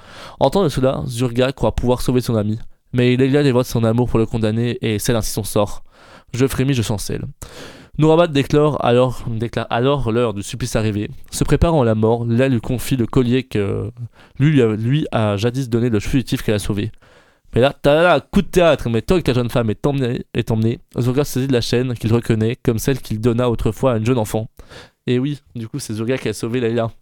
Entendant 0.40 0.68
cela, 0.68 1.02
Zurga 1.06 1.52
croit 1.52 1.74
pouvoir 1.74 2.00
sauver 2.00 2.20
son 2.20 2.36
ami. 2.36 2.58
Mais 2.92 3.16
Leila 3.16 3.42
dévoile 3.42 3.64
son 3.64 3.84
amour 3.84 4.08
pour 4.08 4.18
le 4.18 4.26
condamner 4.26 4.78
et 4.82 4.98
scelle 4.98 5.16
ainsi 5.16 5.30
son 5.32 5.44
sort. 5.44 5.82
Je 6.32 6.46
frémis, 6.46 6.74
je 6.74 6.82
chancelle. 6.82 7.24
Nourabad 7.98 8.32
déclare 8.32 8.82
alors, 8.84 9.24
déclare 9.26 9.66
alors 9.70 10.12
l'heure 10.12 10.32
du 10.32 10.42
supplice 10.44 10.76
arrivé. 10.76 11.10
Se 11.32 11.42
préparant 11.42 11.82
à 11.82 11.84
la 11.84 11.96
mort, 11.96 12.24
Leila 12.24 12.48
lui 12.48 12.60
confie 12.60 12.96
le 12.96 13.06
collier 13.06 13.42
que 13.42 13.90
lui, 14.38 14.62
lui 14.76 15.06
a 15.10 15.36
jadis 15.36 15.68
donné 15.68 15.90
le 15.90 15.98
fugitif 15.98 16.42
qu'elle 16.42 16.54
a 16.54 16.58
sauvé. 16.60 16.92
Mais 17.58 17.62
là, 17.62 17.74
t'as 17.82 18.02
là, 18.04 18.20
coup 18.20 18.40
de 18.40 18.46
théâtre, 18.46 18.88
mais 18.88 19.02
toi 19.02 19.20
que 19.20 19.28
la 19.28 19.34
jeune 19.34 19.50
femme 19.50 19.68
est 19.68 19.84
emmenée, 19.84 20.24
est 20.32 20.48
emmenée 20.52 20.78
Zurga 20.96 21.24
saisit 21.24 21.48
de 21.48 21.52
la 21.52 21.60
chaîne 21.60 21.94
qu'il 21.94 22.12
reconnaît 22.12 22.54
comme 22.62 22.78
celle 22.78 23.00
qu'il 23.00 23.20
donna 23.20 23.50
autrefois 23.50 23.94
à 23.94 23.96
une 23.96 24.06
jeune 24.06 24.18
enfant. 24.18 24.46
Et 25.08 25.18
oui, 25.18 25.40
du 25.56 25.66
coup, 25.66 25.80
c'est 25.80 25.92
Zurga 25.92 26.18
qui 26.18 26.28
a 26.28 26.32
sauvé 26.34 26.60
Leila. 26.60 26.92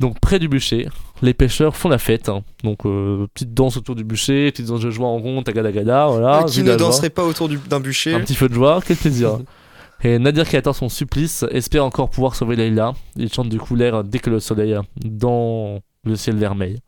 Donc, 0.00 0.20
près 0.20 0.38
du 0.38 0.48
bûcher, 0.48 0.88
les 1.20 1.34
pêcheurs 1.34 1.76
font 1.76 1.90
la 1.90 1.98
fête. 1.98 2.30
hein. 2.30 2.44
Donc, 2.64 2.86
euh, 2.86 3.26
petite 3.34 3.52
danse 3.52 3.76
autour 3.76 3.94
du 3.94 4.04
bûcher, 4.04 4.50
petite 4.52 4.68
danse 4.68 4.80
de 4.80 4.90
joie 4.90 5.08
en 5.08 5.18
rond, 5.18 5.42
tagadagada, 5.42 6.06
voilà. 6.06 6.44
Euh, 6.44 6.44
qui 6.44 6.62
ne 6.62 6.74
danserait 6.74 7.10
pas 7.10 7.24
autour 7.26 7.50
du- 7.50 7.58
d'un 7.58 7.80
bûcher 7.80 8.14
Un 8.14 8.20
petit 8.20 8.36
feu 8.36 8.48
de 8.48 8.54
joie, 8.54 8.80
quel 8.86 8.96
plaisir. 8.96 9.38
Et 10.02 10.18
Nadir 10.18 10.48
qui 10.48 10.56
attend 10.56 10.72
son 10.72 10.88
supplice 10.88 11.44
espère 11.50 11.84
encore 11.84 12.08
pouvoir 12.08 12.36
sauver 12.36 12.56
Leila. 12.56 12.94
Il 13.16 13.30
chante 13.30 13.50
du 13.50 13.58
coup 13.58 13.74
l'air 13.76 14.02
dès 14.02 14.18
que 14.20 14.30
le 14.30 14.40
soleil 14.40 14.78
dans 15.04 15.80
le 16.08 16.16
ciel 16.16 16.36
vermeil. 16.36 16.80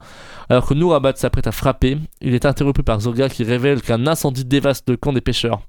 Alors 0.48 0.66
que 0.66 0.74
Nourabad 0.74 1.16
s'apprête 1.16 1.46
à 1.46 1.52
frapper, 1.52 1.98
il 2.20 2.34
est 2.34 2.44
interrompu 2.44 2.82
par 2.82 3.00
Zorga 3.00 3.28
qui 3.28 3.44
révèle 3.44 3.82
qu'un 3.82 4.06
incendie 4.06 4.44
dévaste 4.44 4.88
le 4.88 4.96
camp 4.96 5.12
des 5.12 5.20
pêcheurs. 5.20 5.62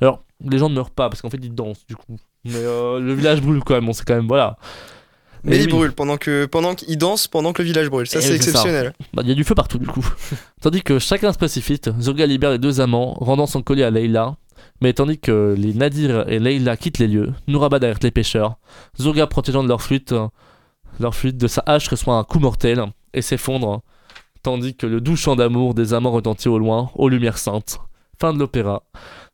Alors, 0.00 0.24
les 0.44 0.58
gens 0.58 0.68
ne 0.68 0.74
meurent 0.74 0.90
pas 0.90 1.08
parce 1.08 1.22
qu'en 1.22 1.30
fait 1.30 1.40
ils 1.42 1.54
dansent 1.54 1.86
du 1.86 1.96
coup. 1.96 2.16
Mais 2.44 2.56
euh, 2.56 3.00
le 3.00 3.14
village 3.14 3.40
brûle 3.40 3.62
quand 3.64 3.74
même, 3.74 3.88
on 3.88 3.92
sait 3.92 4.04
quand 4.04 4.14
même, 4.16 4.28
voilà. 4.28 4.56
Mais 5.44 5.58
il 5.58 5.66
oui. 5.66 5.72
brûle 5.72 5.92
pendant 5.92 6.16
que 6.16 6.46
pendant 6.46 6.74
qu'il 6.74 6.96
danse 6.96 7.28
pendant 7.28 7.52
que 7.52 7.60
le 7.60 7.66
village 7.68 7.90
brûle. 7.90 8.06
Ça 8.06 8.20
c'est 8.20 8.34
exceptionnel. 8.34 8.94
Bah, 9.12 9.22
Il 9.24 9.28
y 9.28 9.32
a 9.32 9.34
du 9.34 9.44
feu 9.44 9.54
partout 9.54 9.78
du 9.78 9.86
coup. 9.86 10.06
tandis 10.62 10.82
que 10.82 10.98
chacun 10.98 11.32
se 11.32 11.38
précipite, 11.38 11.90
Zurga 12.00 12.26
libère 12.26 12.50
les 12.50 12.58
deux 12.58 12.80
amants, 12.80 13.14
rendant 13.20 13.46
son 13.46 13.62
collier 13.62 13.84
à 13.84 13.90
Leila. 13.90 14.36
Mais 14.80 14.92
tandis 14.92 15.18
que 15.18 15.54
les 15.56 15.74
Nadir 15.74 16.28
et 16.28 16.38
Leila 16.38 16.76
quittent 16.76 16.98
les 16.98 17.08
lieux, 17.08 17.32
Nourabad 17.46 17.84
alerte 17.84 18.04
les 18.04 18.10
pêcheurs. 18.10 18.56
Zurga 18.98 19.26
protégeant 19.26 19.62
de 19.62 19.68
leur 19.68 19.80
euh, 20.12 20.28
leur 21.00 21.14
flûte 21.14 21.36
de 21.36 21.46
sa 21.46 21.62
hache 21.66 21.88
reçoit 21.88 22.14
un 22.14 22.24
coup 22.24 22.38
mortel 22.38 22.84
et 23.12 23.22
s'effondre. 23.22 23.82
Tandis 24.42 24.76
que 24.76 24.86
le 24.86 25.00
doux 25.00 25.16
chant 25.16 25.36
d'amour 25.36 25.74
des 25.74 25.94
amants 25.94 26.10
retentit 26.10 26.48
au 26.48 26.58
loin, 26.58 26.90
aux 26.94 27.08
lumières 27.08 27.38
saintes. 27.38 27.80
Fin 28.20 28.32
de 28.32 28.38
l'opéra. 28.38 28.82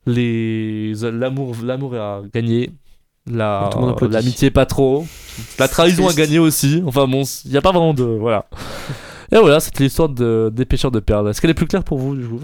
Les... 0.06 0.94
L'amour, 0.94 1.56
l'amour 1.62 1.94
a 1.96 2.22
gagné. 2.32 2.70
La... 3.26 3.70
L'amitié 4.02 4.50
pas 4.50 4.66
trop. 4.66 5.06
La 5.58 5.68
trahison 5.68 6.08
a 6.08 6.14
gagné 6.14 6.38
aussi. 6.38 6.82
Enfin 6.86 7.06
bon, 7.06 7.22
il 7.44 7.50
n'y 7.50 7.56
a 7.56 7.62
pas 7.62 7.72
vraiment 7.72 7.94
de... 7.94 8.04
Voilà. 8.04 8.46
Et 9.32 9.38
voilà, 9.38 9.60
c'était 9.60 9.84
l'histoire 9.84 10.08
de, 10.08 10.50
des 10.52 10.64
pêcheurs 10.64 10.90
de 10.90 11.00
perles. 11.00 11.28
Est-ce 11.28 11.40
qu'elle 11.40 11.50
est 11.50 11.54
plus 11.54 11.66
claire 11.66 11.84
pour 11.84 11.98
vous 11.98 12.16
du 12.16 12.26
coup? 12.26 12.40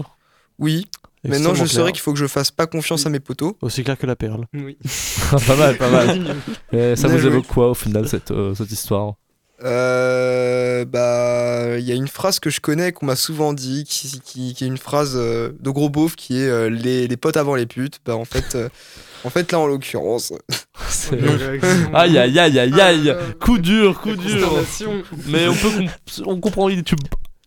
Oui. 0.59 0.85
Maintenant 1.23 1.53
je 1.53 1.65
saurais 1.65 1.91
qu'il 1.91 2.01
faut 2.01 2.13
que 2.13 2.19
je 2.19 2.27
fasse 2.27 2.51
pas 2.51 2.67
confiance 2.67 3.05
à 3.05 3.09
mes 3.09 3.19
potos. 3.19 3.53
Aussi 3.61 3.83
clair 3.83 3.97
que 3.97 4.05
la 4.05 4.15
perle. 4.15 4.45
Oui. 4.53 4.77
Pas 5.47 5.55
mal, 5.57 5.77
pas 5.77 5.89
mal. 5.89 6.35
Et 6.71 6.95
ça 6.95 7.07
vous 7.09 7.25
évoque 7.25 7.47
quoi 7.47 7.71
au 7.71 7.73
final 7.73 8.07
cette, 8.07 8.31
euh, 8.31 8.55
cette 8.55 8.71
histoire? 8.71 9.15
Euh, 9.63 10.85
bah, 10.85 11.77
il 11.79 11.83
y 11.83 11.91
a 11.91 11.95
une 11.95 12.07
phrase 12.07 12.39
que 12.39 12.49
je 12.49 12.61
connais 12.61 12.91
qu'on 12.91 13.07
m'a 13.07 13.15
souvent 13.15 13.53
dit, 13.53 13.83
qui, 13.85 14.21
qui, 14.23 14.53
qui 14.53 14.63
est 14.63 14.67
une 14.67 14.77
phrase 14.77 15.13
euh, 15.15 15.51
de 15.59 15.69
gros 15.71 15.89
beauf 15.89 16.15
qui 16.15 16.39
est 16.39 16.47
euh, 16.47 16.69
les, 16.69 17.07
les 17.07 17.17
potes 17.17 17.37
avant 17.37 17.55
les 17.55 17.65
putes. 17.65 17.99
Bah 18.05 18.15
en 18.15 18.25
fait, 18.25 18.55
euh, 18.55 18.69
en 19.23 19.29
fait 19.29 19.51
là 19.51 19.59
en 19.59 19.67
l'occurrence. 19.67 20.31
Aïe 21.93 22.17
aïe 22.17 22.39
aïe 22.39 22.59
aïe 22.59 22.81
aïe 22.81 23.09
Ah, 23.09 23.33
Coup 23.39 23.57
dur, 23.57 23.99
coup 23.99 24.15
dur. 24.15 24.51
Mais 25.27 25.47
on 25.47 25.55
peut 25.55 25.69
on 26.25 26.39
comprend 26.39 26.69
tu 26.69 26.95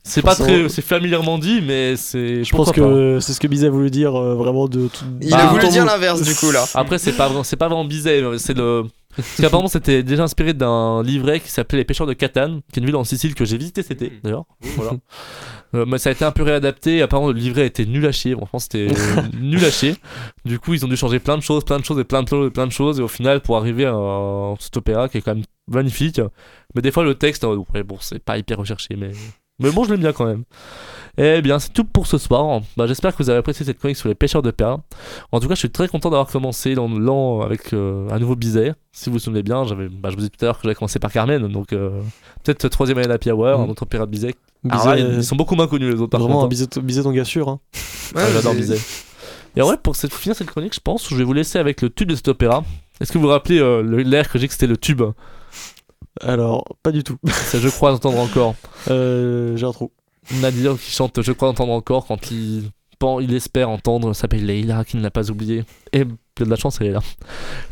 C'est 0.03 0.23
pas 0.23 0.35
très, 0.35 0.69
c'est 0.69 0.83
familièrement 0.83 1.39
dit, 1.39 1.61
mais 1.63 1.95
c'est. 1.97 2.43
Je 2.43 2.57
pense 2.57 2.73
que 2.73 3.19
c'est 3.21 3.33
ce 3.35 3.41
que 3.41 3.47
Bizet 3.47 3.67
a 3.67 3.71
voulu 3.71 3.91
dire 3.91 4.17
euh, 4.17 4.35
vraiment 4.35 4.67
de 4.67 4.89
tout. 4.89 5.05
Il 5.21 5.31
Bah, 5.31 5.39
a 5.39 5.47
voulu 5.53 5.69
dire 5.69 5.85
l'inverse 5.85 6.23
du 6.23 6.35
coup 6.35 6.51
là. 6.51 6.65
Après, 6.75 6.99
c'est 6.99 7.13
pas, 7.13 7.27
vraiment- 7.27 7.45
c'est 7.45 7.57
pas 7.57 7.69
vraiment 7.69 7.85
bizarre, 7.85 8.31
mais 8.33 8.39
c'est 8.39 8.57
le. 8.57 8.85
Parce 9.17 9.37
qu'apparemment, 9.41 9.69
c'était 9.69 10.03
déjà 10.05 10.23
inspiré 10.23 10.55
d'un 10.55 11.03
livret 11.03 11.41
qui 11.41 11.51
s'appelait 11.51 11.79
Les 11.79 11.85
Pêcheurs 11.85 12.07
de 12.07 12.13
Catane, 12.13 12.61
qui 12.73 12.79
est 12.79 12.81
une 12.81 12.87
ville 12.87 12.95
en 12.97 13.03
Sicile 13.05 13.35
que 13.35 13.45
j'ai 13.45 13.59
visité 13.59 13.83
cet 13.83 14.01
été, 14.03 14.21
d'ailleurs. 14.23 14.45
Voilà. 14.77 14.93
Euh, 15.73 15.85
mais 15.87 15.99
ça 15.99 16.09
a 16.09 16.13
été 16.13 16.25
un 16.25 16.33
peu 16.33 16.43
réadapté. 16.43 17.01
Apparemment, 17.01 17.29
le 17.31 17.39
livret 17.39 17.65
était 17.65 17.85
nul 17.87 18.05
à 18.05 18.11
chier. 18.11 18.35
Franchement, 18.35 18.59
c'était 18.59 18.89
nul 19.41 19.65
à 19.65 19.71
chier. 19.71 19.95
Du 20.45 20.59
coup, 20.59 20.75
ils 20.75 20.85
ont 20.85 20.89
dû 20.89 20.97
changer 20.97 21.21
plein 21.21 21.37
de 21.39 21.43
choses, 21.45 21.65
plein 21.65 21.79
de 21.79 21.85
choses 21.85 22.01
et 22.01 22.03
plein 22.03 22.25
de 22.25 22.29
choses 22.29 22.49
et 22.49 22.51
plein 22.51 22.67
de 22.67 22.73
choses. 22.73 22.99
Et 22.99 23.03
au 23.05 23.07
final, 23.07 23.41
pour 23.41 23.57
arriver 23.57 23.85
à 23.87 24.55
cet 24.59 24.77
opéra 24.79 25.09
qui 25.09 25.19
est 25.19 25.21
quand 25.21 25.37
même 25.37 25.45
magnifique. 25.69 26.21
Mais 26.75 26.83
des 26.83 26.91
fois, 26.91 27.05
le 27.05 27.15
texte, 27.15 27.45
euh, 27.45 27.63
ouais, 27.73 27.85
bon, 27.85 27.99
c'est 28.01 28.19
pas 28.19 28.37
hyper 28.37 28.59
recherché, 28.59 28.97
mais. 28.99 29.13
Mais 29.61 29.71
bon, 29.71 29.85
je 29.85 29.91
l'aime 29.91 30.01
bien 30.01 30.13
quand 30.13 30.25
même. 30.27 30.45
Eh 31.19 31.43
bien, 31.43 31.59
c'est 31.59 31.73
tout 31.73 31.85
pour 31.85 32.07
ce 32.07 32.19
soir. 32.19 32.61
Bah, 32.77 32.87
J'espère 32.87 33.15
que 33.15 33.23
vous 33.23 33.29
avez 33.31 33.39
apprécié 33.41 33.67
cette 33.67 33.79
chronique 33.79 33.97
sur 33.97 34.09
les 34.09 34.15
pêcheurs 34.15 34.43
de 34.43 34.51
perles. 34.51 34.79
En 35.33 35.41
tout 35.41 35.49
cas, 35.49 35.55
je 35.55 35.59
suis 35.59 35.71
très 35.71 35.89
content 35.89 36.09
d'avoir 36.09 36.29
commencé 36.29 36.75
dans 36.75 36.89
l'an 36.89 37.41
avec 37.43 37.73
euh, 37.75 38.09
un 38.11 38.19
nouveau 38.19 38.37
bizet. 38.37 38.73
Si 38.93 39.11
vous 39.11 39.15
vous 39.15 39.19
souvenez 39.19 39.43
bien, 39.43 39.65
j'avais, 39.65 39.89
bah, 39.89 40.09
je 40.11 40.17
vous 40.17 40.23
ai 40.25 40.29
dit 40.29 40.31
tout 40.31 40.45
à 40.45 40.49
l'heure 40.49 40.57
que 40.57 40.63
j'avais 40.65 40.75
commencé 40.75 40.99
par 40.99 41.13
Carmen, 41.13 41.47
donc 41.49 41.73
euh, 41.73 42.01
peut-être 42.45 42.69
troisième 42.69 42.99
année 42.99 43.09
la 43.09 43.35
Hour, 43.35 43.59
Mm. 43.59 43.63
un 43.63 43.69
autre 43.69 43.83
opéra 43.83 44.07
de 44.07 44.11
bizet. 44.11 44.35
Bizet, 44.65 44.75
Alors 44.75 44.87
là, 44.95 44.99
ils, 44.99 45.15
ils 45.17 45.25
sont 45.25 45.37
beaucoup 45.37 45.57
moins 45.57 45.67
connus 45.67 45.91
les 45.93 46.01
autres. 46.01 46.11
Par 46.11 46.21
vraiment 46.21 46.35
contre, 46.37 46.45
un 46.45 46.47
hein. 46.47 46.49
Sûr. 47.25 47.49
Hein. 47.49 47.61
Ouais, 48.15 48.23
Ah, 48.25 48.31
J'adore 48.33 48.55
bizet. 48.55 48.79
Et 49.57 49.63
ouais, 49.63 49.77
pour 49.83 49.97
cette- 49.97 50.15
finir 50.15 50.37
cette 50.37 50.47
chronique, 50.49 50.75
je 50.75 50.81
pense, 50.81 51.09
je 51.09 51.17
vais 51.17 51.25
vous 51.25 51.33
laisser 51.33 51.59
avec 51.59 51.83
le 51.83 51.91
tube 51.91 52.09
de 52.09 52.15
cet 52.15 52.29
opéra. 52.29 52.63
Est-ce 53.01 53.11
que 53.13 53.19
vous 53.19 53.25
vous 53.25 53.31
rappelez 53.31 53.59
euh, 53.59 53.83
l'air 54.05 54.29
que 54.31 54.39
j'ai 54.39 54.47
que 54.47 54.53
c'était 54.55 54.67
le 54.69 54.77
tube? 54.77 55.03
Alors, 56.21 56.65
pas 56.83 56.93
du 56.93 57.03
tout. 57.05 57.17
C'est 57.27 57.61
Je 57.61 57.69
crois 57.69 57.93
entendre 57.93 58.19
encore. 58.19 58.55
Euh, 58.91 59.57
J'ai 59.57 59.67
un 59.67 59.73
trou. 59.73 59.91
Nadir 60.41 60.77
qui 60.79 60.91
chante 60.91 61.23
Je 61.23 61.33
crois 61.33 61.49
entendre 61.49 61.73
encore 61.73 62.07
quand 62.07 62.31
il, 62.31 62.71
pen- 62.99 63.19
il 63.21 63.35
espère 63.35 63.69
entendre 63.71 64.13
s'appelle 64.13 64.45
Leïla 64.47 64.85
qui 64.85 64.97
ne 64.97 65.03
l'a 65.03 65.11
pas 65.11 65.31
oublié. 65.31 65.65
Et 65.93 66.01
il 66.01 66.41
y 66.41 66.43
a 66.43 66.45
de 66.47 66.51
la 66.51 66.57
chance, 66.57 66.79
elle 66.81 66.87
est 66.89 66.93
là. 66.93 67.01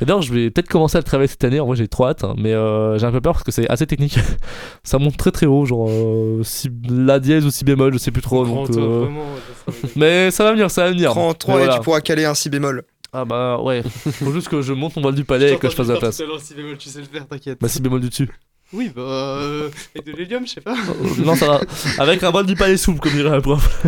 Et 0.01 0.05
d'ailleurs, 0.05 0.21
je 0.23 0.33
vais 0.33 0.51
peut-être 0.51 0.69
commencer 0.69 0.97
à 0.97 1.01
le 1.01 1.05
travailler 1.05 1.29
cette 1.29 1.43
année. 1.45 1.59
En 1.61 1.67
vrai, 1.67 1.77
j'ai 1.77 1.89
trop 1.89 2.07
hâte, 2.07 2.25
hein, 2.25 2.35
mais 2.37 2.53
euh, 2.53 2.99
j'ai 2.99 3.07
un 3.07 3.13
peu 3.13 3.21
peur 3.21 3.33
parce 3.35 3.45
que 3.45 3.51
c'est 3.53 3.69
assez 3.69 3.87
technique. 3.87 4.19
Ça 4.85 4.99
monte 4.99 5.17
très 5.17 5.31
très 5.31 5.47
haut, 5.47 5.65
genre 5.65 5.89
euh, 5.89 6.43
si, 6.45 6.69
La 6.91 7.19
dièse 7.21 7.45
ou 7.47 7.51
si 7.51 7.65
bémol, 7.65 7.93
je 7.95 7.99
sais 7.99 8.11
plus 8.11 8.23
trop. 8.23 8.45
donc, 8.45 8.71
euh, 8.71 9.01
vraiment, 9.05 9.25
ça 9.67 9.73
sera- 9.73 9.89
Mais 9.97 10.31
ça 10.31 10.45
va 10.45 10.53
venir, 10.53 10.71
ça 10.71 10.85
va 10.85 10.91
venir. 10.91 11.11
Prends 11.13 11.33
3 11.35 11.55
Mais 11.57 11.61
et 11.63 11.65
voilà. 11.65 11.79
tu 11.79 11.85
pourras 11.85 12.01
caler 12.01 12.25
un 12.25 12.35
si 12.35 12.51
bémol. 12.51 12.85
Ah 13.13 13.25
bah 13.25 13.61
ouais, 13.61 13.83
faut 13.83 14.33
juste 14.33 14.49
que 14.49 14.61
je 14.61 14.73
monte 14.75 14.97
mon 14.97 15.03
voile 15.03 15.15
du 15.15 15.25
palais 15.25 15.55
et 15.55 15.59
que 15.59 15.69
je 15.69 15.75
fasse 15.75 15.89
la 15.89 15.97
place. 15.97 16.19
Tout 16.19 16.25
à 16.25 16.27
l'heure, 16.27 16.41
si 16.41 16.55
bémol, 16.55 16.77
tu 16.77 16.89
sais 16.89 16.99
le 17.01 17.07
faire, 17.07 17.27
t'inquiète. 17.27 17.59
Bah 17.61 17.69
si 17.69 17.81
bémol 17.81 18.01
du 18.01 18.11
dessus. 18.11 18.29
Oui, 18.73 18.91
bah. 18.95 19.01
Euh, 19.03 19.71
avec 19.95 20.07
de 20.07 20.13
l'hélium, 20.13 20.47
je 20.47 20.53
sais 20.53 20.61
pas. 20.61 20.77
non, 21.25 21.35
ça 21.35 21.47
va. 21.47 21.61
Avec 21.99 22.23
un 22.23 22.31
voile 22.31 22.45
du 22.45 22.55
palais 22.55 22.77
souple, 22.77 23.01
comme 23.01 23.13
dirait 23.13 23.31
la 23.31 23.41
prof. 23.41 23.87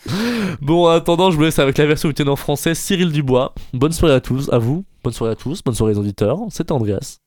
bon, 0.60 0.86
en 0.86 0.90
attendant, 0.90 1.32
je 1.32 1.36
vous 1.36 1.42
laisse 1.42 1.58
avec 1.58 1.78
la 1.78 1.86
version 1.86 2.08
week 2.08 2.20
en 2.20 2.36
français, 2.36 2.76
Cyril 2.76 3.10
Dubois. 3.10 3.54
Bonne 3.72 3.92
soirée 3.92 4.14
à 4.14 4.20
tous, 4.20 4.48
à 4.52 4.58
vous. 4.58 4.84
Bonne 5.02 5.12
soirée 5.12 5.32
à 5.32 5.36
tous, 5.36 5.62
bonne 5.64 5.74
soirée 5.74 5.94
aux 5.94 5.98
auditeurs. 5.98 6.38
C'était 6.50 6.72
Andreas. 6.72 7.18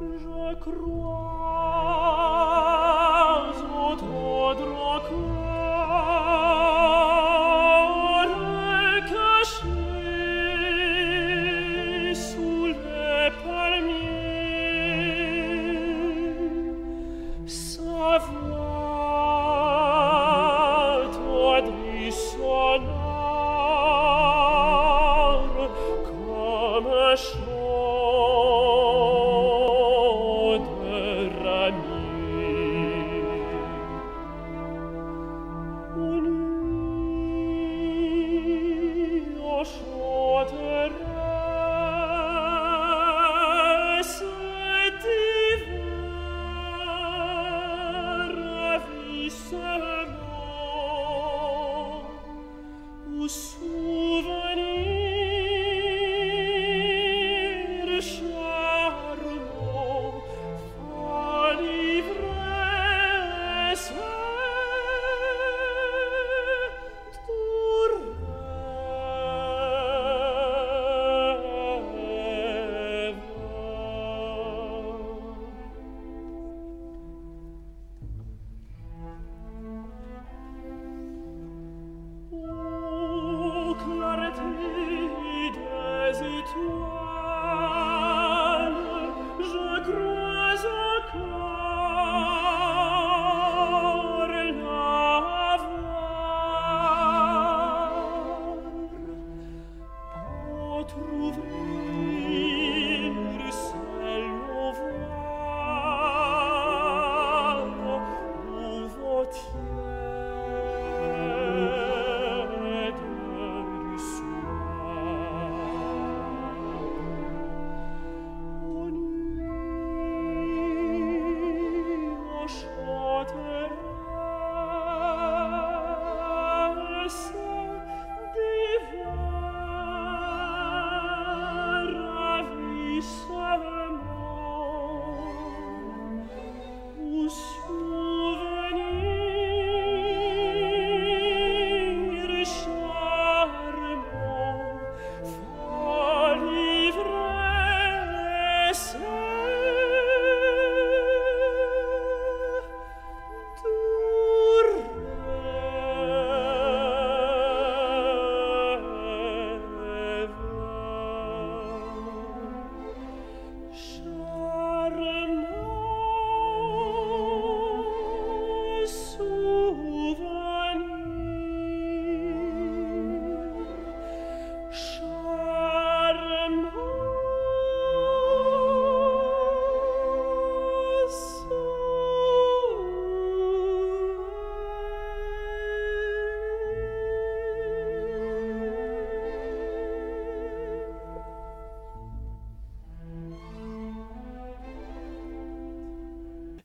Je 0.00 0.54
crois 0.60 1.59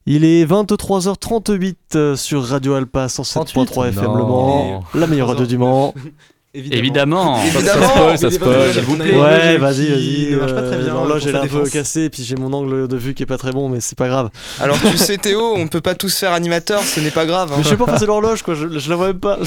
Il 0.07 0.23
est 0.23 0.45
23h38 0.45 1.75
euh, 1.95 2.15
sur 2.15 2.43
Radio 2.45 2.75
Alpa 2.75 3.07
107.3 3.07 3.89
FM 3.89 4.03
Le 4.15 4.23
Mans, 4.23 4.83
la 4.93 5.07
meilleure 5.07 5.29
radio 5.29 5.45
du 5.47 5.57
Mans. 5.57 5.95
Évidemment. 6.53 7.37
Ça, 7.37 7.51
ça 7.51 7.57
Évidemment. 7.57 7.89
spoil, 7.89 8.17
ça 8.19 8.31
spoil. 8.31 8.69
Ouais, 9.01 9.57
vas-y, 9.57 9.87
vas-y. 9.89 10.31
ne 10.31 10.37
marche 10.37 10.53
pas 10.53 10.61
très 10.61 10.75
euh, 10.75 10.83
bien, 10.83 10.93
L'horloge 10.93 11.25
est 11.25 11.35
un 11.35 11.47
peu 11.47 11.67
cassée, 11.67 12.09
puis 12.11 12.23
j'ai 12.23 12.35
mon 12.35 12.53
angle 12.53 12.87
de 12.87 12.97
vue 12.97 13.13
qui 13.15 13.23
est 13.23 13.25
pas 13.25 13.39
très 13.39 13.51
bon, 13.51 13.67
mais 13.67 13.81
c'est 13.81 13.97
pas 13.97 14.07
grave. 14.07 14.29
Alors 14.61 14.79
tu 14.79 14.95
sais 14.97 15.17
Théo, 15.17 15.55
on 15.57 15.67
peut 15.67 15.81
pas 15.81 15.95
tous 15.95 16.15
faire 16.15 16.31
animateur, 16.33 16.81
ce 16.83 16.99
n'est 16.99 17.11
pas 17.11 17.25
grave. 17.25 17.51
hein. 17.51 17.55
Mais 17.57 17.63
je 17.63 17.69
sais 17.69 17.75
pas 17.77 17.85
passer 17.87 18.05
l'horloge, 18.05 18.43
quoi, 18.43 18.53
je, 18.53 18.77
je 18.77 18.89
la 18.89 18.95
vois 18.95 19.07
même 19.07 19.19
pas. 19.19 19.39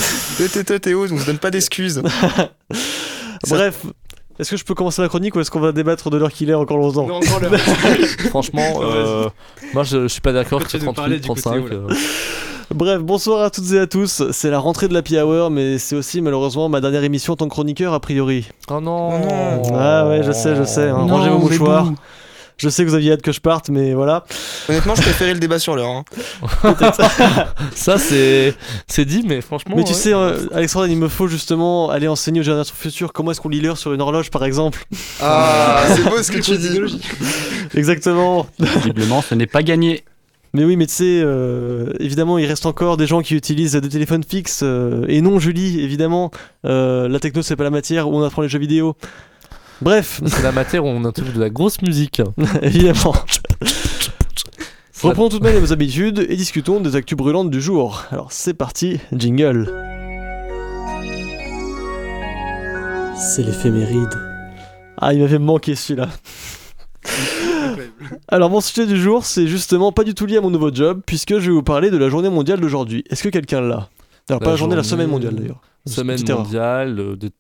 Théo, 0.82 1.06
on 1.10 1.18
se 1.18 1.24
donne 1.24 1.38
pas 1.38 1.50
d'excuses. 1.52 2.02
Bref, 3.48 3.86
est-ce 4.38 4.50
que 4.52 4.56
je 4.56 4.64
peux 4.64 4.74
commencer 4.74 5.02
la 5.02 5.08
chronique 5.08 5.34
ou 5.36 5.40
est-ce 5.40 5.50
qu'on 5.50 5.60
va 5.60 5.72
débattre 5.72 6.10
de 6.10 6.16
l'heure 6.16 6.32
qu'il 6.32 6.50
est 6.50 6.54
encore 6.54 6.78
longtemps 6.78 7.06
Non, 7.06 7.16
encore 7.16 7.40
l'heure. 7.40 7.58
Franchement, 8.30 8.80
euh, 8.82 9.28
moi 9.74 9.84
je, 9.84 10.02
je 10.02 10.08
suis 10.08 10.20
pas 10.20 10.32
d'accord 10.32 10.60
que 10.60 10.64
Peut-être 10.68 10.80
c'est 10.80 10.86
nous 10.86 10.92
parler 10.92 11.20
38, 11.20 11.34
du 11.36 11.42
35. 11.42 11.62
côté, 11.62 11.74
euh, 11.74 11.94
Bref, 12.74 13.00
bonsoir 13.00 13.42
à 13.44 13.50
toutes 13.50 13.72
et 13.72 13.78
à 13.78 13.86
tous. 13.86 14.22
C'est 14.30 14.50
la 14.50 14.58
rentrée 14.58 14.88
de 14.88 14.94
la 14.94 15.24
Hour, 15.24 15.50
mais 15.50 15.78
c'est 15.78 15.96
aussi 15.96 16.20
malheureusement 16.20 16.68
ma 16.68 16.80
dernière 16.82 17.02
émission 17.02 17.32
en 17.32 17.36
tant 17.36 17.46
que 17.46 17.50
chroniqueur 17.50 17.94
a 17.94 18.00
priori. 18.00 18.46
Oh 18.70 18.78
non. 18.80 19.10
Oh 19.14 19.18
non. 19.26 19.62
Ah 19.74 20.06
ouais, 20.06 20.22
je 20.22 20.32
sais, 20.32 20.54
je 20.54 20.64
sais. 20.64 20.88
hein. 20.88 21.06
Non, 21.06 21.16
Rangez 21.16 21.30
vos 21.30 21.38
mouchoirs. 21.38 21.92
Je 22.58 22.68
sais 22.68 22.84
que 22.84 22.88
vous 22.90 22.94
aviez 22.96 23.12
hâte 23.12 23.22
que 23.22 23.30
je 23.32 23.40
parte, 23.40 23.68
mais 23.70 23.94
voilà. 23.94 24.24
Honnêtement, 24.68 24.94
je 24.96 25.02
préférais 25.02 25.32
le 25.32 25.38
débat 25.38 25.58
sur 25.60 25.76
l'heure. 25.76 25.88
hein. 25.90 26.04
Ça 27.74 27.98
c'est 27.98 28.54
c'est 28.88 29.04
dit, 29.04 29.22
mais 29.24 29.40
franchement. 29.40 29.76
mais 29.76 29.84
tu 29.84 29.90
ouais. 29.92 29.94
sais, 29.96 30.12
euh, 30.12 30.36
Alexandre, 30.52 30.86
il 30.88 30.96
me 30.96 31.08
faut 31.08 31.28
justement 31.28 31.88
aller 31.90 32.08
enseigner 32.08 32.40
aux 32.40 32.44
générations 32.44 32.74
futures 32.76 33.12
comment 33.12 33.30
est-ce 33.30 33.40
qu'on 33.40 33.48
lit 33.48 33.60
l'heure 33.60 33.78
sur 33.78 33.92
une 33.92 34.00
horloge, 34.00 34.30
par 34.30 34.44
exemple. 34.44 34.84
Ah, 35.20 35.84
c'est 35.94 36.02
beau 36.04 36.20
ce 36.22 36.32
que 36.32 36.40
tu 36.40 36.56
dis. 36.58 37.00
Exactement. 37.74 38.46
Visiblement, 38.58 39.22
ce 39.22 39.34
n'est 39.34 39.46
pas 39.46 39.62
gagné. 39.62 40.04
Mais 40.54 40.64
oui, 40.64 40.76
mais 40.76 40.86
tu 40.86 40.94
sais, 40.94 41.20
euh, 41.22 41.92
évidemment, 42.00 42.38
il 42.38 42.46
reste 42.46 42.64
encore 42.64 42.96
des 42.96 43.06
gens 43.06 43.20
qui 43.20 43.34
utilisent 43.36 43.74
des 43.74 43.88
téléphones 43.88 44.24
fixes. 44.24 44.62
euh, 44.64 45.04
et 45.06 45.20
non, 45.20 45.38
Julie, 45.38 45.80
évidemment, 45.80 46.30
euh, 46.64 47.06
la 47.06 47.20
techno, 47.20 47.42
c'est 47.42 47.54
pas 47.54 47.64
la 47.64 47.70
matière 47.70 48.08
où 48.08 48.16
on 48.18 48.22
apprend 48.24 48.40
les 48.42 48.48
jeux 48.48 48.58
vidéo. 48.58 48.96
Bref, 49.80 50.20
C'est 50.26 50.42
la 50.42 50.52
matière 50.52 50.84
où 50.84 50.88
on 50.88 51.04
introduit 51.04 51.32
de 51.32 51.40
la 51.40 51.50
grosse 51.50 51.80
musique. 51.82 52.20
évidemment. 52.62 53.14
Reprenons 55.02 55.28
tout 55.28 55.38
de 55.38 55.44
même 55.44 55.60
nos 55.60 55.72
habitudes 55.72 56.26
et 56.28 56.36
discutons 56.36 56.80
des 56.80 56.96
actus 56.96 57.16
brûlantes 57.16 57.50
du 57.50 57.60
jour. 57.60 58.02
Alors 58.10 58.32
c'est 58.32 58.54
parti, 58.54 58.98
jingle. 59.12 59.72
C'est 63.16 63.44
l'éphéméride. 63.44 64.14
Ah, 64.96 65.14
il 65.14 65.20
m'avait 65.20 65.38
manqué 65.38 65.76
celui-là. 65.76 66.08
Alors 68.26 68.50
mon 68.50 68.60
sujet 68.60 68.86
du 68.86 69.00
jour, 69.00 69.24
c'est 69.24 69.46
justement 69.46 69.92
pas 69.92 70.02
du 70.02 70.14
tout 70.14 70.26
lié 70.26 70.38
à 70.38 70.40
mon 70.40 70.50
nouveau 70.50 70.74
job, 70.74 71.02
puisque 71.06 71.38
je 71.38 71.46
vais 71.46 71.52
vous 71.52 71.62
parler 71.62 71.90
de 71.90 71.96
la 71.96 72.08
journée 72.08 72.30
mondiale 72.30 72.58
d'aujourd'hui. 72.60 73.04
Est-ce 73.08 73.22
que 73.22 73.28
quelqu'un 73.28 73.60
l'a? 73.60 73.88
Alors 74.28 74.40
pas 74.40 74.50
La 74.50 74.56
journée, 74.56 74.74
la 74.74 74.82
semaine 74.82 75.08
mondiale 75.08 75.36
d'ailleurs. 75.36 75.60
Semaine 75.86 76.18
mondiale 76.28 76.98
euh, 76.98 77.16
des, 77.16 77.30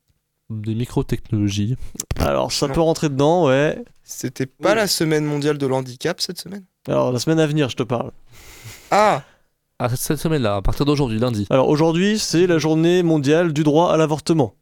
des 0.50 0.74
micro-technologies. 0.74 1.76
Alors 2.18 2.52
ça 2.52 2.68
Non. 2.68 2.74
peut 2.74 2.80
rentrer 2.80 3.08
dedans, 3.08 3.46
ouais. 3.46 3.82
C'était 4.02 4.46
pas 4.46 4.74
la 4.74 4.86
semaine 4.86 5.24
mondiale 5.24 5.58
de 5.58 5.66
l'handicap 5.66 6.20
cette 6.20 6.38
semaine? 6.40 6.64
Alors 6.88 7.12
la 7.12 7.18
semaine 7.18 7.38
à 7.40 7.46
venir, 7.46 7.68
je 7.68 7.76
te 7.76 7.82
parle. 7.82 8.10
Ah, 8.90 9.22
Ah, 9.80 9.88
cette 9.94 10.18
semaine-là, 10.18 10.56
à 10.56 10.62
partir 10.62 10.84
d'aujourd'hui, 10.86 11.18
lundi. 11.20 11.46
Alors 11.50 11.68
aujourd'hui, 11.68 12.18
c'est 12.18 12.46
la 12.48 12.58
journée 12.58 13.02
mondiale 13.04 13.52
du 13.52 13.62
droit 13.62 13.92
à 13.92 13.96
l'avortement. 13.96 14.54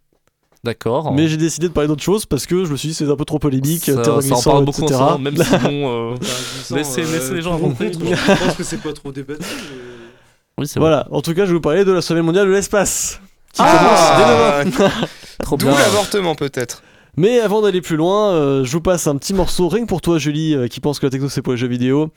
D'accord. 0.64 1.12
Mais 1.14 1.29
j'ai 1.29 1.37
décidé 1.37 1.68
de 1.68 1.72
parler 1.72 1.87
d'autre 1.87 2.03
chose 2.03 2.27
parce 2.27 2.44
que 2.44 2.64
je 2.64 2.72
me 2.72 2.77
suis 2.77 2.88
dit 2.88 2.94
c'est 2.94 3.09
un 3.09 3.14
peu 3.16 3.25
trop 3.25 3.38
polémique, 3.38 3.85
ça, 3.85 4.03
ça 4.20 4.35
en 4.35 4.42
parle 4.42 4.64
beaucoup 4.64 4.83
etc. 4.83 5.01
même 5.20 5.37
si 5.37 5.51
bon. 5.59 6.12
euh, 6.12 6.16
Laissez- 6.75 7.03
laissez 7.03 7.35
les 7.35 7.40
gens 7.42 7.53
raconter. 7.53 7.92
Je 7.92 7.99
pense 8.44 8.57
que 8.57 8.64
c'est 8.64 8.83
pas 8.83 8.92
trop 8.92 9.12
débattu. 9.12 9.40
mais- 9.42 9.77
Oui, 10.59 10.66
c'est 10.66 10.81
vrai. 10.81 10.88
Voilà, 10.90 11.07
en 11.12 11.22
tout 11.22 11.33
cas, 11.35 11.42
je 11.44 11.51
vais 11.51 11.55
vous 11.55 11.61
parler 11.61 11.85
de 11.85 11.92
la 11.92 12.03
semaine 12.03 12.25
mondiale 12.25 12.49
de 12.49 12.53
l'espace. 12.53 13.20
Qui 13.57 13.62
Ah, 13.64 14.62
commence 14.64 14.64
dès 14.64 14.71
demain. 14.79 14.90
Trop 15.42 15.57
d'où 15.57 15.66
l'avortement 15.66 16.35
peut-être. 16.35 16.83
Mais 17.16 17.40
avant 17.40 17.62
d'aller 17.62 17.81
plus 17.81 17.97
loin, 17.97 18.33
euh, 18.33 18.64
je 18.64 18.73
vous 18.73 18.83
passe 18.83 19.07
un 19.07 19.16
petit 19.16 19.33
morceau, 19.33 19.69
rien 19.69 19.85
que 19.85 19.88
pour 19.88 20.03
toi, 20.03 20.19
Julie, 20.19 20.55
euh, 20.55 20.69
qui 20.69 20.81
pense 20.81 20.99
que 20.99 21.07
la 21.07 21.11
techno 21.11 21.31
c'est 21.31 21.40
pour 21.40 21.55
les 21.55 21.59
jeux 21.59 21.66
vidéo. 21.66 22.11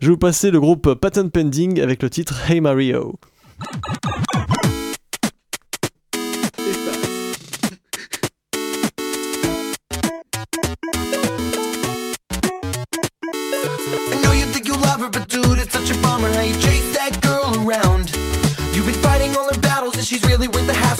Je 0.00 0.06
vais 0.06 0.12
vous 0.12 0.18
passer 0.18 0.50
le 0.50 0.58
groupe 0.58 0.94
Patent 0.94 1.28
Pending 1.28 1.80
avec 1.82 2.02
le 2.02 2.08
titre 2.08 2.34
Hey 2.50 2.60
Mario. 2.62 3.18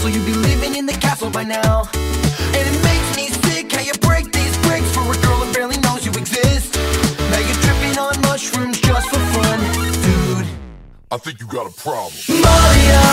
Hassle. 0.06 0.20
You'd 0.20 0.26
be 0.26 0.38
living 0.38 0.76
in 0.76 0.86
the 0.86 0.92
castle 0.92 1.30
by 1.30 1.44
now. 1.44 1.88
And 2.54 2.64
it 2.66 2.82
makes 2.82 3.16
me 3.16 3.28
sick 3.44 3.72
how 3.72 3.80
you 3.80 3.92
break 4.00 4.32
these 4.32 4.56
bricks 4.58 4.90
for 4.94 5.02
a 5.02 5.18
girl 5.22 5.38
that 5.40 5.52
barely 5.54 5.78
knows 5.78 6.04
you 6.04 6.12
exist. 6.12 6.74
Now 7.30 7.38
you're 7.38 7.62
tripping 7.62 7.98
on 7.98 8.14
mushrooms 8.22 8.80
just 8.80 9.08
for 9.08 9.20
fun, 9.34 9.58
dude. 10.02 10.46
I 11.10 11.18
think 11.18 11.40
you 11.40 11.46
got 11.46 11.66
a 11.66 11.74
problem. 11.74 12.14
Mario, 12.28 13.06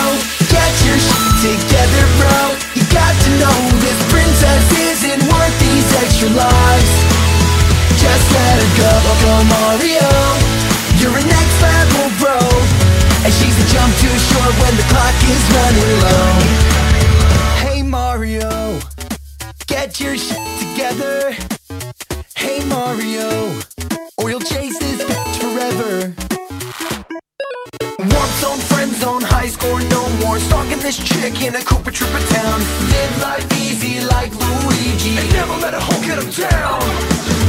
get 0.50 0.72
your 0.86 0.98
shit 0.98 1.34
together, 1.42 2.06
bro. 2.20 2.38
You 2.78 2.84
got 2.90 3.14
to 3.14 3.30
know 3.42 3.58
this 3.82 4.00
princess 4.10 4.64
isn't 4.74 5.22
worth 5.30 5.56
these 5.62 5.88
extra 5.98 6.30
lives. 6.34 6.92
Just 8.02 8.26
let 8.34 8.56
her 8.60 8.72
go, 8.78 8.92
go 9.24 9.34
Mario. 9.48 10.10
You're 11.00 11.16
a 11.16 11.26
next 11.26 11.58
level 11.62 12.06
bro, 12.20 12.40
and 13.24 13.32
she's 13.34 13.56
a 13.60 13.66
jump 13.72 13.92
too 14.00 14.16
short 14.30 14.54
when 14.62 14.74
the 14.78 14.86
clock 14.92 15.16
is 15.26 15.44
running 15.52 15.94
low. 16.00 16.73
Get 19.94 20.06
your 20.06 20.18
shit 20.18 20.60
together. 20.60 21.36
Hey 22.36 22.64
Mario, 22.66 23.60
or 24.18 24.30
you'll 24.30 24.40
chase 24.40 24.78
this 24.80 25.02
bitch 25.04 25.36
forever. 25.38 26.14
Warp 28.00 28.32
zone, 28.42 28.60
friend 28.72 28.92
zone, 28.94 29.22
high 29.22 29.48
score, 29.48 29.82
no 29.90 30.10
more. 30.22 30.40
Stalking 30.40 30.80
this 30.80 30.98
chick 30.98 31.42
in 31.42 31.56
a 31.56 31.60
Koopa 31.60 31.92
Trooper 31.92 32.24
town. 32.34 32.60
Live 32.90 33.22
life 33.22 33.48
easy 33.62 34.04
like 34.06 34.34
Luigi. 34.34 35.18
And 35.18 35.30
never 35.34 35.58
let 35.62 35.74
a 35.74 35.80
hoe 35.80 36.02
get 36.02 36.18
him 36.18 36.32
down. 36.32 36.80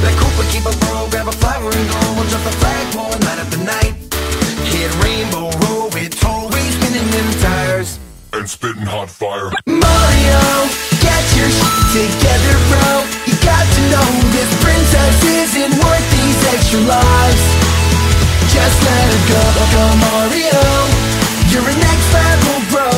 That 0.03 0.15
Koopa 0.21 0.45
keep 0.53 0.67
a 0.67 0.75
bro, 0.85 1.09
grab 1.11 1.29
a 1.29 1.33
flower 1.33 1.71
and 1.71 1.89
go. 1.89 2.01
We'll 2.17 2.29
jump 2.29 2.45
the 2.45 2.53
flagpole 2.61 3.13
and 3.13 3.25
light 3.25 3.39
up 3.39 3.49
the 3.49 3.65
night. 3.65 3.95
Hit 4.69 4.93
Rainbow 5.03 5.49
Road, 5.65 5.97
it's 5.97 6.23
always 6.25 6.75
spinning 6.77 7.09
them 7.11 7.41
tires. 7.41 8.04
And 8.35 8.51
spitting 8.51 8.83
hot 8.83 9.07
fire. 9.07 9.55
Mario, 9.63 10.43
get 10.99 11.23
your 11.39 11.47
shit 11.47 11.87
together, 11.95 12.55
bro. 12.67 13.07
You 13.31 13.35
got 13.47 13.63
to 13.63 13.81
know 13.95 14.11
this 14.35 14.51
princess 14.59 15.23
isn't 15.23 15.79
worth 15.79 16.07
these 16.11 16.41
extra 16.51 16.83
lives. 16.83 17.45
Just 18.51 18.75
let 18.83 19.07
her 19.07 19.23
go, 19.31 19.43
go 19.71 19.87
Mario. 20.03 20.67
You're 21.47 21.63
a 21.63 21.77
next 21.79 22.09
level 22.11 22.59
bro. 22.75 22.91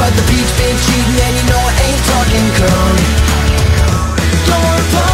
But 0.00 0.08
the 0.16 0.24
beach 0.24 0.48
been 0.56 0.76
cheating 0.88 1.20
and 1.20 1.34
you 1.36 1.44
know 1.44 1.60
I 1.60 1.72
ain't 1.84 2.02
talking 2.08 2.48
code. 2.56 3.00
You're 4.48 5.09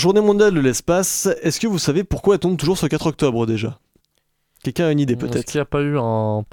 journée 0.00 0.20
mondiale 0.20 0.54
de 0.54 0.60
l'espace, 0.60 1.28
est-ce 1.42 1.60
que 1.60 1.66
vous 1.66 1.78
savez 1.78 2.02
pourquoi 2.04 2.34
elle 2.34 2.40
tombe 2.40 2.56
toujours 2.56 2.78
ce 2.78 2.86
4 2.86 3.06
octobre 3.06 3.46
déjà? 3.46 3.78
Quelqu'un 4.64 4.86
a 4.86 4.90
une 4.92 5.00
idée 5.00 5.14
Est-ce 5.14 5.20
peut-être? 5.26 5.44
qu'il 5.46 5.58
n'y 5.58 5.62
a 5.62 5.64
pas 5.64 5.80
eu 5.80 5.96
un, 5.98 6.44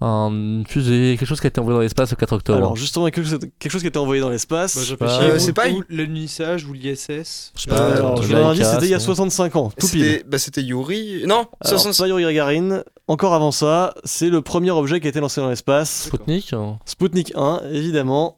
un 0.00 0.62
fusée, 0.66 1.16
quelque 1.18 1.28
chose 1.28 1.40
qui 1.40 1.46
a 1.46 1.48
été 1.48 1.60
envoyé 1.60 1.76
dans 1.76 1.82
l'espace 1.82 2.10
le 2.10 2.16
4 2.16 2.32
octobre? 2.32 2.56
Alors 2.58 2.76
justement, 2.76 3.04
quelque 3.10 3.22
chose, 3.28 3.38
quelque 3.58 3.70
chose 3.72 3.82
qui 3.82 3.86
a 3.86 3.90
été 3.90 3.98
envoyé 3.98 4.22
dans 4.22 4.30
l'espace. 4.30 4.94
Bah, 4.98 5.18
Euh, 5.20 5.38
c'est 5.38 5.52
pas- 5.52 5.66
l'unissage 5.90 6.64
ou 6.64 6.72
l'ISS. 6.72 7.52
Je 7.54 7.60
sais 7.62 7.68
pas, 7.68 7.92
Alors, 7.96 8.18
euh, 8.18 8.22
je 8.22 8.28
dit, 8.28 8.32
Laika, 8.34 8.64
c'était 8.64 8.86
il 8.86 8.90
y 8.90 8.94
a 8.94 8.98
sinon. 8.98 9.14
65 9.14 9.56
ans, 9.56 9.70
tout 9.78 9.86
pile. 9.88 10.04
C'était 10.04 10.24
bah, 10.26 10.38
c'était 10.38 10.62
Yuri. 10.62 11.24
Non, 11.26 11.46
Alors, 11.60 11.80
60... 11.80 11.98
pas 11.98 12.08
Yuri 12.08 12.22
Gagarin. 12.22 12.82
Encore 13.10 13.34
avant 13.34 13.50
ça, 13.50 13.92
c'est 14.04 14.28
le 14.28 14.40
premier 14.40 14.70
objet 14.70 15.00
qui 15.00 15.08
a 15.08 15.10
été 15.10 15.18
lancé 15.18 15.40
dans 15.40 15.48
l'espace. 15.48 16.04
Sputnik 16.04 16.52
hein. 16.52 16.78
Sputnik 16.84 17.32
1, 17.34 17.62
évidemment. 17.72 18.36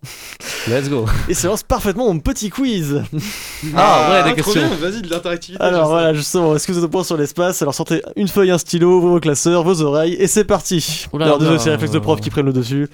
Let's 0.66 0.88
go. 0.88 1.04
Et 1.28 1.34
ça 1.34 1.48
lance 1.48 1.62
parfaitement 1.62 2.06
mon 2.10 2.18
petit 2.20 2.48
quiz. 2.48 3.02
Ah, 3.76 4.08
ouais, 4.24 4.34
des 4.34 4.40
trop 4.40 4.50
questions. 4.50 4.70
vas-y, 4.80 5.02
de 5.02 5.10
l'interactivité. 5.10 5.62
Alors 5.62 5.88
voilà, 5.88 6.14
justement, 6.14 6.56
est-ce 6.56 6.66
que 6.66 6.72
vous 6.72 6.78
êtes 6.78 6.84
au 6.84 6.88
point 6.88 7.04
sur 7.04 7.18
l'espace? 7.18 7.60
Alors 7.60 7.74
sortez 7.74 8.00
une 8.16 8.28
feuille, 8.28 8.50
un 8.50 8.56
stylo, 8.56 8.98
vos 9.02 9.20
classeurs, 9.20 9.62
vos 9.62 9.82
oreilles, 9.82 10.14
et 10.14 10.26
c'est 10.26 10.44
parti. 10.44 11.04
Oula, 11.12 11.26
Alors 11.26 11.38
désolé, 11.38 11.58
c'est 11.58 11.66
les 11.66 11.72
réflexes 11.72 11.92
de 11.92 11.98
prof 11.98 12.22
qui 12.22 12.30
prennent 12.30 12.46
le 12.46 12.54
dessus. 12.54 12.88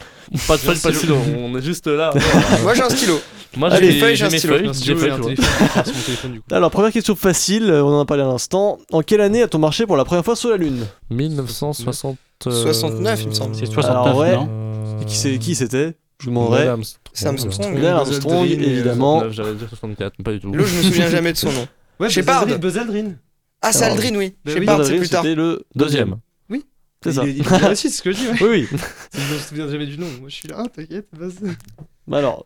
Pas 0.49 0.57
de 0.57 0.63
feuille, 0.63 0.79
pas 0.81 0.91
de 0.91 0.97
stylo, 0.97 1.17
on 1.39 1.57
est 1.57 1.63
juste 1.63 1.87
là. 1.87 2.13
Moi 2.65 2.75
j'ai 2.75 2.83
un 2.83 2.91
stylo. 2.91 3.21
Moi 3.57 3.71
Allez, 3.73 3.93
j'ai 3.93 4.01
feuille, 4.01 4.11
j'ai 4.11 4.17
j'ai 4.17 4.25
un 4.27 4.31
mes 4.31 4.39
stylo. 4.39 4.55
feuilles, 4.57 4.69
Un 4.69 4.73
j'ai 4.73 4.95
stylo 4.97 5.15
un 5.15 6.29
du 6.29 6.41
coup. 6.41 6.55
Alors 6.55 6.71
première 6.71 6.93
question 6.93 7.15
facile, 7.17 7.71
euh, 7.71 7.83
on 7.83 7.95
en 7.97 8.01
a 8.01 8.05
parlé 8.05 8.23
à 8.25 8.27
l'instant. 8.27 8.79
En 8.93 9.03
quelle 9.03 9.21
année 9.21 9.43
a-t-on 9.43 9.59
marché 9.59 9.87
pour 9.87 9.97
la 9.97 10.05
première 10.05 10.25
fois 10.25 10.37
sur 10.37 10.51
la 10.51 10.57
Lune? 10.57 10.85
1960. 11.71 12.19
euh, 12.47 12.51
69, 12.51 13.23
il 13.23 13.29
me 13.29 13.35
semble. 13.35 13.55
C'est 13.55 13.67
69, 13.67 13.91
Alors, 13.91 14.17
ouais. 14.19 14.37
non 14.37 14.49
Et 15.01 15.05
qui 15.05 15.17
c'est 15.17 15.39
qui 15.39 15.55
c'était 15.55 15.95
Je 16.21 16.25
vous 16.27 16.31
demanderai. 16.31 16.61
Neil 16.61 16.69
Armstrong. 16.69 17.03
C'est 17.13 17.27
Armstrong. 17.27 17.75
Neil 17.75 17.87
Armstrong, 17.87 18.47
euh, 18.49 18.53
évidemment. 18.53 19.21
69, 19.21 19.33
J'allais 19.33 19.55
dire 19.59 19.69
64, 19.69 20.15
mais 20.19 20.23
pas 20.25 20.33
du 20.33 20.41
tout. 20.41 20.53
L'autre, 20.53 20.69
je 20.71 20.77
me 20.79 20.83
souviens 20.83 21.09
jamais 21.11 21.33
de 21.33 21.39
son 21.39 21.53
nom. 21.53 21.67
Ouais, 22.01 22.11
Shepard. 22.11 22.47
Buzz 22.59 22.79
Aldrin. 22.79 23.13
Ah, 23.63 23.73
c'est 23.73 23.85
Alors, 23.85 23.97
Aldrin, 23.97 24.17
oui. 24.17 24.35
bah 24.45 24.53
Shepard, 24.55 24.79
oui, 24.81 24.85
c'est 24.87 24.97
plus 24.99 25.09
tard. 25.09 25.23
C'était 25.23 25.35
le 25.35 25.65
Deuxième. 25.75 26.17
C'est 27.05 27.13
ça. 27.13 27.25
Il 27.25 27.41
aussi, 27.71 27.91
c'est 27.91 27.97
ce 27.99 28.03
que 28.03 28.11
je 28.11 28.17
dis. 28.19 28.43
Oui, 28.43 28.67
oui. 28.73 28.79
Je 29.15 29.35
me 29.35 29.39
souviens 29.39 29.69
jamais 29.69 29.87
du 29.87 29.97
nom. 29.99 30.09
Moi, 30.19 30.29
je 30.29 30.35
suis 30.35 30.49
là, 30.49 30.57
ah, 30.59 30.65
t'inquiète, 30.69 31.07
vas-y. 31.13 31.55
Bah 32.09 32.19
alors, 32.19 32.45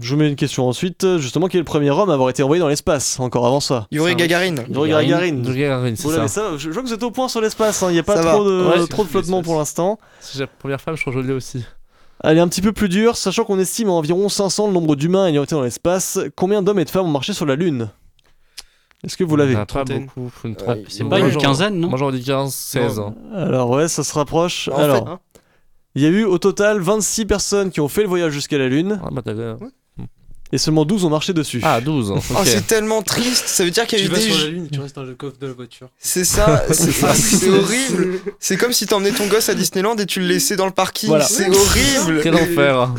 je 0.00 0.14
vous 0.14 0.20
mets 0.20 0.28
une 0.28 0.36
question 0.36 0.68
ensuite. 0.68 1.06
Justement, 1.18 1.48
qui 1.48 1.56
est 1.56 1.60
le 1.60 1.64
premier 1.64 1.90
homme 1.90 2.10
à 2.10 2.14
avoir 2.14 2.30
été 2.30 2.42
envoyé 2.42 2.60
dans 2.60 2.68
l'espace 2.68 3.18
Encore 3.20 3.46
avant 3.46 3.60
ça? 3.60 3.86
Yuri 3.90 4.14
Gagarin. 4.16 4.54
Yuri 4.68 4.90
Gagarin. 4.90 5.26
Yuri 5.44 5.58
Gagarin, 5.60 5.94
c'est 5.96 6.02
Vous 6.04 6.10
l'avez 6.12 6.28
ça. 6.28 6.50
ça? 6.52 6.56
Je, 6.56 6.70
vois 6.70 6.82
que 6.82 6.88
vous 6.88 6.94
êtes 6.94 7.02
au 7.02 7.10
point 7.10 7.28
sur 7.28 7.40
l'espace, 7.40 7.82
hein. 7.82 7.88
il 7.90 7.94
n'y 7.94 7.98
a 7.98 8.02
pas 8.02 8.16
Ça 8.22 8.32
trop 8.32 8.44
de, 8.44 8.64
Ouais, 8.64 8.86
trop 8.86 9.04
de 9.04 9.08
flottement 9.08 9.42
pour 9.42 9.58
l'instant. 9.58 9.98
C'est 10.20 10.38
la 10.40 10.46
première 10.46 10.80
femme, 10.80 10.96
je 10.96 11.02
crois 11.02 11.12
que 11.12 11.22
je 11.22 11.26
l'ai 11.26 11.34
aussi. 11.34 11.64
Elle 12.24 12.38
est 12.38 12.40
un 12.40 12.48
petit 12.48 12.62
peu 12.62 12.72
plus 12.72 12.88
dure, 12.88 13.16
sachant 13.16 13.44
qu'on 13.44 13.58
estime 13.58 13.88
à 13.88 13.92
environ 13.92 14.28
500 14.28 14.68
le 14.68 14.72
nombre 14.72 14.94
d'humains 14.96 15.26
ayant 15.26 15.42
été 15.42 15.54
dans 15.56 15.62
l'espace. 15.62 16.20
Combien 16.36 16.62
d'hommes 16.62 16.78
et 16.78 16.84
de 16.84 16.90
femmes 16.90 17.06
ont 17.06 17.10
marché 17.10 17.32
sur 17.32 17.46
la 17.46 17.56
Lune? 17.56 17.88
Est-ce 19.04 19.16
que 19.16 19.24
vous 19.24 19.34
l'avez? 19.34 19.54
A 19.56 19.58
Pas 19.58 19.66
Trentaine. 19.66 20.06
beaucoup. 20.14 20.30
Une 20.44 20.52
Ouais. 20.66 20.84
C'est 20.88 21.02
Moi, 21.02 21.18
pas 21.18 21.26
une 21.26 21.36
quinzaine, 21.36 21.80
non? 21.80 21.88
Moi 21.88 21.98
j'aurais 21.98 22.12
dit 22.16 22.22
15, 22.22 22.54
16. 22.54 22.98
hein. 23.00 23.14
Alors 23.34 23.70
ouais, 23.70 23.88
ça 23.88 24.04
se 24.04 24.14
rapproche. 24.14 24.68
En 24.68 24.76
Alors, 24.76 25.08
hein. 25.08 25.20
il 25.96 26.02
y 26.02 26.06
a 26.06 26.08
eu 26.10 26.22
au 26.24 26.38
total 26.38 26.78
26 26.78 27.26
personnes 27.26 27.70
qui 27.72 27.80
ont 27.80 27.88
fait 27.88 28.02
le 28.02 28.08
voyage 28.08 28.32
jusqu'à 28.32 28.58
la 28.58 28.68
Lune, 28.68 29.00
Ah, 29.04 29.08
bah, 29.10 29.22
t'as- 29.24 29.56
et 30.52 30.58
seulement 30.58 30.84
12 30.84 31.04
ont 31.06 31.10
marché 31.10 31.32
dessus. 31.32 31.60
Ah, 31.64 31.80
12. 31.80 32.10
ok. 32.12 32.22
Oh, 32.30 32.38
c'est 32.44 32.66
tellement 32.66 33.02
triste. 33.02 33.44
Ça 33.48 33.64
veut 33.64 33.70
dire 33.70 33.86
qu'il 33.86 33.98
y 33.98 34.02
a 34.02 34.04
Tu 34.04 34.10
eu 34.10 34.14
vas 34.14 34.20
des. 34.20 34.30
sur 34.30 34.38
la 34.44 34.50
lune, 34.50 34.68
tu 34.70 34.80
restes 34.80 34.94
dans 34.96 35.02
le 35.02 35.14
coffre 35.14 35.38
de 35.40 35.46
la 35.46 35.52
voiture. 35.54 35.88
C'est 35.98 36.24
ça, 36.24 36.64
c'est 36.70 36.92
c'est 36.92 37.48
horrible. 37.50 38.20
C'est 38.38 38.56
comme 38.56 38.72
si 38.72 38.86
t'emmenais 38.86 39.12
ton 39.12 39.26
gosse 39.26 39.48
à 39.48 39.54
Disneyland 39.54 39.96
et 39.96 40.06
tu 40.06 40.20
le 40.20 40.26
laissais 40.26 40.56
dans 40.56 40.66
le 40.66 40.72
parking. 40.72 41.08
Voilà. 41.08 41.24
C'est 41.24 41.48
horrible. 41.48 42.20
Quel 42.22 42.34
enfer. 42.34 42.92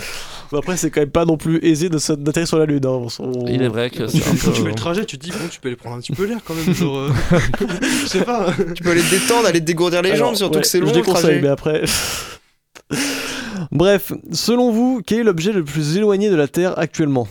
Bon, 0.51 0.59
après, 0.59 0.77
c'est 0.77 0.91
quand 0.91 1.01
même 1.01 1.09
pas 1.09 1.25
non 1.25 1.35
plus 1.35 1.57
aisé 1.65 1.89
d'atterrir 1.89 2.47
sur 2.47 2.59
la 2.59 2.65
Lune. 2.65 2.85
hein. 2.85 3.07
On- 3.19 3.47
Il 3.47 3.63
est 3.63 3.67
vrai 3.67 3.89
que 3.89 4.05
c'est 4.07 4.17
un 4.17 4.21
Quand 4.21 4.31
tu 4.31 4.37
fais 4.57 4.61
peu. 4.61 4.67
le 4.67 4.75
trajet, 4.75 5.03
tu 5.05 5.17
te 5.17 5.23
dis, 5.25 5.31
bon, 5.31 5.47
tu 5.49 5.59
peux 5.59 5.67
aller 5.69 5.75
prendre 5.75 5.95
un 5.95 5.99
petit 5.99 6.11
peu 6.11 6.25
l'air 6.25 6.37
quand 6.45 6.53
même. 6.53 6.75
Genre, 6.75 6.95
euh, 6.97 7.09
je 8.03 8.07
sais 8.07 8.21
pas. 8.23 8.53
Tu 8.75 8.83
peux 8.83 8.91
aller 8.91 9.01
te 9.01 9.09
détendre, 9.09 9.47
aller 9.47 9.59
te 9.61 9.65
dégourdir 9.65 10.03
les 10.03 10.11
Alors, 10.11 10.27
jambes, 10.27 10.35
surtout 10.35 10.57
ouais, 10.57 10.61
que 10.61 10.67
c'est 10.67 10.79
long 10.79 10.89
Je 10.89 10.93
le 10.93 10.99
déconseille, 10.99 11.23
trajet. 11.23 11.41
mais 11.41 11.47
après. 11.47 11.81
Bref, 13.71 14.11
selon 14.31 14.71
vous, 14.71 15.01
quel 15.05 15.19
est 15.19 15.23
l'objet 15.23 15.51
le 15.53 15.63
plus 15.63 15.97
éloigné 15.97 16.29
de 16.29 16.35
la 16.35 16.47
Terre 16.47 16.77
actuellement? 16.77 17.27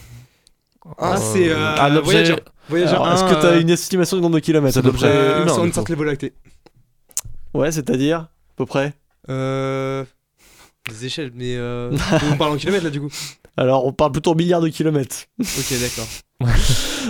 Ah, 0.99 1.17
c'est 1.17 1.49
euh, 1.49 1.75
Ah, 1.79 1.89
l'objet. 1.89 2.11
Voyager. 2.13 2.37
Voyager 2.69 2.93
Alors, 2.93 3.07
1, 3.09 3.15
Est-ce 3.15 3.25
que 3.25 3.41
t'as 3.41 3.49
euh, 3.53 3.61
une 3.61 3.71
estimation 3.71 4.17
du 4.17 4.23
nombre 4.23 4.35
de 4.37 4.41
kilomètres 4.41 4.75
c'est 4.75 4.81
à 4.81 4.83
peu 4.83 4.89
l'objet- 4.89 5.07
euh, 5.07 5.45
du 5.45 5.67
une 5.67 5.73
sorte 5.73 5.87
lactée. 6.05 6.33
Ouais, 7.55 7.71
c'est-à-dire 7.73 8.19
à 8.19 8.31
peu 8.57 8.67
près? 8.67 8.95
Euh. 9.29 10.05
Des 10.91 11.07
échelles, 11.07 11.31
mais 11.35 11.57
euh... 11.57 11.97
on 12.33 12.37
parle 12.37 12.53
en 12.53 12.57
kilomètres 12.57 12.85
là 12.85 12.91
du 12.91 13.01
coup. 13.01 13.11
Alors, 13.57 13.85
on 13.87 13.93
parle 13.93 14.13
plutôt 14.13 14.33
en 14.33 14.35
milliards 14.35 14.61
de 14.63 14.69
kilomètres. 14.69 15.27
Ok, 15.41 15.75
d'accord. 15.81 16.09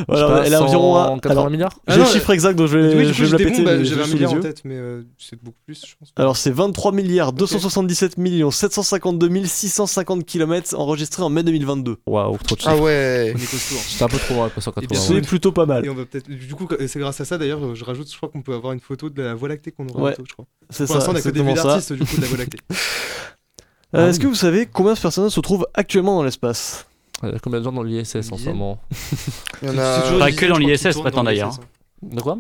Voilà, 0.09 0.43
elle 0.47 0.55
a 0.55 0.63
environ. 0.63 0.97
un- 0.97 1.07
180 1.09 1.31
Alors, 1.33 1.51
milliards 1.51 1.79
Ah 1.87 1.93
j'ai 1.93 1.99
le 1.99 2.05
non, 2.05 2.11
chiffre 2.11 2.31
exact, 2.31 2.57
donc 2.57 2.67
je 2.69 2.79
vais, 2.79 2.95
oui, 2.97 3.13
je 3.13 3.25
vais 3.25 3.27
me 3.27 3.33
la 3.33 3.39
péter. 3.39 3.59
bon, 3.59 3.65
bah, 3.65 3.85
j'avais 3.85 4.05
j'ai 4.05 4.11
un 4.11 4.15
milliard 4.15 4.33
en 4.33 4.41
tête, 4.41 4.63
mais 4.65 4.75
euh, 4.77 5.03
c'est 5.19 5.43
beaucoup 5.43 5.59
plus, 5.67 5.85
je 5.87 5.95
pense. 5.99 6.13
Alors, 6.17 6.37
c'est 6.39 6.51
23 6.51 6.93
milliards 6.93 7.33
277 7.35 8.17
millions 8.17 8.51
752 8.51 9.45
650 9.45 10.25
km 10.25 10.75
enregistrés 10.79 11.23
en 11.23 11.29
mai 11.29 11.43
2022. 11.43 11.97
Waouh, 12.07 12.39
trop 12.39 12.57
de 12.57 12.63
Ah 12.65 12.77
ouais. 12.77 13.33
On 13.35 13.39
est 13.39 13.51
costaud. 13.51 13.75
C'était 13.87 14.05
un 14.05 14.09
peu 14.09 14.17
trop 14.19 14.35
loin, 14.35 14.49
pas 14.49 14.59
Et 14.59 14.61
180. 14.63 14.87
bien 14.91 14.99
C'est 15.01 15.13
Ouais. 15.15 15.21
plutôt 15.21 15.53
pas 15.53 15.67
mal. 15.67 15.85
Et 15.85 15.91
on 15.91 15.95
va 15.95 16.07
peut-être. 16.07 16.31
Du 16.31 16.55
coup, 16.55 16.67
c'est 16.87 16.99
grâce 16.99 17.21
à 17.21 17.27
ça 17.27 17.37
d'ailleurs, 17.37 17.75
je 17.75 17.85
rajoute, 17.85 18.11
je 18.11 18.17
crois 18.17 18.31
qu'on 18.31 18.41
peut 18.43 18.55
avoir 18.55 18.73
une 18.73 18.81
photo 18.81 19.11
de 19.11 19.23
la 19.23 19.35
Voie 19.35 19.49
lactée 19.51 19.73
qu'on 19.73 19.87
aura 19.89 20.03
Ouais. 20.03 20.11
bientôt, 20.13 20.25
je 20.27 20.33
crois. 20.33 20.47
C'est 20.71 20.87
Pour 20.87 20.95
l'instant, 20.97 21.13
ça, 21.13 21.17
on 21.17 21.21
a 21.21 21.23
que 21.23 21.29
des 21.29 21.43
d'artistes 21.55 21.93
du 21.93 22.05
coup 22.05 22.17
de 22.17 22.23
la 22.23 22.29
Voie 22.29 22.39
lactée. 22.39 22.59
Euh, 23.95 24.09
Est-ce 24.09 24.19
que 24.21 24.27
vous 24.27 24.35
savez 24.35 24.67
combien 24.73 24.95
de 24.95 24.99
personnes 24.99 25.29
se 25.31 25.41
trouvent 25.41 25.67
actuellement 25.75 26.17
dans 26.17 26.23
l'espace 26.25 26.87
Il 27.23 27.29
y 27.31 27.33
a 27.35 27.39
combien 27.39 27.59
de 27.61 27.65
gens 27.65 27.73
dans 27.73 27.83
l'ISS 27.83 28.17
en 28.17 28.23
ce 28.23 28.31
dizaine 28.37 28.55
moment 28.55 28.79
Il 29.63 29.69
y 29.69 29.71
en 29.71 29.75
C'est 29.75 29.81
a. 29.81 30.01
toujours 30.03 30.19
Pas 30.19 30.33
que 30.33 30.47
dans 30.47 30.55
je 30.55 30.61
crois, 30.61 30.71
l'ISS 30.73 30.83
tournent 30.93 31.05
maintenant, 31.05 31.23
dans 31.23 31.31
d'ailleurs. 31.31 31.49
l'ISS, 31.51 31.59
hein. 31.61 32.09
De 32.17 32.21
quoi 32.21 32.39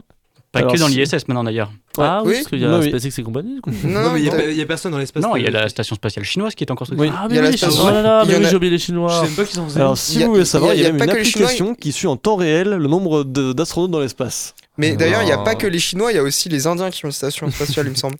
Pas 0.50 0.58
Alors, 0.60 0.72
que 0.72 0.78
dans 0.78 0.88
si- 0.88 0.96
l'ISS 0.98 1.12
maintenant 1.28 1.44
d'ailleurs. 1.44 1.70
Ah 1.98 2.22
oui, 2.24 2.28
Oui. 2.30 2.34
parce 2.36 2.48
qu'il 2.48 2.58
y 2.60 2.64
a 2.64 2.78
oui. 2.78 2.88
SpaceX 2.88 3.18
et 3.20 3.22
compagnie, 3.22 3.54
du 3.56 3.60
coup. 3.60 3.70
Non, 3.84 4.02
Non, 4.02 4.12
mais 4.12 4.20
il 4.20 4.24
y 4.24 4.28
a 4.28 4.30
t'as- 4.32 4.36
pas- 4.38 4.44
il 4.48 4.56
y 4.56 4.60
a 4.62 4.66
personne 4.66 4.92
dans 4.92 4.98
l'espace. 4.98 5.22
Non, 5.22 5.36
il 5.36 5.42
y 5.42 5.46
a 5.46 5.48
euh, 5.48 5.52
la 5.52 5.68
station 5.68 5.94
spatiale 5.94 6.24
chinoise 6.24 6.54
qui 6.54 6.64
est 6.64 6.70
en 6.70 6.74
construction. 6.74 7.02
Oui. 7.06 7.12
Ah, 7.14 7.26
Il 7.28 7.36
y 7.36 7.38
a 7.38 7.42
mais 7.42 7.48
la 7.48 7.50
oui, 7.52 7.58
station- 7.58 7.82
oh 7.84 7.90
là 7.90 8.00
là, 8.02 8.22
il 8.24 8.28
y 8.28 8.32
mais 8.32 8.36
en 8.36 8.38
oui, 8.40 8.46
a- 8.46 8.48
j'ai 8.48 8.56
oublié 8.56 8.70
les 8.70 8.78
Je 8.78 8.84
Chinois. 8.84 9.10
sais 9.20 9.22
même 9.26 9.34
pas 9.36 9.44
qu'ils 9.44 9.60
en 9.60 9.66
faisaient. 9.68 9.80
Alors, 9.80 9.98
si 9.98 10.14
Il 10.14 10.20
y 10.20 10.22
a- 10.22 10.26
vous 10.26 10.32
voulez 10.32 10.44
savoir, 10.46 10.74
il 10.74 10.80
y 10.80 10.84
a- 10.86 10.88
même 10.88 10.96
pas 10.98 11.04
une 11.04 11.10
que 11.12 11.16
les 11.18 11.24
Chinois, 11.24 11.48
application 11.48 11.74
qui 11.74 11.92
suit 11.92 12.06
en 12.06 12.16
temps 12.16 12.36
réel 12.36 12.70
le 12.70 12.88
nombre 12.88 13.24
de- 13.24 13.52
d'astronautes 13.52 13.90
dans 13.90 14.00
l'espace. 14.00 14.54
Mais 14.78 14.96
d'ailleurs, 14.96 15.20
il 15.22 15.26
n'y 15.26 15.32
a 15.32 15.38
pas 15.38 15.54
que 15.54 15.66
les 15.66 15.78
Chinois, 15.78 16.12
il 16.12 16.16
y 16.16 16.18
a 16.18 16.22
aussi 16.22 16.48
les 16.48 16.66
Indiens 16.66 16.90
qui 16.90 17.04
ont 17.04 17.08
une 17.08 17.12
station 17.12 17.50
spatiale, 17.50 17.86
il 17.86 17.90
me 17.90 17.94
semble. 17.96 18.16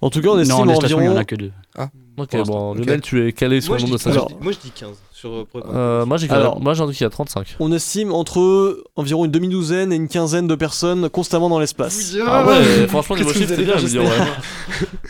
En 0.00 0.10
tout 0.10 0.20
cas, 0.20 0.28
on 0.28 0.38
estime 0.38 0.56
Non, 0.58 0.66
des 0.66 0.74
stations, 0.74 1.00
il 1.00 1.04
y 1.04 1.08
en 1.08 1.10
environ. 1.12 1.20
a 1.20 1.24
que 1.24 1.34
deux. 1.36 1.52
Ok, 2.16 2.30
Pour 2.30 2.42
bon, 2.44 2.70
Ok. 2.72 2.78
Lionel, 2.78 3.00
tu 3.00 3.26
es 3.26 3.32
calé 3.32 3.60
sur 3.60 3.70
Moi, 3.70 3.78
le 3.78 3.80
je 3.80 3.86
nombre 3.86 3.92
de 3.94 3.96
dis- 3.98 4.02
stations. 4.02 4.28
moi, 4.28 4.28
je 4.30 4.34
dis- 4.34 4.42
moi, 4.44 4.52
je 4.52 4.58
dis 4.58 4.70
15 4.70 4.96
sur 5.12 5.30
euh, 5.30 5.44
Euh, 5.74 6.06
moi, 6.06 6.16
j'ai 6.16 6.30
Alors. 6.30 6.60
moi, 6.60 6.74
j'en 6.74 6.86
dis 6.86 6.92
qu'il 6.94 7.02
y 7.04 7.06
a 7.06 7.10
35. 7.10 7.56
On 7.58 7.72
estime 7.72 8.12
entre 8.12 8.84
environ 8.96 9.24
une 9.24 9.30
demi-douzaine 9.32 9.92
et 9.92 9.96
une 9.96 10.06
quinzaine 10.08 10.46
de 10.46 10.54
personnes 10.54 11.08
constamment 11.08 11.48
dans 11.48 11.58
l'espace. 11.58 12.14
Ah 12.26 12.46
ouais, 12.46 12.86
franchement, 12.88 13.16
Qu'est-ce 13.16 13.26
niveau 13.28 13.32
que 13.32 13.38
chiffre, 13.38 13.54
c'est 13.56 13.64
bien, 13.64 13.76
je 13.78 13.82
veux 13.84 13.88
dire, 13.90 14.02
j'espère 14.02 14.26
ouais. 14.26 14.86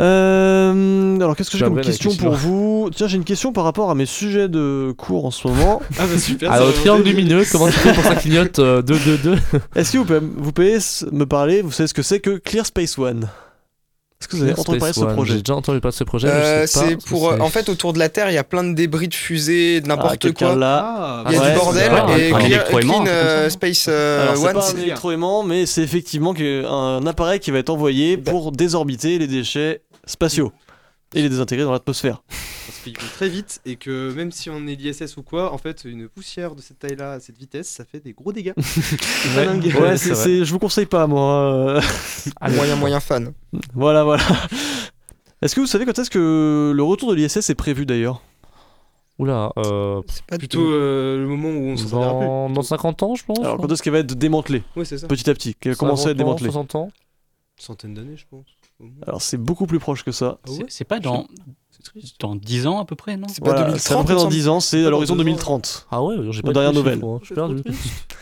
Euh, 0.00 1.16
alors, 1.16 1.34
qu'est-ce 1.34 1.50
que 1.50 1.58
j'ai 1.58 1.64
comme 1.64 1.80
question 1.80 2.14
pour 2.14 2.32
vous? 2.34 2.88
Tiens, 2.94 3.08
j'ai 3.08 3.16
une 3.16 3.24
question 3.24 3.52
par 3.52 3.64
rapport 3.64 3.90
à 3.90 3.96
mes 3.96 4.06
sujets 4.06 4.48
de 4.48 4.94
cours 4.96 5.24
en 5.26 5.30
ce 5.32 5.48
moment. 5.48 5.82
Ah 5.98 6.04
bah 6.06 6.18
super. 6.18 6.52
Alors, 6.52 6.72
triangle 6.72 7.02
lumineux, 7.02 7.42
comment 7.50 7.66
tu 7.66 7.72
fais 7.72 7.92
pour 7.92 8.04
ça 8.04 8.14
clignote 8.14 8.60
euh, 8.60 8.80
2, 8.82 8.96
2, 8.96 9.16
2 9.18 9.36
Est-ce 9.74 9.92
que 9.92 9.98
vous 9.98 10.04
pouvez, 10.04 10.20
vous 10.20 10.52
pouvez 10.52 10.78
me 11.10 11.24
parler 11.26 11.62
Vous 11.62 11.72
savez 11.72 11.88
ce 11.88 11.94
que 11.94 12.02
c'est 12.02 12.20
que 12.20 12.38
Clear 12.38 12.64
Space 12.66 12.96
One? 12.96 13.28
Est-ce 14.20 14.26
que 14.26 14.36
vous 14.36 14.42
avez 14.42 14.58
entendu 14.58 14.78
parler 14.78 14.92
de 14.92 14.98
ce 14.98 15.04
projet 15.04 15.32
J'ai 15.34 15.38
déjà 15.42 15.54
entendu 15.54 15.80
parler 15.80 15.92
de 15.92 15.96
ce 15.96 16.04
projet, 16.04 16.28
Euh, 16.28 16.66
c'est 16.66 16.96
pour. 17.06 17.40
En 17.40 17.48
fait, 17.50 17.68
autour 17.68 17.92
de 17.92 18.00
la 18.00 18.08
Terre, 18.08 18.30
il 18.30 18.34
y 18.34 18.38
a 18.38 18.42
plein 18.44 18.64
de 18.64 18.72
débris 18.74 19.06
de 19.06 19.14
fusées, 19.14 19.80
de 19.80 19.86
Ah, 19.86 19.88
n'importe 19.94 20.18
quelqu'un 20.18 20.46
quoi. 20.48 20.56
là. 20.56 20.84
Ah, 20.98 21.24
Il 21.28 21.34
y 21.34 21.38
a 21.38 21.40
Ouais, 21.42 21.50
du 21.52 21.56
bordel 21.56 21.92
et 21.92 21.96
un 21.96 22.06
Clear- 22.38 22.40
électroaimant, 22.46 22.94
Clean 23.04 23.06
euh, 23.06 23.48
Space 23.48 23.86
euh, 23.88 24.22
Alors, 24.24 24.36
c'est 24.36 24.46
One. 24.48 24.52
pas 24.54 24.70
un 24.72 24.76
électroaimant, 24.76 25.42
mais 25.44 25.66
c'est 25.66 25.82
effectivement 25.82 26.34
que- 26.34 26.64
un 26.66 27.06
appareil 27.06 27.38
qui 27.38 27.52
va 27.52 27.58
être 27.58 27.70
envoyé 27.70 28.16
pour 28.16 28.50
désorbiter 28.50 29.18
les 29.18 29.28
déchets 29.28 29.82
spatiaux 30.04 30.52
et 31.14 31.22
les 31.22 31.28
désintégrer 31.28 31.64
dans 31.64 31.72
l'atmosphère. 31.72 32.22
Parce 32.28 32.80
qu'ils 32.84 32.98
vont 32.98 33.06
très 33.14 33.28
vite 33.30 33.60
et 33.64 33.76
que 33.76 34.12
même 34.14 34.30
si 34.30 34.50
on 34.50 34.66
est 34.66 34.74
l'ISS 34.74 35.16
ou 35.16 35.22
quoi, 35.22 35.52
en 35.54 35.58
fait, 35.58 35.84
une 35.84 36.06
poussière 36.08 36.54
de 36.54 36.60
cette 36.60 36.78
taille-là, 36.80 37.12
à 37.12 37.20
cette 37.20 37.38
vitesse, 37.38 37.68
ça 37.68 37.84
fait 37.84 38.00
des 38.00 38.12
gros 38.12 38.32
dégâts. 38.32 38.52
Ouais. 39.36 39.44
dingue. 39.46 39.64
Ouais, 39.64 39.80
Ouais, 39.80 39.96
c'est, 39.96 40.08
c'est 40.08 40.14
vrai. 40.14 40.24
c'est- 40.24 40.44
je 40.44 40.52
vous 40.52 40.58
conseille 40.58 40.86
pas, 40.86 41.06
moi. 41.06 41.52
euh, 41.52 41.80
Ah, 42.40 42.50
moyen, 42.50 42.76
moyen 42.76 43.00
fan. 43.00 43.32
voilà, 43.74 44.04
voilà. 44.04 44.22
Est-ce 45.40 45.54
que 45.54 45.60
vous 45.60 45.66
savez 45.66 45.86
quand 45.86 45.98
est-ce 45.98 46.10
que 46.10 46.72
le 46.74 46.82
retour 46.82 47.10
de 47.10 47.16
l'ISS 47.16 47.48
est 47.50 47.54
prévu 47.54 47.86
d'ailleurs? 47.86 48.20
Oula, 49.18 49.50
euh, 49.56 50.00
C'est 50.08 50.24
pas 50.26 50.38
Plutôt 50.38 50.60
euh, 50.70 51.18
le 51.18 51.26
moment 51.26 51.48
où 51.48 51.70
on 51.70 51.74
plus. 51.74 51.90
dans, 51.90 52.50
dans 52.50 52.62
50 52.62 53.02
ans, 53.02 53.14
je 53.16 53.24
pense. 53.24 53.38
Alors, 53.40 53.56
quand 53.56 53.70
est-ce 53.72 53.82
qu'elle 53.82 53.92
va 53.94 53.98
être 54.00 54.14
démantelée? 54.14 54.62
Ouais, 54.76 54.84
c'est 54.84 54.98
ça. 54.98 55.08
petit 55.08 55.28
à 55.28 55.34
petit 55.34 55.54
Qu'elle 55.54 55.72
va 55.72 55.76
commencer 55.76 56.08
à 56.08 56.10
être 56.10 56.18
50 56.18 56.20
ans, 56.20 56.34
démantelée 56.36 56.50
60 56.50 56.74
ans 56.76 56.84
Une 57.58 57.62
centaine 57.64 57.94
d'années, 57.94 58.16
je 58.16 58.24
pense. 58.30 58.46
Moins. 58.80 58.90
Alors, 59.06 59.22
c'est 59.22 59.36
beaucoup 59.38 59.66
plus 59.66 59.78
proche 59.78 60.04
que 60.04 60.12
ça. 60.12 60.38
Ah 60.44 60.50
C'est- 60.50 60.66
C'est 60.68 60.84
pas 60.84 61.00
dans. 61.00 61.26
Dans 62.18 62.34
10 62.34 62.66
ans 62.66 62.80
à 62.80 62.84
peu 62.84 62.96
près, 62.96 63.16
non 63.16 63.28
C'est 63.28 63.40
pas 63.42 63.50
Voilà, 63.50 63.60
2030, 63.66 63.80
c'est 63.80 63.94
à 63.94 63.98
peu 63.98 64.04
près 64.04 64.14
dans 64.14 64.20
semble 64.20 64.32
10 64.32 64.48
ans, 64.48 64.60
c'est 64.60 64.84
à 64.84 64.90
l'horizon 64.90 65.14
deux 65.14 65.20
ans. 65.20 65.24
2030. 65.24 65.86
Ah 65.90 66.02
ouais, 66.02 66.16
j'ai 66.32 66.42
pas 66.42 66.52
ce 66.52 66.72
chiffre, 66.74 67.06
hein. 67.06 67.18
Je 67.22 67.26
suis 67.26 67.34
perdu. 67.34 67.62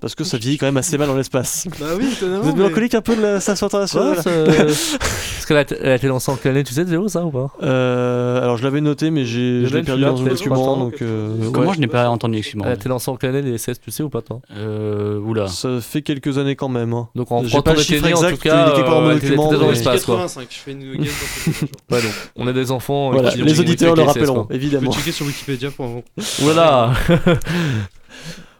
Parce 0.00 0.14
que 0.16 0.24
ça 0.24 0.36
vieillit 0.36 0.58
quand 0.58 0.66
même 0.66 0.76
assez 0.78 0.98
mal 0.98 1.06
dans 1.06 1.14
l'espace. 1.16 1.68
Bah 1.80 1.86
oui, 1.96 2.08
étonnamment. 2.12 2.42
Vous 2.42 2.48
êtes 2.48 2.56
mais- 2.56 2.62
mélancolique 2.64 2.94
un 2.94 3.00
peu 3.02 3.14
de 3.14 3.22
la 3.22 3.40
station 3.40 3.66
internationale 3.66 4.16
Est-ce 4.18 5.46
qu'elle 5.46 5.56
a, 5.58 5.64
a 5.92 5.94
été 5.94 6.08
lancée 6.08 6.30
en 6.32 6.36
quelle 6.36 6.52
année 6.52 6.64
Tu 6.64 6.74
sais, 6.74 6.84
Zéro, 6.86 7.08
ça 7.08 7.24
ou 7.24 7.30
pas? 7.30 7.52
Euh, 7.62 8.42
alors 8.42 8.56
je 8.56 8.64
l'avais 8.64 8.80
noté, 8.80 9.10
mais 9.10 9.24
j'ai, 9.24 9.64
Je 9.66 9.74
l'ai 9.76 9.82
perdu 9.82 10.02
dans 10.02 10.20
un 10.20 10.24
document, 10.24 10.76
donc 10.76 11.02
euh, 11.02 11.50
Comment 11.52 11.68
ouais. 11.68 11.74
je 11.76 11.80
n'ai 11.80 11.86
pas 11.86 12.08
entendu, 12.08 12.38
excuse-moi. 12.38 12.66
Elle 12.66 12.72
a 12.72 12.76
été 12.76 12.88
lancée 12.88 13.10
en 13.10 13.16
quelle 13.16 13.36
année 13.36 13.42
les 13.50 13.58
SS, 13.58 13.80
tu 13.80 13.90
sais 13.92 14.02
ou 14.02 14.08
pas 14.08 14.22
toi? 14.22 14.40
Euh, 14.56 15.18
oula. 15.20 15.46
ça 15.46 15.80
fait 15.80 16.02
quelques 16.02 16.38
années 16.38 16.56
quand 16.56 16.68
même. 16.68 16.92
hein. 16.92 17.08
Donc 17.14 17.30
en 17.30 17.44
J'ai 17.44 17.60
pas 17.62 17.74
le 17.74 17.80
chiffre 17.80 18.04
nés, 18.06 18.14
en 18.14 18.16
exact, 18.16 18.30
tout 18.32 18.38
cas, 18.38 18.72
il 18.76 18.82
part 18.82 18.90
dans 18.94 19.00
mon 19.02 19.06
euh, 19.08 19.10
elle 19.12 19.16
était 19.18 19.26
document, 19.36 19.52
dans 19.52 19.70
l'espace 19.70 20.04
quoi. 20.04 20.16
85, 20.16 20.46
je 20.50 20.56
fais 20.56 20.72
une 20.72 20.96
guess 20.96 21.12
dans 21.12 21.52
ce 21.52 21.60
genre. 21.60 21.68
Ouais, 21.92 22.02
donc 22.02 22.12
on 22.36 22.48
est 22.48 22.52
des 22.52 22.70
enfants. 22.72 23.12
Les 23.12 23.60
auditeurs 23.60 23.94
le 23.94 24.02
rappelleront, 24.02 24.44
quoi. 24.44 24.46
Je 24.50 24.56
évidemment. 24.56 24.90
checker 24.90 25.12
sur 25.12 25.26
Wikipédia 25.26 25.70
pour. 25.70 26.02
Voilà 26.40 26.92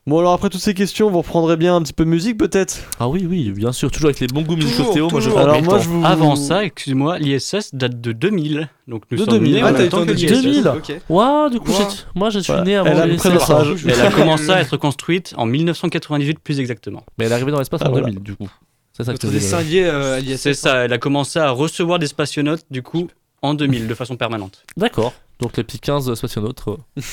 Bon 0.09 0.21
alors 0.21 0.35
après 0.35 0.51
toutes 0.51 0.61
ces 0.61 0.73
questions, 0.73 1.11
vous 1.11 1.19
reprendrez 1.19 1.57
bien 1.57 1.75
un 1.75 1.83
petit 1.83 1.93
peu 1.93 2.05
de 2.05 2.11
musique 2.11 2.39
peut-être? 2.39 2.79
Ah 3.01 3.09
oui, 3.09 3.27
oui, 3.29 3.51
bien 3.51 3.73
sûr, 3.73 3.91
toujours 3.91 4.07
avec 4.11 4.21
les 4.21 4.29
bons 4.29 4.43
goûts 4.43 4.55
musicaux 4.55 4.93
Théo. 4.93 5.09
Moi, 5.11 5.21
je 5.21 5.25
toujours. 5.27 5.41
Alors 5.41 5.61
moi 5.63 5.81
je 5.81 5.89
vous... 5.89 6.05
Avant 6.05 6.37
ça, 6.37 6.63
excuse-moi, 6.65 7.19
l'ISS 7.19 7.75
date 7.75 8.01
de 8.01 8.13
2000. 8.13 8.69
Donc 8.87 9.03
nous 9.11 9.19
De 9.19 9.25
sommes 9.25 9.35
2000. 9.41 9.53
nés 9.55 9.61
Ah, 9.63 9.67
en 9.71 9.73
même 9.73 9.89
temps 9.89 9.99
le 9.99 10.05
que 10.07 10.11
temps 10.13 10.13
de 10.13 10.13
l'ISS. 10.13 10.43
2000. 10.43 10.69
Ok. 10.69 11.01
Ouah, 11.09 11.49
du 11.51 11.59
coup, 11.59 11.73
moi 12.15 12.31
je 12.31 12.39
suis 12.39 12.53
Voilà. 12.53 12.65
né 12.65 12.77
avant 12.77 12.91
Elle 12.91 12.99
a 12.99 13.03
à 13.03 13.07
les 13.07 13.13
peu 13.15 13.19
près 13.19 13.31
notre 13.31 13.47
SS, 13.47 13.51
hein. 13.51 13.57
âge. 13.73 13.87
Elle 13.89 14.01
a 14.01 14.11
commencé 14.13 14.51
à 14.51 14.61
être 14.61 14.77
construite 14.77 15.35
en 15.37 15.47
1998 15.47 16.39
plus 16.39 16.61
exactement. 16.61 17.03
Mais 17.19 17.25
elle 17.25 17.33
est 17.33 17.35
arrivée 17.35 17.51
dans 17.51 17.59
l'espace 17.59 17.81
Ah, 17.83 17.89
en 17.89 17.91
voilà. 17.91 18.07
2000, 18.07 18.23
du 18.23 18.37
coup. 18.37 18.49
C'est 18.93 19.03
ça 19.03 19.13
que 19.13 19.17
Notre 19.17 19.27
tu 19.27 19.33
dessin 19.35 19.61
lié 19.63 19.83
euh, 19.87 20.19
à 20.19 20.21
l'ISS. 20.21 20.37
C'est 20.41 20.55
ça, 20.55 20.85
elle 20.85 20.93
a 20.93 20.99
commencé 20.99 21.41
à 21.41 21.51
recevoir 21.51 21.99
des 21.99 22.07
spationautes 22.07 22.63
du 22.71 22.83
coup 22.85 23.09
en 23.43 23.55
2000 23.55 23.89
de 23.89 23.95
façon 23.95 24.17
permanente. 24.17 24.63
D'accord. 24.77 25.15
Donc 25.41 25.57
les 25.57 25.65
petits 25.65 25.81
15 25.81 26.15
spationautes. 26.15 26.63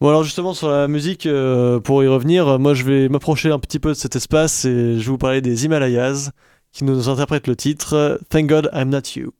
Bon 0.00 0.08
alors 0.08 0.24
justement 0.24 0.54
sur 0.54 0.68
la 0.68 0.88
musique, 0.88 1.24
euh, 1.26 1.78
pour 1.80 2.02
y 2.02 2.08
revenir, 2.08 2.48
euh, 2.48 2.58
moi 2.58 2.74
je 2.74 2.84
vais 2.84 3.08
m'approcher 3.08 3.50
un 3.50 3.58
petit 3.60 3.78
peu 3.78 3.90
de 3.90 3.94
cet 3.94 4.16
espace 4.16 4.64
et 4.64 4.98
je 4.98 5.04
vais 5.04 5.10
vous 5.10 5.18
parler 5.18 5.40
des 5.40 5.64
Himalayas 5.64 6.30
qui 6.72 6.84
nous 6.84 7.08
interprètent 7.08 7.46
le 7.46 7.54
titre 7.54 7.94
euh, 7.94 8.18
Thank 8.28 8.46
God 8.46 8.70
I'm 8.74 8.88
Not 8.90 9.16
You. 9.16 9.32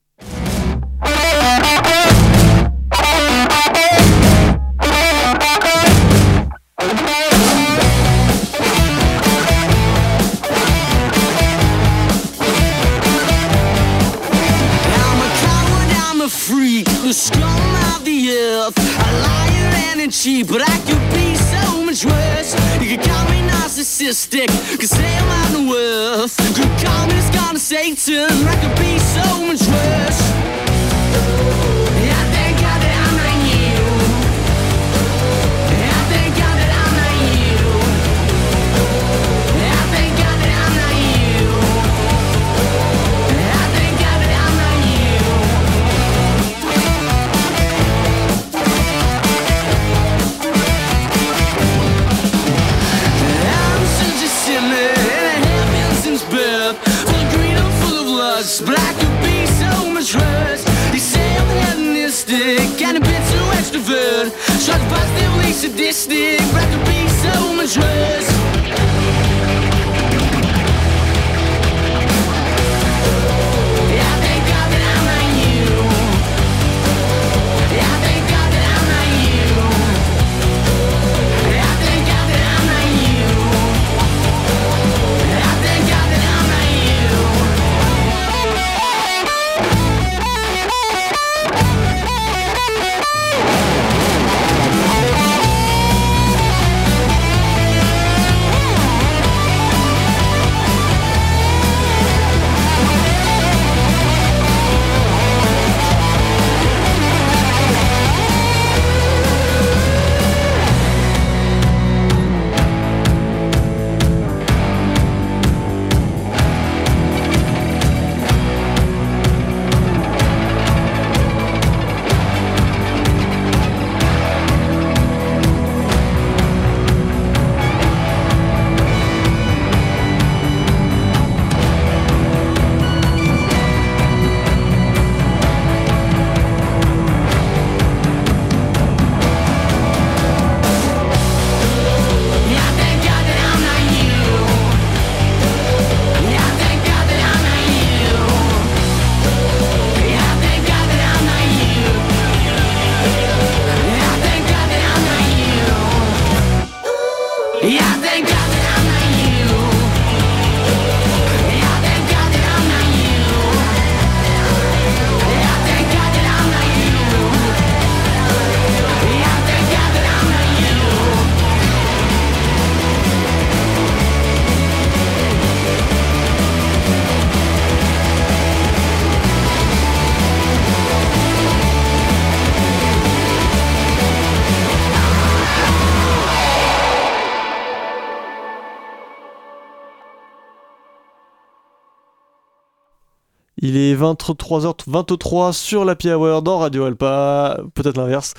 Il 193.74 193.80
est 193.80 193.96
23h23 193.96 195.52
sur 195.52 195.84
la 195.84 195.96
Hour 196.04 196.42
dans 196.42 196.58
Radio 196.58 196.84
Alpa, 196.84 197.58
peut-être 197.74 197.96
l'inverse. 197.96 198.34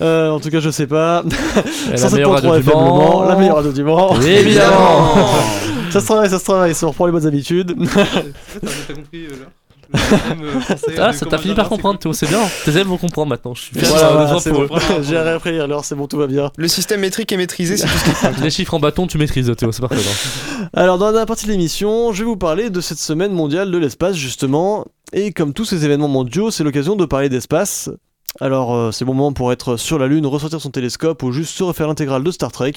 Euh, 0.00 0.30
en 0.30 0.38
tout 0.38 0.50
cas, 0.50 0.60
je 0.60 0.70
sais 0.70 0.86
pas. 0.86 1.24
La 1.90 1.96
107.3 1.96 2.14
meilleure 2.14 2.30
radio 2.30 2.58
du. 2.60 2.68
Mans, 2.68 3.24
la 3.24 3.34
meilleure 3.34 3.56
radio 3.56 3.72
du 3.72 3.82
Mans. 3.82 4.20
Évidemment 4.20 5.14
Ça 5.90 6.00
se 6.00 6.04
travaille, 6.04 6.30
ça 6.30 6.38
se 6.38 6.44
travaille, 6.44 6.74
ça 6.76 6.86
reprend 6.86 7.06
les 7.06 7.12
bonnes 7.12 7.26
habitudes. 7.26 7.74
T'as 7.92 8.94
compris 8.94 9.24
euh, 9.24 9.30
là 9.30 9.46
Ah, 10.98 11.12
ça 11.12 11.26
t'a 11.26 11.38
fini 11.38 11.54
par 11.54 11.68
comprendre, 11.68 11.98
Théo, 11.98 12.12
c'est 12.12 12.26
bien. 12.26 12.40
Tes 12.64 12.72
élèves 12.72 12.86
vont 12.86 12.98
comprendre 12.98 13.28
maintenant. 13.28 13.54
Je 13.54 13.62
suis 13.62 13.78
fier. 13.78 13.88
J'ai 15.02 15.18
rien 15.18 15.34
appris 15.34 15.56
l'heure, 15.56 15.84
c'est 15.84 15.94
bon, 15.94 16.06
tout 16.06 16.18
va 16.18 16.26
bien. 16.26 16.50
Le 16.56 16.68
système 16.68 17.00
métrique 17.00 17.32
est 17.32 17.36
maîtrisé, 17.36 17.76
c'est 17.76 17.86
tout 17.86 17.92
ce. 17.92 18.42
Les 18.42 18.50
chiffres 18.50 18.74
en 18.74 18.80
bâton, 18.80 19.06
tu 19.06 19.18
maîtrises, 19.18 19.52
Théo, 19.56 19.72
c'est 19.72 19.80
parfait. 19.80 19.96
Alors, 20.74 20.98
dans 20.98 21.06
la 21.06 21.12
dernière 21.12 21.26
partie 21.26 21.46
de 21.46 21.52
l'émission, 21.52 22.12
je 22.12 22.18
vais 22.18 22.28
vous 22.28 22.36
parler 22.36 22.70
de 22.70 22.80
cette 22.80 22.98
semaine 22.98 23.32
mondiale 23.32 23.70
de 23.70 23.78
l'espace, 23.78 24.16
justement. 24.16 24.86
Et 25.12 25.32
comme 25.32 25.52
tous 25.54 25.64
ces 25.64 25.84
événements 25.84 26.08
mondiaux, 26.08 26.50
c'est 26.50 26.64
l'occasion 26.64 26.96
de 26.96 27.04
parler 27.04 27.28
d'espace. 27.28 27.90
Alors, 28.40 28.74
euh, 28.74 28.92
c'est 28.92 29.04
bon 29.04 29.14
moment 29.14 29.32
pour 29.32 29.52
être 29.52 29.76
sur 29.76 29.98
la 29.98 30.06
Lune, 30.06 30.26
ressortir 30.26 30.60
son 30.60 30.70
télescope 30.70 31.22
ou 31.22 31.32
juste 31.32 31.56
se 31.56 31.62
refaire 31.62 31.88
l'intégrale 31.88 32.22
de 32.22 32.30
Star 32.30 32.52
Trek. 32.52 32.74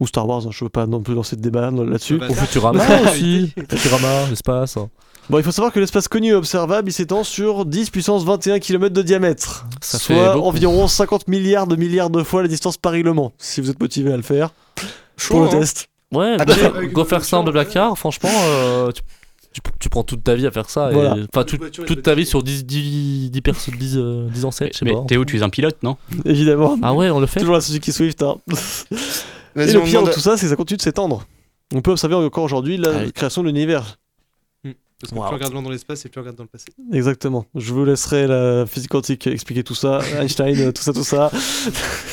Ou 0.00 0.06
Star 0.06 0.26
Wars, 0.28 0.42
hein, 0.46 0.50
je 0.50 0.64
veux 0.64 0.70
pas 0.70 0.86
non 0.86 1.00
plus 1.02 1.14
lancer 1.14 1.36
de 1.36 1.40
débat 1.42 1.70
là-dessus. 1.70 2.16
Au 2.16 2.34
ça- 2.34 2.46
Futurama 2.46 2.84
aussi. 3.04 3.52
Futurama, 3.68 4.28
l'espace. 4.30 4.76
Bon, 5.30 5.38
il 5.38 5.44
faut 5.44 5.52
savoir 5.52 5.72
que 5.72 5.78
l'espace 5.78 6.08
connu 6.08 6.30
et 6.30 6.34
observable, 6.34 6.88
il 6.88 6.92
s'étend 6.92 7.22
sur 7.22 7.64
10 7.64 7.90
puissance 7.90 8.24
21 8.24 8.58
km 8.58 8.92
de 8.92 9.02
diamètre. 9.02 9.66
Ça 9.80 9.98
fait 9.98 10.14
soit 10.14 10.34
beaucoup. 10.34 10.48
environ 10.48 10.88
50 10.88 11.28
milliards 11.28 11.66
de 11.68 11.76
milliards 11.76 12.10
de 12.10 12.22
fois 12.24 12.42
la 12.42 12.48
distance 12.48 12.76
Paris-Le 12.76 13.12
Mans, 13.12 13.32
si 13.38 13.60
vous 13.60 13.70
êtes 13.70 13.80
motivé 13.80 14.12
à 14.12 14.16
le 14.16 14.22
faire. 14.22 14.50
Chaud, 15.16 15.34
pour 15.34 15.40
le 15.42 15.46
hein. 15.48 15.60
test. 15.60 15.86
Ouais, 16.12 16.36
Ah, 16.40 16.44
go 16.92 17.04
faire, 17.04 17.24
ça 17.24 17.38
en 17.38 17.42
voiture, 17.42 17.52
Blablacar, 17.52 17.96
franchement, 17.96 18.28
euh, 18.32 18.90
tu, 18.90 19.02
tu, 19.54 19.60
tu 19.78 19.88
prends 19.88 20.02
toute 20.02 20.24
ta 20.24 20.34
vie 20.34 20.46
à 20.46 20.50
faire 20.50 20.68
ça. 20.68 20.90
Voilà. 20.90 21.16
Enfin, 21.32 21.44
toute- 21.44 22.02
ta 22.02 22.14
vie 22.14 22.26
sur 22.26 22.42
10, 22.42 22.66
10, 22.66 23.30
10 23.30 23.40
personnes, 23.42 23.76
10, 23.78 23.96
euh, 23.96 24.28
10 24.28 24.44
ancêtres, 24.44 24.72
je 24.74 24.84
sais 24.84 24.92
pas. 24.92 25.04
Théo, 25.06 25.24
tu 25.24 25.38
es 25.38 25.42
un 25.42 25.48
pilote, 25.50 25.76
non? 25.82 25.96
Évidemment. 26.24 26.76
Ah 26.82 26.92
ouais, 26.94 27.08
on 27.10 27.20
le 27.20 27.26
fait? 27.26 27.40
Toujours 27.40 27.54
la 27.54 27.60
Suzuki 27.60 27.92
Swift. 27.92 28.22
Hein. 28.22 28.36
Et 29.56 29.72
le 29.72 29.80
on 29.80 29.84
pire 29.84 30.02
de 30.02 30.10
tout 30.12 30.20
ça, 30.20 30.36
c'est 30.36 30.44
que 30.46 30.50
ça 30.50 30.56
continue 30.56 30.76
de 30.78 30.82
s'étendre. 30.82 31.26
On 31.74 31.80
peut 31.80 31.90
observer 31.92 32.14
encore 32.14 32.44
aujourd'hui 32.44 32.76
la 32.76 33.10
création 33.12 33.42
de 33.42 33.46
l'univers. 33.48 33.98
Parce 35.00 35.10
que 35.14 35.18
Wow. 35.18 35.24
plus 35.24 35.32
on 35.32 35.34
regarde 35.34 35.52
loin 35.52 35.62
dans 35.62 35.70
l'espace 35.70 36.04
et 36.06 36.08
plus 36.08 36.20
on 36.20 36.22
regarde 36.22 36.36
dans 36.36 36.44
le 36.44 36.48
passé. 36.48 36.66
Exactement. 36.92 37.44
Je 37.56 37.72
vous 37.72 37.84
laisserai 37.84 38.28
la 38.28 38.66
physique 38.66 38.90
quantique 38.92 39.26
expliquer 39.26 39.64
tout 39.64 39.74
ça, 39.74 39.98
Einstein, 40.20 40.56
euh, 40.60 40.70
tout 40.70 40.82
ça, 40.82 40.92
tout 40.92 41.02
ça. 41.02 41.28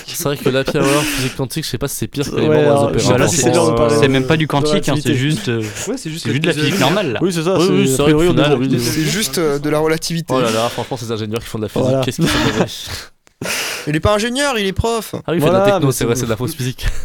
C'est 0.07 0.23
vrai 0.23 0.37
que 0.37 0.49
la 0.49 0.61
Hour, 0.61 1.03
physique 1.03 1.35
quantique, 1.35 1.65
je 1.65 1.69
sais 1.69 1.77
pas 1.77 1.87
si 1.87 1.97
c'est 1.97 2.07
pire 2.07 2.27
que 2.27 2.35
les 2.35 2.47
Ouais, 2.47 2.61
alors, 2.61 2.91
je 2.93 2.97
sais 2.97 3.13
pas 3.15 3.27
si 3.27 3.37
c'est 3.37 4.07
même 4.07 4.25
pas 4.25 4.37
du 4.37 4.47
quantique, 4.47 4.89
hein, 4.89 4.95
c'est 4.99 5.13
juste, 5.13 5.49
euh, 5.49 5.61
Ouais, 5.87 5.97
juste, 6.03 6.27
de 6.27 6.47
la 6.47 6.51
physique 6.53 6.79
normale. 6.79 7.11
là. 7.13 7.19
Oui, 7.21 7.31
c'est 7.31 7.43
ça. 7.43 7.59
Oui, 7.59 7.87
c'est- 7.95 8.01
oui, 8.11 8.27
oui, 8.27 8.79
juste 8.79 9.37
euh, 9.37 9.59
de 9.59 9.69
la 9.69 9.77
relativité. 9.77 10.33
Oh 10.35 10.41
là 10.41 10.49
là, 10.49 10.67
franchement, 10.69 10.97
ces 10.97 11.11
ingénieurs 11.11 11.41
qui 11.41 11.47
font 11.47 11.59
de 11.59 11.65
la 11.65 11.69
physique, 11.69 11.85
Voilà. 11.89 12.01
qu'est-ce 12.03 12.15
qu'ils 12.21 12.27
sont 12.27 12.37
mauvais. 12.53 12.65
Il 13.87 13.95
est 13.95 14.01
pas 14.01 14.13
ingénieur, 14.13 14.57
il 14.59 14.65
est 14.65 14.73
prof. 14.73 15.15
Ah 15.15 15.31
oui, 15.31 15.37
il 15.37 15.39
fait 15.41 15.47
Voilà, 15.49 15.59
de 15.59 15.65
la 15.65 15.71
techno, 15.71 15.87
mais 15.87 15.91
c'est 15.93 15.99
c'est 15.99 16.03
vrai, 16.05 16.13
bon. 16.13 16.19
c'est 16.19 16.25
de 16.25 16.29
la 16.29 16.35
fausse 16.37 16.53
physique. 16.53 16.85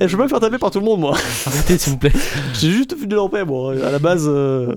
Eh, 0.00 0.08
je 0.08 0.12
veux 0.12 0.18
pas 0.18 0.24
me 0.24 0.28
faire 0.28 0.40
taper 0.40 0.58
par 0.58 0.70
tout 0.70 0.80
le 0.80 0.84
monde, 0.84 0.98
moi. 1.00 1.16
Arrêtez, 1.46 1.78
s'il 1.78 1.92
vous 1.92 1.98
plaît. 1.98 2.12
J'ai 2.54 2.70
juste 2.70 2.96
vu 2.98 3.06
de 3.06 3.14
l'empêche, 3.14 3.44
bon, 3.44 3.68
à 3.68 3.90
la 3.92 3.98
base. 3.98 4.24
euh, 4.26 4.74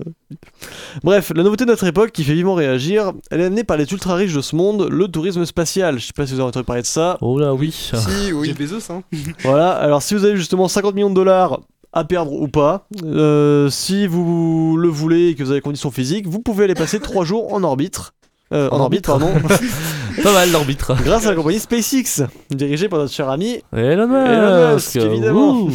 Bref, 1.02 1.32
la 1.34 1.42
nouveauté 1.42 1.64
de 1.64 1.70
notre 1.70 1.84
époque 1.86 2.12
qui 2.12 2.22
fait 2.22 2.34
vivement 2.34 2.54
réagir, 2.54 3.12
elle 3.30 3.40
est 3.40 3.46
amenée 3.46 3.64
par 3.64 3.76
les 3.78 3.90
ultra 3.90 4.14
riches 4.14 4.34
de 4.34 4.40
ce 4.42 4.54
monde, 4.54 4.86
le 4.90 5.08
tourisme 5.08 5.44
spatial. 5.44 5.98
Je 5.98 6.06
sais 6.06 6.12
pas 6.14 6.26
si 6.26 6.34
vous 6.34 6.40
avez 6.40 6.48
entendu 6.50 6.64
parler 6.64 6.82
de 6.82 6.86
ça. 6.86 7.16
Oh 7.20 7.38
là, 7.38 7.54
oui. 7.54 7.72
Si, 7.72 8.32
oui. 8.32 8.48
Jeff 8.48 8.58
Bezos, 8.58 8.92
hein. 8.92 9.02
Voilà, 9.42 9.72
alors 9.72 10.02
si 10.02 10.14
vous 10.14 10.24
avez 10.24 10.36
justement 10.36 10.68
50 10.68 10.94
millions 10.94 11.10
de 11.10 11.14
dollars 11.14 11.60
à 11.92 12.04
perdre 12.04 12.32
ou 12.32 12.46
pas, 12.46 12.86
euh, 13.04 13.68
si 13.70 14.06
vous 14.06 14.76
le 14.78 14.88
voulez 14.88 15.28
et 15.30 15.34
que 15.34 15.42
vous 15.42 15.50
avez 15.50 15.60
conditions 15.62 15.90
physiques, 15.90 16.28
vous 16.28 16.40
pouvez 16.40 16.64
aller 16.64 16.74
passer 16.74 17.00
3 17.00 17.24
jours 17.24 17.52
en 17.52 17.64
orbite. 17.64 18.12
Euh, 18.52 18.68
en, 18.70 18.76
En 18.76 18.80
orbite, 18.80 19.08
orbite. 19.08 19.32
pardon, 19.32 19.48
Pas 20.22 20.32
mal 20.32 20.50
l'arbitre. 20.50 20.94
grâce 21.04 21.24
à 21.26 21.30
la 21.30 21.36
compagnie 21.36 21.60
SpaceX, 21.60 22.24
dirigée 22.50 22.88
par 22.88 22.98
notre 22.98 23.12
cher 23.12 23.28
ami. 23.28 23.62
Elon 23.72 24.12
Elon 24.12 24.74
Musk, 24.74 24.94
Musk, 24.94 25.04
évidemment. 25.06 25.68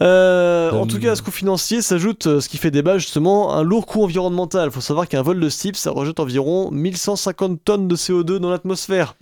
Euh, 0.00 0.70
en 0.70 0.86
tout 0.86 1.00
cas, 1.00 1.12
à 1.12 1.16
ce 1.16 1.22
coût 1.22 1.32
financier 1.32 1.82
s'ajoute 1.82 2.28
euh, 2.28 2.40
ce 2.40 2.48
qui 2.48 2.56
fait 2.56 2.70
débat 2.70 2.98
justement 2.98 3.52
un 3.54 3.62
lourd 3.64 3.84
coût 3.84 4.04
environnemental. 4.04 4.70
faut 4.70 4.80
savoir 4.80 5.08
qu'un 5.08 5.22
vol 5.22 5.40
de 5.40 5.48
ce 5.48 5.58
type, 5.58 5.76
ça 5.76 5.90
rejette 5.90 6.20
environ 6.20 6.70
1150 6.70 7.58
tonnes 7.64 7.88
de 7.88 7.96
CO2 7.96 8.36
dans 8.36 8.50
l'atmosphère. 8.50 9.16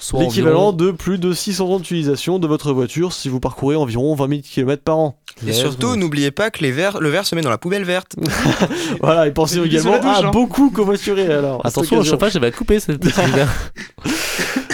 Soit 0.00 0.22
L'équivalent 0.24 0.68
environ- 0.68 0.72
de 0.72 0.90
plus 0.92 1.18
de 1.18 1.32
600 1.32 1.68
ans 1.68 1.78
d'utilisation 1.78 2.38
de 2.38 2.46
votre 2.46 2.72
voiture 2.72 3.12
si 3.12 3.28
vous 3.28 3.40
parcourez 3.40 3.76
environ 3.76 4.14
20 4.14 4.28
000 4.28 4.40
km 4.42 4.82
par 4.82 4.98
an. 4.98 5.18
Et 5.46 5.52
surtout, 5.52 5.96
n'oubliez 5.96 6.30
pas 6.30 6.50
que 6.50 6.62
les 6.62 6.70
verres, 6.72 7.00
le 7.00 7.08
verre 7.08 7.26
se 7.26 7.34
met 7.34 7.40
dans 7.42 7.50
la 7.50 7.58
poubelle 7.58 7.84
verte. 7.84 8.16
Voilà, 9.00 9.26
et 9.26 9.30
pensez 9.32 9.54
sur 9.54 9.64
également 9.64 9.98
douche, 9.98 10.04
à 10.24 10.26
hein. 10.26 10.30
beaucoup 10.30 10.70
covoiturer 10.70 11.32
alors. 11.32 11.60
cette 11.64 11.72
Attention, 11.72 11.96
le 11.96 12.00
occasion. 12.02 12.14
chauffage, 12.18 12.36
va 12.36 12.46
être 12.48 12.56
coupé 12.56 12.80
cet 12.80 13.02
cet 13.04 13.28
hiver. 13.28 13.48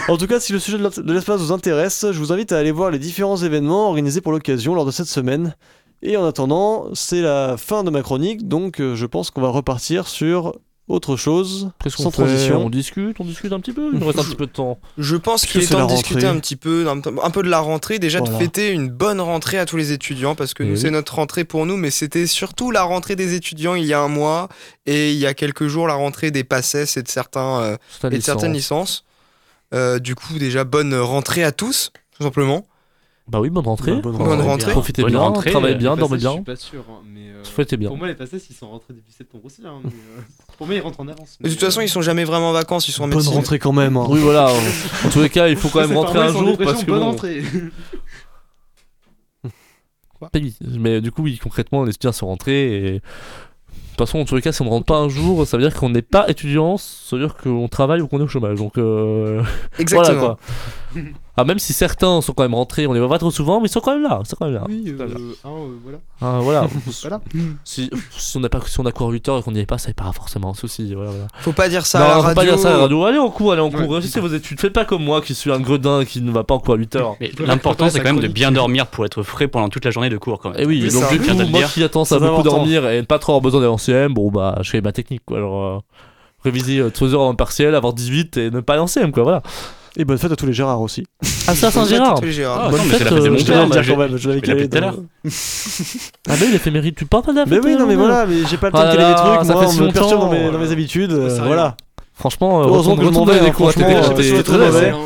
En 0.08 0.16
tout 0.16 0.26
cas, 0.26 0.40
si 0.40 0.52
le 0.52 0.58
sujet 0.58 0.78
de 0.78 1.12
l'espace 1.12 1.40
vous 1.40 1.52
intéresse, 1.52 2.06
je 2.10 2.18
vous 2.18 2.32
invite 2.32 2.52
à 2.52 2.58
aller 2.58 2.72
voir 2.72 2.90
les 2.90 2.98
différents 2.98 3.36
événements 3.36 3.86
organisés 3.88 4.20
pour 4.20 4.32
l'occasion 4.32 4.74
lors 4.74 4.84
de 4.84 4.90
cette 4.90 5.06
semaine. 5.06 5.54
Et 6.02 6.16
en 6.16 6.24
attendant, 6.26 6.86
c'est 6.94 7.20
la 7.20 7.56
fin 7.56 7.84
de 7.84 7.90
ma 7.90 8.02
chronique, 8.02 8.48
donc 8.48 8.80
euh, 8.80 8.96
je 8.96 9.06
pense 9.06 9.30
qu'on 9.30 9.40
va 9.40 9.48
repartir 9.50 10.08
sur 10.08 10.54
autre 10.88 11.16
chose, 11.16 11.70
Qu'est-ce 11.82 11.96
qu'on 11.96 12.02
sans 12.04 12.10
fait 12.10 12.24
transition. 12.24 12.66
On 12.66 12.68
discute, 12.70 13.16
on 13.20 13.24
discute 13.24 13.52
un 13.52 13.60
petit 13.60 13.72
peu. 13.72 13.90
Il 13.92 14.00
nous 14.00 14.06
reste 14.06 14.18
un 14.18 14.24
petit 14.24 14.34
peu 14.34 14.46
de 14.46 14.52
temps. 14.52 14.78
Je 14.98 15.16
pense 15.16 15.46
qu'il 15.46 15.62
est 15.62 15.66
temps 15.66 15.86
de 15.86 15.92
discuter 15.94 16.26
un 16.26 16.38
petit 16.38 16.56
peu, 16.56 16.86
un, 16.88 17.00
peu 17.30 17.42
de 17.42 17.48
la 17.48 17.60
rentrée, 17.60 17.98
déjà 17.98 18.18
Voilà. 18.18 18.34
de 18.34 18.42
fêter 18.42 18.70
une 18.70 18.90
bonne 18.90 19.20
rentrée 19.20 19.58
à 19.58 19.64
tous 19.64 19.76
les 19.76 19.92
étudiants, 19.92 20.34
parce 20.34 20.54
que 20.54 20.62
Eh 20.62 20.66
nous 20.66 20.72
oui. 20.74 20.78
c'est 20.80 20.90
notre 20.90 21.14
rentrée 21.14 21.44
pour 21.44 21.66
nous, 21.66 21.76
mais 21.76 21.90
c'était 21.90 22.26
surtout 22.26 22.70
la 22.72 22.82
rentrée 22.82 23.16
des 23.16 23.34
étudiants 23.34 23.74
il 23.74 23.84
y 23.84 23.92
a 23.94 24.00
un 24.00 24.08
mois, 24.08 24.48
et 24.84 25.12
il 25.12 25.18
y 25.18 25.26
a 25.26 25.34
quelques 25.34 25.68
jours 25.68 25.86
la 25.86 25.94
rentrée 25.94 26.30
des 26.30 26.44
PACES 26.44 26.96
et 26.96 27.02
de, 27.02 27.08
certains, 27.08 27.60
euh, 27.60 27.76
et 28.10 28.18
de 28.18 28.20
certaines 28.20 28.52
licence. 28.52 29.04
licences. 29.04 29.04
Euh, 29.74 29.98
du 29.98 30.14
coup, 30.14 30.34
déjà 30.38 30.64
bonne 30.64 30.94
rentrée 30.94 31.44
à 31.44 31.52
tous, 31.52 31.92
tout 32.16 32.24
simplement. 32.24 32.66
Bah 33.28 33.40
oui, 33.40 33.50
bonne 33.50 33.64
rentrée. 33.64 33.92
Bah, 33.92 34.00
bonne 34.02 34.16
Bonne 34.18 34.40
rentrée. 34.40 34.72
Profitez 34.72 35.02
Bonne 35.02 35.12
bien, 35.12 35.20
rentrée, 35.20 35.50
travaillez 35.50 35.74
euh, 35.74 35.78
bien, 35.78 35.96
dormez 35.96 36.16
passes, 36.16 36.22
Je 36.22 36.26
bien. 36.26 36.32
suis 36.34 36.42
pas 36.42 36.56
sûr, 36.56 36.84
hein, 36.90 37.02
mais. 37.06 37.30
euh, 37.30 37.76
bien. 37.76 37.88
Pour 37.88 37.96
moi, 37.96 38.08
les 38.08 38.14
passes, 38.14 38.30
ils 38.50 38.54
sont 38.54 38.68
rentrés 38.68 38.94
début 38.94 39.10
septembre 39.12 39.44
aussi. 39.46 39.62
Hein, 39.64 39.80
mais, 39.84 39.90
euh, 39.90 40.20
pour 40.58 40.66
moi, 40.66 40.74
ils 40.76 40.80
rentrent 40.80 41.00
en 41.00 41.08
avance. 41.08 41.38
Mais 41.40 41.48
de 41.48 41.54
toute 41.54 41.62
façon, 41.64 41.80
ils 41.80 41.88
sont 41.88 42.02
jamais 42.02 42.24
vraiment 42.24 42.50
en 42.50 42.52
vacances, 42.52 42.88
ils 42.88 42.92
sont 42.92 43.04
en 43.04 43.08
Bonne 43.08 43.18
médecine. 43.18 43.34
rentrée 43.34 43.58
quand 43.60 43.72
même. 43.72 43.96
hein. 43.96 44.06
Oui, 44.08 44.20
voilà. 44.20 44.50
En 45.04 45.08
tous 45.10 45.20
les 45.20 45.30
cas, 45.30 45.48
il 45.48 45.56
faut 45.56 45.68
quand 45.68 45.86
même 45.86 45.96
rentrer 45.96 46.18
un 46.18 46.28
jour 46.32 46.58
parce 46.58 46.82
que 46.84 46.90
bonne 46.90 47.00
bon, 47.00 47.06
rentrée. 47.10 47.42
Mais 50.78 51.00
du 51.00 51.10
coup, 51.10 51.22
oui, 51.22 51.38
concrètement, 51.38 51.84
les 51.84 51.90
étudiants 51.90 52.12
sont 52.12 52.26
rentrés 52.26 52.76
et. 52.96 53.00
De 53.92 53.96
toute 53.98 54.08
façon, 54.08 54.20
en 54.20 54.24
tous 54.24 54.34
les 54.36 54.40
cas, 54.42 54.52
si 54.52 54.62
on 54.62 54.64
ne 54.64 54.70
rentre 54.70 54.86
pas 54.86 54.96
un 54.96 55.10
jour, 55.10 55.46
ça 55.46 55.58
veut 55.58 55.62
dire 55.62 55.74
qu'on 55.78 55.90
n'est 55.90 56.00
pas 56.02 56.26
étudiant, 56.30 56.78
ça 56.78 57.14
veut 57.14 57.22
dire 57.26 57.36
qu'on 57.36 57.68
travaille 57.68 58.00
ou 58.00 58.06
qu'on 58.08 58.18
est 58.20 58.22
au 58.22 58.28
chômage. 58.28 58.56
Donc, 58.58 58.78
euh, 58.78 59.42
Exactement. 59.78 60.12
voilà 60.14 60.36
quoi. 60.94 61.02
Ah, 61.34 61.44
même 61.44 61.58
si 61.58 61.72
certains 61.72 62.20
sont 62.20 62.34
quand 62.34 62.42
même 62.42 62.54
rentrés, 62.54 62.86
on 62.86 62.92
les 62.92 63.00
voit 63.00 63.08
pas 63.08 63.18
trop 63.18 63.30
souvent, 63.30 63.58
mais 63.58 63.66
ils 63.66 63.70
sont 63.70 63.80
quand 63.80 63.94
même 63.94 64.02
là. 64.02 64.20
Ils 64.22 64.28
sont 64.28 64.36
quand 64.38 64.44
même 64.44 64.54
là. 64.54 64.64
Oui, 64.68 64.84
euh, 64.88 65.06
euh, 65.46 65.76
voilà. 65.82 65.98
Ah, 66.20 66.38
voilà. 66.42 66.66
Voilà. 67.00 67.20
si, 67.64 67.88
si 68.10 68.36
on 68.36 68.40
n'a 68.40 68.50
pas, 68.50 68.60
si 68.66 68.78
on 68.80 68.84
a 68.84 68.92
cours 68.92 69.08
8 69.08 69.28
heures 69.30 69.38
et 69.38 69.42
qu'on 69.42 69.52
n'y 69.52 69.60
est 69.60 69.66
pas, 69.66 69.78
ça 69.78 69.88
n'est 69.88 69.94
pas 69.94 70.12
forcément 70.12 70.50
un 70.50 70.54
souci. 70.54 70.94
Voilà, 70.94 71.10
voilà. 71.10 71.26
Faut 71.40 71.52
pas 71.52 71.70
dire 71.70 71.86
ça 71.86 72.00
non, 72.00 72.04
à 72.04 72.08
la 72.08 72.14
faut 72.16 72.20
radio. 72.22 72.34
pas 72.34 72.44
dire 72.44 72.58
ça 72.58 72.68
à 72.68 72.72
la 72.72 72.78
radio. 72.82 73.04
Allez 73.06 73.18
en 73.18 73.30
cours, 73.30 73.52
allez 73.52 73.62
en 73.62 73.70
cours. 73.70 73.80
Ouais. 73.80 73.94
Réussissez 73.96 74.20
vos 74.20 74.28
études. 74.28 74.60
Faites 74.60 74.74
pas 74.74 74.84
comme 74.84 75.02
moi 75.02 75.22
qui 75.22 75.34
suis 75.34 75.50
un 75.50 75.60
gredin 75.60 76.04
qui 76.04 76.20
ne 76.20 76.30
va 76.30 76.44
pas 76.44 76.54
en 76.54 76.58
cours 76.58 76.74
à 76.74 76.76
8 76.76 76.96
heures. 76.96 77.16
Mais 77.18 77.30
l'important, 77.38 77.88
c'est 77.88 78.00
quand 78.00 78.12
même 78.12 78.20
de 78.20 78.28
bien 78.28 78.52
dormir 78.52 78.86
pour 78.88 79.06
être 79.06 79.22
frais 79.22 79.48
pendant 79.48 79.70
toute 79.70 79.86
la 79.86 79.90
journée 79.90 80.10
de 80.10 80.18
cours 80.18 80.38
quand 80.38 80.50
même. 80.50 80.60
Et 80.60 80.66
oui, 80.66 80.82
Oui, 80.84 80.92
donc 80.92 81.10
du 81.10 81.18
coup, 81.20 81.34
moi 81.50 81.62
qui 81.62 81.82
attends 81.82 82.04
ça 82.04 82.16
C'est 82.16 82.20
beaucoup 82.26 82.40
important. 82.40 82.56
dormir 82.58 82.86
et 82.90 82.98
ne 83.00 83.06
pas 83.06 83.18
trop 83.18 83.32
avoir 83.32 83.40
besoin 83.40 83.60
d'aller 83.60 83.72
en 83.72 83.78
CM, 83.78 84.12
bon 84.12 84.30
bah 84.30 84.58
je 84.60 84.70
fais 84.70 84.82
ma 84.82 84.92
technique 84.92 85.22
quoi. 85.24 85.38
Alors 85.38 85.64
euh, 85.64 85.78
réviser 86.44 86.78
euh, 86.78 86.90
3 86.90 87.14
heures 87.14 87.20
avant 87.22 87.30
le 87.30 87.36
partiel, 87.36 87.74
avoir 87.74 87.94
18 87.94 88.36
et 88.36 88.50
ne 88.50 88.60
pas 88.60 88.74
aller 88.74 88.82
en 88.82 88.86
CM 88.86 89.12
quoi, 89.12 89.22
voilà. 89.22 89.42
Et 89.96 90.04
bonne 90.06 90.16
fête 90.16 90.32
à 90.32 90.36
tous 90.36 90.46
les 90.46 90.52
Gérards 90.54 90.80
aussi. 90.80 91.04
Ah, 91.22 91.26
ça, 91.26 91.46
Bonne 91.46 91.54
fête 91.54 91.64
à 91.64 91.70
Saint-Gérard 91.70 92.20
tous 92.20 92.24
les 92.24 92.32
Gérards. 92.32 92.60
Ah, 92.64 92.70
Bonne 92.70 92.80
attends, 92.80 92.88
mais 92.88 92.98
c'est 92.98 93.04
la 93.04 93.10
fête, 93.10 93.18
de 93.18 93.28
euh, 93.28 93.36
Je 93.36 93.52
le 93.52 93.68
bah, 93.68 93.80
dire 93.82 93.94
quand 93.94 94.00
même, 94.00 94.16
je 94.16 94.28
l'avais 94.28 94.40
calé 94.40 94.64
appelé 94.64 94.68
tout 94.70 94.78
à 94.78 94.80
dans- 94.80 95.04
Ah, 96.28 96.36
bah 96.40 96.46
il 96.48 96.54
a 96.56 96.58
fait 96.58 96.70
mérite, 96.70 96.96
tu 96.96 97.04
parles 97.04 97.22
pas 97.24 97.32
de 97.32 97.36
la 97.38 97.46
Mais 97.46 97.58
oui, 97.62 97.76
non, 97.76 97.86
mais 97.86 97.94
voilà, 97.96 98.26
mais 98.26 98.36
j'ai 98.48 98.56
pas 98.56 98.68
le 98.68 98.72
temps 98.72 98.78
Ah 98.78 98.92
de 98.92 98.96
là 98.96 98.96
caler 98.96 99.10
là, 99.10 99.36
trucs, 99.36 99.46
ça 99.46 99.52
moi, 99.52 99.66
on 99.68 99.72
me 99.72 99.92
perturbe 99.92 100.20
dans 100.52 100.58
mes, 100.58 100.72
habitudes, 100.72 101.12
euh, 101.12 101.38
voilà. 101.44 101.76
Franchement, 102.14 102.62
euh, 102.62 102.66
Heureusement 102.66 102.96
que 102.96 103.04
je 103.04 103.08
m'en 103.10 103.24
vais, 103.24 103.40
c'est 104.22 104.42
très 104.42 104.58
mauvais. 104.58 104.92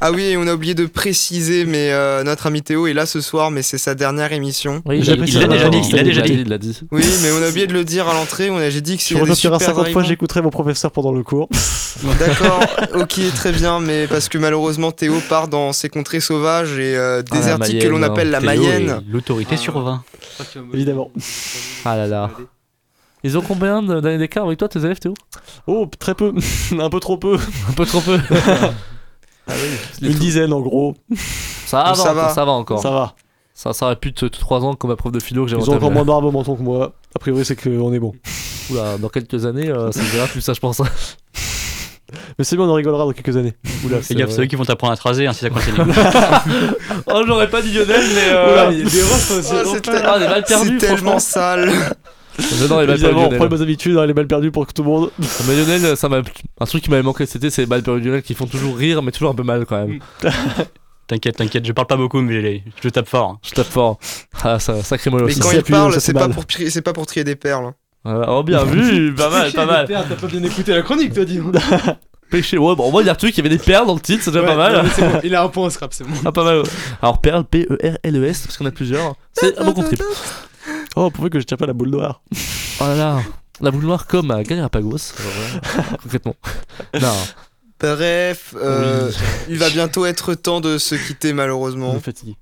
Ah 0.00 0.10
oui, 0.12 0.22
et 0.22 0.36
on 0.36 0.46
a 0.46 0.54
oublié 0.54 0.74
de 0.74 0.86
préciser, 0.86 1.64
mais 1.64 1.90
euh, 1.92 2.22
notre 2.24 2.46
ami 2.46 2.62
Théo 2.62 2.86
est 2.86 2.92
là 2.92 3.04
ce 3.04 3.20
soir, 3.20 3.50
mais 3.50 3.62
c'est 3.62 3.76
sa 3.78 3.94
dernière 3.94 4.32
émission. 4.32 4.80
Oui, 4.86 5.00
Il- 5.00 5.06
l'a 5.06 5.16
déjà 5.16 5.68
dit, 5.68 5.80
il 5.90 5.96
l'a 5.96 6.02
déjà 6.02 6.22
dit. 6.22 6.32
Il 6.32 6.48
l'a 6.48 6.58
dit. 6.58 6.80
Oui, 6.92 7.04
mais 7.22 7.30
on 7.32 7.42
a 7.42 7.48
oublié 7.48 7.66
de 7.66 7.72
le 7.72 7.84
dire 7.84 8.08
à 8.08 8.14
l'entrée. 8.14 8.48
On 8.50 8.56
a, 8.58 8.70
j'ai 8.70 8.80
dit 8.80 8.96
que 8.96 9.14
y 9.14 9.20
a 9.20 9.24
des 9.24 9.34
super 9.34 9.58
50 9.60 9.74
fois, 9.74 9.82
arrivants- 9.84 10.02
j'écouterai 10.02 10.40
vos 10.40 10.50
professeurs 10.50 10.92
pendant 10.92 11.12
le 11.12 11.22
cours. 11.22 11.48
D'accord, 12.18 12.60
ok, 12.94 13.20
très 13.34 13.52
bien, 13.52 13.80
mais 13.80 14.06
parce 14.06 14.28
que 14.28 14.38
malheureusement 14.38 14.92
Théo 14.92 15.14
part 15.28 15.48
dans 15.48 15.72
ces 15.72 15.88
contrées 15.88 16.20
sauvages 16.20 16.78
et 16.78 16.96
euh, 16.96 17.22
Ah, 17.30 17.34
désertiques 17.34 17.80
que 17.82 17.88
l'on 17.88 17.98
Mayenne, 17.98 18.10
appelle 18.12 18.30
la 18.30 18.38
Théo 18.40 18.46
Mayenne. 18.46 19.02
L'autorité 19.10 19.54
Ah. 19.54 19.58
sur 19.58 19.78
20. 19.80 20.02
Évidemment. 20.72 21.10
Ah 21.84 21.96
là 21.96 22.06
là. 22.06 22.30
Ils 23.24 23.38
ont 23.38 23.42
combien 23.42 23.82
de- 23.82 24.00
d'années 24.00 24.18
d'écart 24.18 24.44
avec 24.46 24.58
toi, 24.58 24.68
tes 24.68 24.80
élèves, 24.80 24.98
Théo? 24.98 25.14
Oh, 25.66 25.88
très 25.98 26.14
peu. 26.14 26.32
Un 26.78 26.90
peu 26.90 27.00
trop 27.00 27.16
peu. 27.16 27.36
Un 27.68 27.72
peu 27.72 27.86
trop 27.86 28.00
peu. 28.00 28.18
Ah 29.48 29.54
oui, 30.00 30.06
Une 30.08 30.14
dizaine 30.14 30.52
en 30.52 30.60
gros. 30.60 30.94
Ça 31.66 31.82
va, 31.82 31.94
Ça 31.96 32.02
encore, 32.02 32.14
va. 32.14 32.28
ça 32.28 32.44
va 32.44 32.52
encore. 32.52 32.80
Ça 32.80 32.90
va. 32.92 33.14
Ça, 33.54 33.72
ça 33.72 33.86
aurait 33.86 33.96
pu 33.96 34.12
te 34.14 34.24
3 34.24 34.64
ans 34.64 34.74
comme 34.74 34.90
ma 34.90 34.96
prof 34.96 35.10
de 35.10 35.18
philo 35.18 35.44
que 35.44 35.50
j'ai 35.50 35.56
Ils 35.56 35.68
ont 35.68 35.74
encore 35.74 35.90
moins 35.90 36.02
de 36.02 36.06
barbe 36.06 36.24
au 36.26 36.30
menton 36.30 36.54
que 36.54 36.62
moi. 36.62 36.92
A 37.16 37.18
priori, 37.18 37.44
c'est 37.44 37.56
qu'on 37.56 37.92
est 37.92 37.98
bon. 37.98 38.12
Oula, 38.70 38.98
dans 38.98 39.08
quelques 39.08 39.44
années, 39.44 39.68
euh, 39.68 39.90
ça 39.90 40.00
verra 40.12 40.28
plus 40.28 40.40
ça, 40.42 40.52
je 40.52 40.60
pense. 40.60 40.80
Mais 42.38 42.44
c'est 42.44 42.54
bien, 42.56 42.66
on 42.66 42.70
en 42.70 42.74
rigolera 42.74 43.04
dans 43.04 43.12
quelques 43.12 43.36
années. 43.36 43.54
Oula, 43.84 44.00
Fais 44.00 44.14
gaffe, 44.14 44.30
c'est 44.30 44.42
eux 44.42 44.46
qui 44.46 44.54
vont 44.54 44.64
t'apprendre 44.64 44.92
à 44.92 44.96
te 44.96 45.02
raser 45.02 45.26
hein, 45.26 45.32
si 45.32 45.40
ça 45.40 45.50
continue. 45.50 45.76
oh, 47.06 47.22
j'aurais 47.26 47.50
pas 47.50 47.62
dit 47.62 47.72
Lionel, 47.72 48.04
mais. 48.14 48.30
Oula, 48.52 48.70
il 48.70 48.78
y 48.78 48.82
a 48.82 48.84
des 48.84 49.02
refs, 49.02 49.40
c'est 49.42 49.54
Oh, 49.54 49.64
l'enfer. 49.64 49.72
c'est 49.74 49.80
tel- 49.80 50.02
Ah, 50.04 50.42
c'est 50.46 50.78
tellement 50.78 51.18
sale. 51.18 51.72
J'adore 52.38 52.80
les 52.80 52.86
balles. 52.86 52.96
Évidemment, 52.96 53.26
on 53.26 53.28
prend 53.34 53.44
les 53.44 53.48
bonnes 53.50 53.62
habitudes, 53.62 53.96
hein, 53.96 54.06
les 54.06 54.14
balles 54.14 54.26
perdues 54.26 54.50
pour 54.50 54.66
tout 54.66 54.82
le 54.82 54.88
monde. 54.88 55.10
Mais 55.46 55.56
Lionel, 55.56 55.96
ça 55.96 56.08
m'a 56.08 56.22
un 56.60 56.64
truc 56.66 56.82
qui 56.82 56.90
m'avait 56.90 57.02
manqué 57.02 57.26
cet 57.26 57.36
été, 57.36 57.50
c'est 57.50 57.62
les 57.62 57.66
balles 57.66 57.82
perdues 57.82 58.00
de 58.00 58.06
Lionel 58.06 58.22
qui 58.22 58.34
font 58.34 58.46
toujours 58.46 58.76
rire, 58.76 59.02
mais 59.02 59.12
toujours 59.12 59.30
un 59.30 59.34
peu 59.34 59.42
mal 59.42 59.66
quand 59.66 59.86
même. 59.86 59.98
T'inquiète, 61.08 61.36
t'inquiète, 61.36 61.66
je 61.66 61.72
parle 61.72 61.88
pas 61.88 61.96
beaucoup, 61.96 62.20
mais 62.22 62.62
je 62.82 62.88
tape 62.88 63.08
fort. 63.08 63.38
Je 63.42 63.50
tape 63.50 63.66
fort. 63.66 63.98
Ah, 64.44 64.58
ça, 64.58 64.82
sacré 64.82 65.10
mollo 65.10 65.26
Mais 65.26 65.34
quand 65.34 65.50
il 65.50 65.58
appuie, 65.58 65.72
parle, 65.72 66.00
c'est 66.00 66.12
pas, 66.14 66.20
mal. 66.28 66.30
pour 66.30 66.46
trier- 66.46 66.70
c'est 66.70 66.80
pas 66.80 66.92
pour 66.92 67.04
trier 67.06 67.24
des 67.24 67.36
perles. 67.36 67.66
hein. 68.04 68.24
Oh, 68.28 68.42
bien 68.42 68.64
vu, 68.64 69.12
pas 69.16 69.28
mal, 69.28 69.52
pas 69.52 69.66
mal. 69.66 69.86
T'as 69.88 70.02
pas 70.16 70.26
bien 70.26 70.42
écouté 70.42 70.72
la 70.72 70.82
chronique, 70.82 71.12
toi, 71.12 71.24
dis 71.24 71.38
donc. 71.38 71.54
Péché, 72.30 72.56
ouais, 72.56 72.74
bon, 72.76 72.88
on 72.88 72.90
va 72.96 73.02
dire 73.02 73.14
truc, 73.18 73.36
il 73.36 73.44
y 73.44 73.46
avait 73.46 73.54
des 73.54 73.62
perles 73.62 73.86
dans 73.86 73.94
le 73.94 74.00
titre, 74.00 74.22
c'est 74.24 74.30
déjà 74.30 74.46
pas 74.46 74.56
mal. 74.56 74.74
non, 74.76 74.82
mais 74.84 74.88
c'est 74.94 75.02
bon, 75.02 75.20
Il 75.22 75.34
a 75.34 75.42
un 75.42 75.48
point 75.48 75.66
au 75.66 75.70
scrap, 75.70 75.92
c'est 75.92 76.04
bon. 76.04 76.14
Ah, 76.24 76.32
pas 76.32 76.44
mal. 76.44 76.62
Alors, 77.02 77.20
perle, 77.20 77.44
P-E-R-L-E-S, 77.44 78.46
parce 78.46 78.56
qu'on 78.56 78.64
a 78.64 78.70
plusieurs. 78.70 79.14
C'est 79.34 79.58
un 79.58 79.64
bon 79.66 79.74
contrib. 79.74 80.00
Oh, 80.96 81.10
pourvu 81.10 81.30
que 81.30 81.40
je 81.40 81.44
tiens 81.44 81.56
pas 81.56 81.66
la 81.66 81.72
boule 81.72 81.90
noire. 81.90 82.22
Oh 82.80 82.84
là 82.84 82.94
là. 82.96 83.22
La 83.60 83.70
boule 83.70 83.84
noire 83.84 84.06
comme 84.06 84.30
à 84.30 84.42
Galérapagos. 84.42 85.12
Concrètement. 86.02 86.34
Non. 87.00 87.14
Bref, 87.80 88.54
euh, 88.56 89.08
Oui. 89.08 89.14
il 89.48 89.58
va 89.58 89.68
bientôt 89.70 90.06
être 90.06 90.34
temps 90.34 90.60
de 90.60 90.78
se 90.78 90.94
quitter 90.94 91.32
malheureusement. 91.32 91.96
est 91.96 92.00
fatigué. 92.00 92.36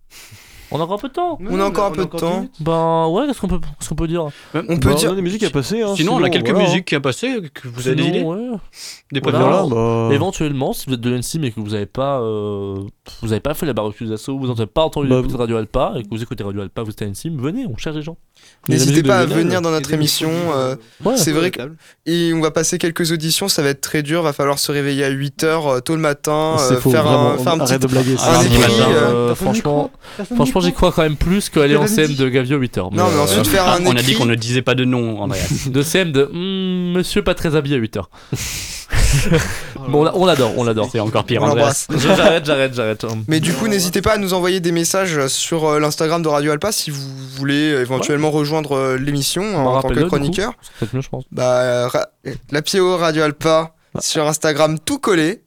On 0.73 0.79
a 0.81 0.85
encore 0.85 0.95
un 0.99 0.99
peu 0.99 1.09
de 1.09 1.13
temps. 1.15 1.39
On 1.49 1.59
a 1.61 1.65
encore 1.65 1.87
un 1.87 1.91
peu 1.91 2.05
de 2.05 2.11
temps. 2.11 2.47
Ben 2.61 3.07
ouais, 3.09 3.27
qu'est-ce 3.27 3.41
qu'on 3.41 3.49
peut, 3.49 3.59
qu'est-ce 3.59 3.89
qu'on 3.89 3.95
peut 3.97 4.07
dire 4.07 4.27
On 4.55 4.79
peut 4.79 4.91
Bah, 4.91 4.95
dire. 4.95 5.11
On 5.11 5.13
a 5.13 5.17
des 5.17 5.23
musiques 5.23 5.43
à 5.43 5.51
passer. 5.51 5.83
Hein, 5.83 5.95
Sinon, 5.97 6.15
on 6.15 6.23
a 6.23 6.31
quelques 6.31 6.51
voilà. 6.51 6.65
musiques 6.65 6.85
qui 6.85 6.95
a 6.95 7.01
passé, 7.01 7.39
que 7.53 7.67
vous 7.69 7.87
avez 7.89 7.97
des 7.97 8.03
Sinon, 8.05 8.15
idées 8.17 8.25
ouais. 8.25 8.59
Des 9.13 9.21
Voilà. 9.21 9.39
préférences 9.39 9.69
Voilà, 9.71 10.09
bah... 10.09 10.15
Éventuellement, 10.15 10.73
si 10.73 10.87
vous 10.87 10.95
êtes 10.95 11.01
de 11.01 11.11
l'NC 11.11 11.39
mais 11.41 11.51
que 11.51 11.61
vous 11.61 11.75
avez 11.75 11.87
pas, 11.87 12.21
euh, 12.21 12.77
vous 13.23 13.33
avez 13.33 13.41
pas 13.41 13.55
fait 13.55 13.67
la 13.67 13.73
barbecue 13.73 14.05
d'assaut, 14.07 14.39
vous 14.39 14.47
n'avez 14.47 14.67
pas 14.67 14.83
entendu 14.85 15.09
Bah, 15.09 15.21
Radio 15.39 15.57
Alpa 15.57 15.95
et 15.97 16.03
que 16.05 16.09
vous 16.11 16.23
écoutez 16.23 16.45
Radio 16.45 16.61
Alpa, 16.63 16.83
vous 16.83 16.91
êtes 16.91 17.03
à 17.03 17.07
NC, 17.07 17.31
venez, 17.37 17.67
on 17.67 17.77
cherche 17.77 17.97
des 17.97 18.03
gens. 18.03 18.17
La 18.69 18.75
N'hésitez 18.75 18.91
musique 18.93 19.05
de 19.05 19.09
pas 19.09 19.19
à 19.19 19.25
Lionel. 19.27 19.45
venir 19.45 19.61
dans 19.63 19.71
notre 19.71 19.93
émission. 19.93 20.31
euh, 20.55 20.77
Ouais. 21.05 21.17
c'est 21.17 21.33
vrai 21.33 21.51
que 21.51 21.61
et 22.07 22.33
on 22.35 22.41
va 22.41 22.51
passer 22.51 22.79
quelques 22.79 23.11
auditions, 23.13 23.49
ça 23.49 23.63
va 23.63 23.69
être 23.71 23.81
très 23.81 24.03
dur, 24.03 24.23
va 24.23 24.33
falloir 24.33 24.59
se 24.59 24.71
réveiller 24.73 25.05
à 25.05 25.11
8h 25.11 25.83
tôt 25.83 25.95
le 25.95 26.01
matin, 26.01 26.55
C'est 26.59 26.75
euh, 26.75 26.81
faux, 26.81 26.91
faire, 26.91 27.07
un, 27.07 27.35
vraiment. 27.35 27.43
faire 27.43 27.53
un 27.55 27.59
petit 27.59 27.73
Arrête 27.73 27.83
de 27.83 27.87
blaguer. 27.89 28.15
un 28.15 28.19
Ah, 28.23 28.45
écrit, 28.45 28.73
euh, 28.81 28.95
euh, 29.31 29.35
franchement, 29.35 29.91
franchement, 30.61 30.69
j'y 30.69 30.73
crois 30.75 30.93
quand 30.93 31.03
même 31.03 31.17
plus 31.17 31.49
qu'aller 31.49 31.77
en 31.77 31.81
Quel 31.87 31.89
CM 32.09 32.15
de 32.15 32.29
Gavio 32.29 32.61
8h. 32.61 32.95
Non, 32.95 33.09
mais 33.11 33.19
ensuite 33.21 33.47
faire 33.47 33.65
Ah, 33.67 33.77
un 33.77 33.87
on 33.87 33.97
a 33.97 34.03
dit 34.03 34.15
qu'on 34.15 34.27
ne 34.27 34.35
disait 34.35 34.63
pas 34.63 34.75
de 34.75 34.85
nom, 34.85 35.21
Andreas. 35.21 35.49
de 35.67 35.83
CM 35.83 36.13
de 36.13 36.25
hmm, 36.33 36.93
monsieur 36.97 37.23
pas 37.23 37.35
très 37.35 37.57
habillé 37.57 37.77
à 37.77 37.81
8h. 37.81 38.03
Oh 38.33 38.37
Bon, 39.89 40.01
on, 40.01 40.05
l'a- 40.05 40.17
on 40.17 40.27
l'adore, 40.27 40.53
on 40.57 40.65
l'adore. 40.65 40.89
C'est 40.93 41.01
encore 41.01 41.25
pire. 41.25 41.43
J'arrête, 41.91 42.45
j'arrête, 42.45 42.75
j'arrête. 42.75 43.07
Mais 43.29 43.41
du 43.41 43.53
coup, 43.53 43.67
n'hésitez 43.69 44.03
pas 44.03 44.13
à 44.15 44.19
nous 44.19 44.35
envoyer 44.35 44.61
des 44.61 44.73
messages 44.73 45.27
sur 45.29 45.65
euh, 45.67 45.81
l'Instagram 45.81 46.23
de 46.23 46.29
Radio 46.29 46.53
Alpa 46.53 46.71
si 46.73 46.91
vous 46.91 47.01
voulez 47.37 47.55
éventuellement 47.81 48.31
rejoindre 48.31 48.77
euh, 48.77 48.97
l'émission 48.99 49.43
Bah, 49.53 49.59
en 49.71 49.83
tant 49.83 49.89
que 49.89 50.01
chroniqueur. 50.05 50.53
Mieux, 50.93 51.01
je 51.01 51.09
pense. 51.09 51.25
Bah, 51.33 51.89
ra- 51.89 52.09
la 52.51 52.63
PO 52.63 52.97
Radio 52.97 53.23
Alpa 53.23 53.75
sur 54.01 54.27
Instagram 54.27 54.79
tout 54.79 54.99
collé, 54.99 55.43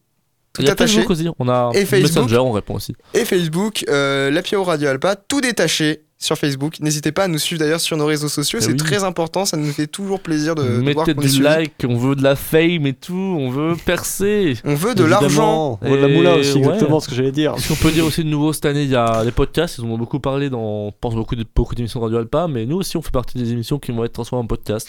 tout 0.53 0.61
Il 0.61 0.65
y 0.65 0.69
a 0.69 0.73
attaché. 0.73 0.97
Facebook 1.01 1.11
aussi. 1.11 1.27
On 1.39 1.49
a 1.49 1.71
Et 1.73 1.85
Facebook. 1.85 2.09
Messenger, 2.23 2.37
on 2.37 2.51
répond 2.51 2.75
aussi. 2.75 2.95
Et 3.13 3.25
Facebook, 3.25 3.83
euh, 3.89 4.29
la 4.31 4.41
Radio 4.63 4.89
Alpa, 4.89 5.15
tout 5.15 5.41
détaché 5.41 6.01
sur 6.19 6.37
Facebook. 6.37 6.79
N'hésitez 6.79 7.11
pas 7.11 7.23
à 7.23 7.27
nous 7.27 7.37
suivre 7.37 7.59
d'ailleurs 7.59 7.81
sur 7.81 7.97
nos 7.97 8.05
réseaux 8.05 8.29
sociaux, 8.29 8.59
Eh 8.61 8.63
c'est 8.63 8.71
oui. 8.71 8.77
très 8.77 9.03
important, 9.03 9.43
ça 9.43 9.57
nous 9.57 9.71
fait 9.73 9.87
toujours 9.87 10.21
plaisir 10.21 10.55
de, 10.55 10.61
de 10.63 10.67
voir 10.93 11.05
Mettez 11.05 11.15
qu'on 11.15 11.21
est 11.21 11.27
du 11.29 11.41
like, 11.41 11.73
on 11.85 11.97
veut 11.97 12.15
de 12.15 12.23
la 12.23 12.37
fame 12.37 12.85
et 12.87 12.93
tout, 12.93 13.13
on 13.13 13.49
veut 13.49 13.75
percer. 13.75 14.53
On 14.63 14.73
veut 14.75 14.95
de 14.95 15.03
l'argent. 15.03 15.79
On 15.81 15.89
veut 15.89 15.97
de 15.97 16.01
la 16.01 16.07
Et 16.07 16.15
moula 16.15 16.35
aussi, 16.37 16.53
ouais. 16.53 16.59
exactement 16.59 17.01
ce 17.01 17.09
que 17.09 17.15
j'allais 17.15 17.33
dire. 17.33 17.55
Ce 17.59 17.67
qu'on 17.67 17.75
peut 17.75 17.91
dire 17.91 18.05
aussi 18.05 18.23
de 18.23 18.29
nouveau 18.29 18.53
cette 18.53 18.65
année, 18.65 18.83
il 18.83 18.89
y 18.89 18.95
a 18.95 19.21
les 19.25 19.31
podcasts, 19.31 19.79
ils 19.79 19.83
en 19.83 19.89
ont 19.89 19.97
beaucoup 19.97 20.21
parlé 20.21 20.49
dans, 20.49 20.93
pense, 21.01 21.13
beaucoup 21.15 21.35
de- 21.35 21.45
beaucoup 21.53 21.75
d'émissions 21.75 21.99
de 21.99 22.05
Radio 22.05 22.19
Alpa, 22.19 22.47
mais 22.47 22.65
nous 22.65 22.77
aussi 22.77 22.95
on 22.95 23.01
fait 23.01 23.11
partie 23.11 23.37
des 23.37 23.51
émissions 23.51 23.77
qui 23.79 23.91
vont 23.91 24.05
être 24.05 24.13
transformées 24.13 24.43
en 24.45 24.47
podcast. 24.47 24.87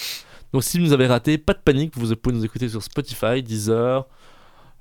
Donc 0.53 0.63
si 0.63 0.79
vous 0.79 0.85
nous 0.85 0.93
avez 0.93 1.09
raté, 1.09 1.37
pas 1.37 1.55
de 1.55 1.59
panique, 1.65 1.95
vous 1.97 2.15
pouvez 2.15 2.37
nous 2.37 2.45
écouter 2.45 2.69
sur 2.69 2.81
Spotify, 2.81 3.43
Deezer, 3.43 4.07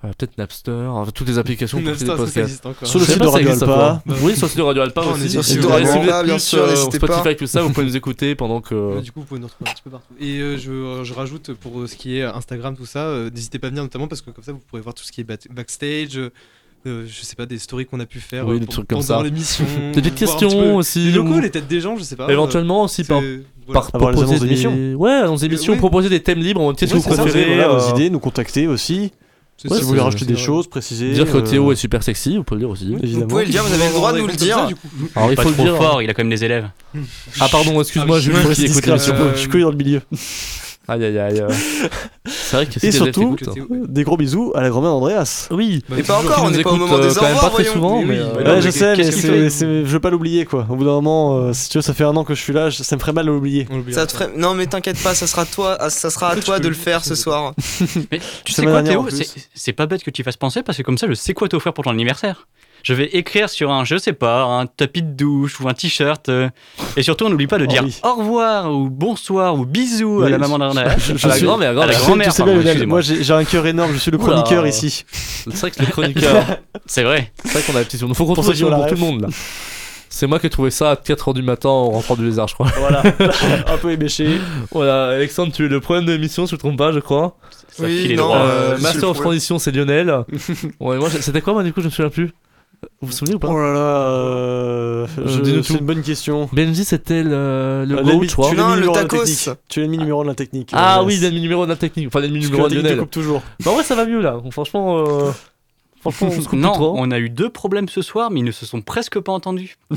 euh, 0.04 0.08
peut-être 0.18 0.38
Napster, 0.38 0.72
enfin, 0.89 1.12
toutes 1.14 1.28
les 1.28 1.38
applications 1.38 1.78
pour 1.78 1.86
des 1.86 1.91
Napster, 2.06 2.16
podcasts. 2.16 2.86
Sur 2.86 2.99
le 2.99 3.06
site 3.06 3.20
de 3.20 3.28
Radio 3.28 3.49
Alpa. 3.51 3.66
encore. 3.66 4.01
Oui, 4.24 4.36
sur 4.36 4.45
le 4.45 4.49
site 4.49 4.58
de 4.58 4.62
Radio 4.64 4.82
Alpa 4.82 5.01
on 5.06 5.12
aussi. 5.14 5.26
est 5.26 5.30
sur 5.30 5.39
le 5.39 5.43
site 5.43 5.60
de 5.62 5.68
Et 5.68 5.72
Radio 5.72 5.88
si 5.88 5.93
vous 5.93 5.99
Alpa, 6.04 6.20
êtes 6.20 6.26
bien 6.26 6.34
plus, 6.36 6.43
sûr, 6.43 6.64
euh. 6.64 6.76
Spotify, 6.76 7.36
tout 7.38 7.47
ça, 7.47 7.62
vous 7.62 7.70
pouvez 7.72 7.86
nous 7.86 7.95
écouter 7.97 8.36
pendant 8.36 8.60
que. 8.62 8.76
Ouais, 8.95 9.01
du 9.01 9.12
coup, 9.12 9.22
vous 9.22 9.26
pouvez 9.26 9.39
nous 9.39 9.47
retrouver 9.47 9.70
un 9.70 9.74
petit 9.74 9.84
peu 9.84 9.89
partout. 9.91 10.14
Et 10.20 10.39
euh, 10.39 10.58
je, 10.58 10.72
euh, 10.72 11.04
je 11.04 11.14
rajoute 11.14 11.54
pour 11.54 11.80
euh, 11.82 11.88
ce 11.88 11.95
qui 11.95 12.18
est 12.18 12.24
Instagram, 12.24 12.76
tout 12.76 12.86
ça, 12.86 13.06
euh, 13.06 13.30
n'hésitez 13.30 13.60
pas 13.60 13.68
à 13.68 13.70
venir 13.70 13.84
notamment 13.84 14.08
parce 14.08 14.22
que 14.22 14.32
comme 14.32 14.43
ça 14.43 14.51
vous 14.51 14.60
pourrez 14.70 14.82
voir 14.82 14.93
tout 14.93 15.04
ce 15.04 15.12
qui 15.12 15.22
est 15.22 15.49
backstage, 15.51 16.18
euh, 16.18 16.32
euh, 16.86 17.06
je 17.08 17.24
sais 17.24 17.38
pas, 17.38 17.45
des 17.45 17.60
stories 17.60 17.86
qu'on 17.86 18.01
a 18.01 18.06
pu 18.06 18.20
faire 18.20 18.45
Oui, 18.45 18.58
euh, 18.58 18.60
des 18.60 18.66
pour- 18.66 18.74
trucs 18.76 18.88
comme 18.89 18.97
pendant 18.99 19.20
ça. 19.20 19.24
l'émission. 19.24 19.64
Des 19.93 20.01
petites 20.01 20.16
questions 20.16 20.49
peu 20.49 20.72
aussi, 20.72 20.99
Les 21.06 21.12
locaux, 21.14 21.36
ou- 21.36 21.39
les 21.39 21.49
têtes 21.49 21.68
des 21.70 21.80
gens, 21.80 21.95
je 21.95 22.04
sais 22.04 22.18
pas. 22.18 22.30
Éventuellement 22.30 22.84
aussi 22.84 23.04
euh, 23.04 23.06
par, 23.06 23.22
voilà. 23.68 23.82
par 23.82 23.91
proposer 23.91 24.34
des... 24.38 24.39
d'émissions. 24.47 24.93
Ouais, 24.95 25.12
annonces 25.12 25.39
d'émissions, 25.39 25.72
oui. 25.74 25.80
proposer 25.80 26.10
des 26.10 26.22
thèmes 26.22 26.39
libres, 26.39 26.74
qu'est-ce 26.76 26.91
que 26.93 26.97
vous 26.97 27.04
préférez 27.10 27.45
Voilà, 27.56 27.70
euh, 27.70 27.78
vos 27.78 27.95
idées, 27.95 28.10
nous 28.10 28.20
contacter 28.20 28.68
aussi. 28.68 29.14
Ouais, 29.66 29.78
si 29.78 29.82
vous 29.84 29.88
voulez 29.89 30.01
rajouter 30.01 30.26
des 30.26 30.36
choses, 30.36 30.68
préciser. 30.68 31.14
Dire 31.14 31.32
que 31.32 31.38
euh, 31.38 31.41
Théo 31.41 31.72
est 31.72 31.76
super 31.78 32.04
sexy, 32.04 32.36
vous 32.38 32.43
pouvez 32.43 32.60
le 32.60 32.66
dire 32.66 32.70
aussi. 32.72 32.95
Vous 32.95 33.28
pouvez 33.28 33.45
le 33.45 33.51
dire, 33.51 33.64
vous 33.64 33.74
avez 33.74 33.88
le 33.88 33.93
droit 33.93 34.12
de 34.12 34.20
nous 34.20 34.28
le 34.28 34.34
dire. 34.34 34.68
du 34.68 34.76
coup. 34.76 34.88
Alors 35.16 35.32
il 35.32 35.39
faut 35.39 35.47
le 35.49 35.54
trop 35.56 35.64
dire. 35.64 35.78
fort, 35.78 36.01
il 36.01 36.10
a 36.10 36.14
quand 36.14 36.24
même 36.24 36.30
des 36.32 36.43
élèves. 36.43 36.68
Ah 37.39 37.47
pardon, 37.49 37.80
excuse-moi, 37.82 38.18
Ah, 38.18 38.20
j'ai 38.20 38.32
je 38.32 38.38
vu 38.38 38.56
suis 38.56 38.66
qui 38.68 38.72
écoute. 38.72 38.88
Euh, 39.10 39.32
je 39.36 39.39
suis 39.49 39.62
dans 39.62 39.70
le 39.72 39.78
milieu. 39.78 40.01
Aïe 40.88 41.04
aïe 41.06 41.18
aïe. 41.18 41.40
euh. 41.40 41.48
C'est 42.26 42.56
vrai 42.58 42.66
que 42.66 42.80
si 42.80 42.88
Et 42.88 42.92
surtout- 42.92 43.36
Des 43.88 44.04
gros 44.04 44.18
bisous 44.18 44.52
à 44.56 44.62
la 44.62 44.70
grand-mère 44.70 44.92
d'Andreas. 44.92 45.48
Oui. 45.52 45.84
Et 45.98 46.04
pas 46.04 46.20
encore, 46.20 46.44
on 46.44 46.50
n'est 46.52 46.62
pas 46.62 46.70
au 46.72 46.76
écoute, 46.76 46.80
moment 46.90 46.98
euh, 47.02 47.10
des 47.10 47.16
quand 47.16 47.24
même 47.26 47.38
pas 47.38 47.50
très 47.50 47.64
souvent, 47.64 48.00
Oui, 48.00 48.06
mais. 48.06 48.18
euh, 48.20 48.62
je 48.62 48.70
sais, 48.70 48.96
mais 48.98 49.04
c'est, 49.12 49.50
c'est- 49.50 49.66
je 49.66 49.92
veux 49.92 50.00
pas 50.00 50.10
l'oublier 50.10 50.46
quoi. 50.46 50.66
Au 50.70 50.76
bout 50.76 50.84
d'un 50.84 50.92
moment, 50.92 51.38
euh, 51.38 51.54
si 51.54 51.70
tu 51.70 51.78
veux, 51.78 51.82
ça 51.82 51.94
fait 51.94 52.04
un 52.04 52.16
an 52.16 52.24
que 52.24 52.36
je 52.36 52.42
suis 52.42 52.54
là, 52.54 52.70
je- 52.70 52.84
ça 52.84 52.96
me 52.96 53.00
ferait 53.02 53.14
mal 53.14 53.26
de 53.26 53.32
l'oublier. 53.32 53.66
On 53.72 53.78
l'oubliera 53.78 54.02
Ça 54.02 54.08
te 54.08 54.12
ferait... 54.14 54.30
Non 54.36 54.54
mais 54.56 54.68
t'inquiète 54.68 55.02
pas, 55.02 55.16
ça 55.16 55.26
sera 55.26 55.46
toi, 55.46 55.78
ah, 55.80 55.90
ça 55.90 56.10
sera 56.10 56.30
à 56.32 56.36
toi 56.38 56.60
de 56.60 56.68
le 56.68 56.74
faire 56.76 57.04
ce 57.04 57.16
c'est- 57.16 57.24
soir. 57.24 57.54
Mais 58.12 58.20
tu 58.44 58.52
C'est 58.54 58.62
sais 58.62 58.68
quoi, 58.68 58.84
Théo. 58.84 59.06
C'est- 59.10 59.48
C'est 59.54 59.74
pas 59.74 59.86
bête 59.86 60.04
que 60.04 60.12
tu 60.12 60.22
y 60.22 60.24
fasses 60.26 60.38
penser 60.38 60.64
parce 60.64 60.78
que 60.78 60.84
comme 60.84 60.98
ça, 60.98 61.08
je 61.08 61.14
sais 61.14 61.34
quoi 61.34 61.48
t'offrir 61.48 61.74
pour 61.74 61.86
ton 61.86 61.92
anniversaire. 61.92 62.48
Je 62.84 62.94
vais 62.94 63.06
écrire 63.14 63.50
sur 63.50 63.72
un, 63.72 63.86
je 63.86 63.98
sais 63.98 64.12
pas, 64.14 64.44
un 64.44 64.66
tapis 64.66 65.02
de 65.02 65.12
douche 65.14 65.60
ou 65.62 65.70
un 65.70 65.74
t-shirt. 65.74 66.28
euh, 66.28 66.50
et 66.98 67.02
surtout, 67.02 67.26
on 67.26 67.30
n'oublie 67.30 67.48
pas 67.48 67.58
de 67.58 67.64
Oh 67.64 67.68
dire 67.68 67.82
oui. 67.86 67.98
au 68.04 68.14
revoir 68.16 68.72
ou 68.74 68.90
bonsoir 68.90 69.56
ou 69.56 69.66
bisous 69.66 70.22
à 70.22 70.30
la 70.30 70.38
maman 70.38 70.60
d'Andreas. 70.60 70.98
je- 70.98 71.16
je 71.18 71.26
À 71.26 71.30
la 71.30 71.40
grand-mère, 71.40 71.70
à 71.80 71.86
la 71.86 71.94
grand-mère. 71.94 72.34
moi 72.86 73.00
j'ai 73.02 73.32
un 73.34 73.46
cœur 73.46 73.66
énorme, 73.66 73.94
je 73.94 73.98
suis 74.00 74.12
le 74.12 74.18
Oula. 74.18 74.34
chroniqueur 74.34 74.68
ici. 74.68 75.06
C'est 75.08 75.56
vrai 75.58 75.72
que 75.72 75.80
le 75.80 75.86
chroniqueur. 75.88 76.46
C'est 76.86 77.04
vrai. 77.04 77.32
C'est 77.46 77.54
vrai 77.54 77.62
qu'on 77.64 77.76
a 77.76 77.80
la 77.80 77.86
petite. 77.86 78.02
Il 78.02 78.14
faut 78.16 78.26
qu'on 78.26 78.34
Pour 78.36 78.44
trouve 78.44 78.60
pour 78.60 78.70
la 78.70 78.86
tout 78.90 78.96
le 78.96 79.00
monde 79.00 79.22
là. 79.22 79.28
C'est 80.10 80.28
moi 80.28 80.38
qui 80.40 80.46
ai 80.46 80.50
trouvé 80.52 80.70
ça 80.70 80.92
à 80.92 80.96
4h 80.96 81.34
du 81.34 81.42
matin 81.42 81.70
en 81.70 81.90
rentrant 81.90 82.16
du 82.16 82.24
lézard, 82.26 82.48
je 82.48 82.54
crois. 82.54 82.68
Voilà, 82.78 83.02
un 83.68 83.78
peu 83.78 83.92
éméché. 83.92 84.38
Voilà, 84.72 85.08
Alexandre, 85.08 85.52
tu 85.52 85.66
es 85.66 85.68
le 85.70 85.80
problème 85.80 86.06
de 86.06 86.12
l'émission, 86.12 86.46
si 86.46 86.52
je 86.52 86.56
ne 86.56 86.58
me 86.58 86.60
trompe 86.60 86.78
pas, 86.78 86.92
je 86.92 87.00
crois. 87.00 87.36
Ça 87.70 87.84
Oui, 87.86 88.14
non, 88.16 88.30
euh, 88.36 88.76
Euh, 88.76 88.78
Master 88.78 89.10
of. 89.10 89.20
Transition, 89.20 89.58
c'est 89.58 89.72
Lionel. 89.72 90.14
ouais, 90.80 90.98
moi, 90.98 91.10
c'était 91.10 91.42
quoi, 91.42 91.54
moi, 91.54 91.64
du 91.64 91.74
coup, 91.74 91.80
je 91.82 91.88
me 91.88 91.92
souviens 91.92 92.12
plus. 92.12 92.30
Vous 93.02 93.08
vous 93.08 93.12
souvenez 93.14 93.36
ou 93.36 93.40
pas 93.40 93.48
Oh 93.50 93.58
là 93.58 93.74
là, 93.74 93.80
euh, 93.80 95.08
je- 95.26 95.42
dis-nous 95.42 95.64
c'est 95.64 95.74
tout. 95.74 95.80
une 95.80 95.86
bonne 95.86 96.02
question. 96.02 96.50
Benji, 96.54 96.86
c'était 96.86 97.24
le, 97.24 97.86
le 97.88 97.98
Euh, 97.98 98.04
GOAT, 98.04 98.24
je 98.24 98.32
crois. 98.34 98.50
tu 98.50 98.56
es 98.56 98.58
Non, 98.58 98.70
l'ennemi 98.76 98.82
le 98.82 98.82
numéro 98.88 98.96
un 98.96 98.98
de 98.98 99.04
la 99.04 99.08
tacos. 99.10 99.24
technique. 99.26 99.50
Tu 99.70 99.80
es 99.80 99.82
l'ennemi 99.84 99.98
numéro 99.98 100.22
1 100.22 100.24
de 100.24 100.30
la 100.30 100.36
technique. 100.36 100.70
Ah 100.74 101.00
euh, 101.00 101.04
oui, 101.06 101.18
l'ennemi 101.18 101.42
numéro 101.42 101.66
de 101.66 101.70
la 101.72 101.76
technique. 101.76 102.08
Enfin, 102.08 102.20
l'ennemi 102.22 102.40
parce 102.40 102.48
que 102.48 102.52
numéro 102.52 102.68
la 102.68 102.70
de 102.70 102.76
technique 102.76 102.90
te 102.90 102.94
Lionel. 102.94 103.04
coupe 103.06 103.12
toujours. 103.12 103.42
Mais 103.60 103.68
en 103.68 103.74
vrai, 103.76 103.84
ça 103.84 103.96
va 103.96 104.06
mieux 104.06 104.22
là. 104.22 104.38
Franchement, 104.52 105.00
euh... 105.00 105.32
franchement, 106.02 106.30
on 106.32 106.42
se 106.42 106.48
coupe 106.48 106.60
Non, 106.60 106.72
trop. 106.74 106.94
on 106.98 107.12
a 107.12 107.20
eu 107.20 107.30
deux 107.30 107.50
problèmes 107.50 107.88
ce 107.90 108.02
soir, 108.02 108.32
mais 108.32 108.40
ils 108.42 108.46
ne 108.46 108.52
se 108.52 108.66
sont 108.66 108.82
presque 108.82 109.20
pas 109.20 109.32
entendus. 109.32 109.78
Et 109.92 109.96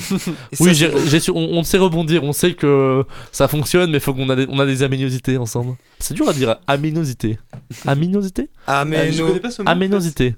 Oui, 0.61 0.68
ça, 0.68 0.72
j'ai, 0.72 0.91
c'est- 0.91 1.09
j'ai 1.11 1.20
su- 1.20 1.30
on, 1.32 1.37
on 1.37 1.62
sait 1.62 1.78
rebondir, 1.78 2.22
on 2.24 2.32
sait 2.32 2.55
que 2.55 3.05
ça 3.32 3.49
fonctionne, 3.49 3.91
mais 3.91 4.01
faut 4.01 4.14
qu'on 4.14 4.28
a 4.30 4.37
des, 4.37 4.47
on 4.51 4.59
a 4.59 4.66
des 4.66 4.82
améniosités 4.82 5.37
ensemble. 5.39 5.76
C'est 5.99 6.14
dur 6.14 6.28
à 6.28 6.32
dire, 6.32 6.57
aminosité. 6.66 7.39
Aminosité 7.87 8.49
Ah 8.66 8.84
mais 8.84 9.12
je 9.12 9.22
non. 9.22 9.28
connais 9.28 9.41
pas 9.41 9.51
ce 9.51 9.62
mot. 9.62 9.68
Aménosité. 9.68 10.37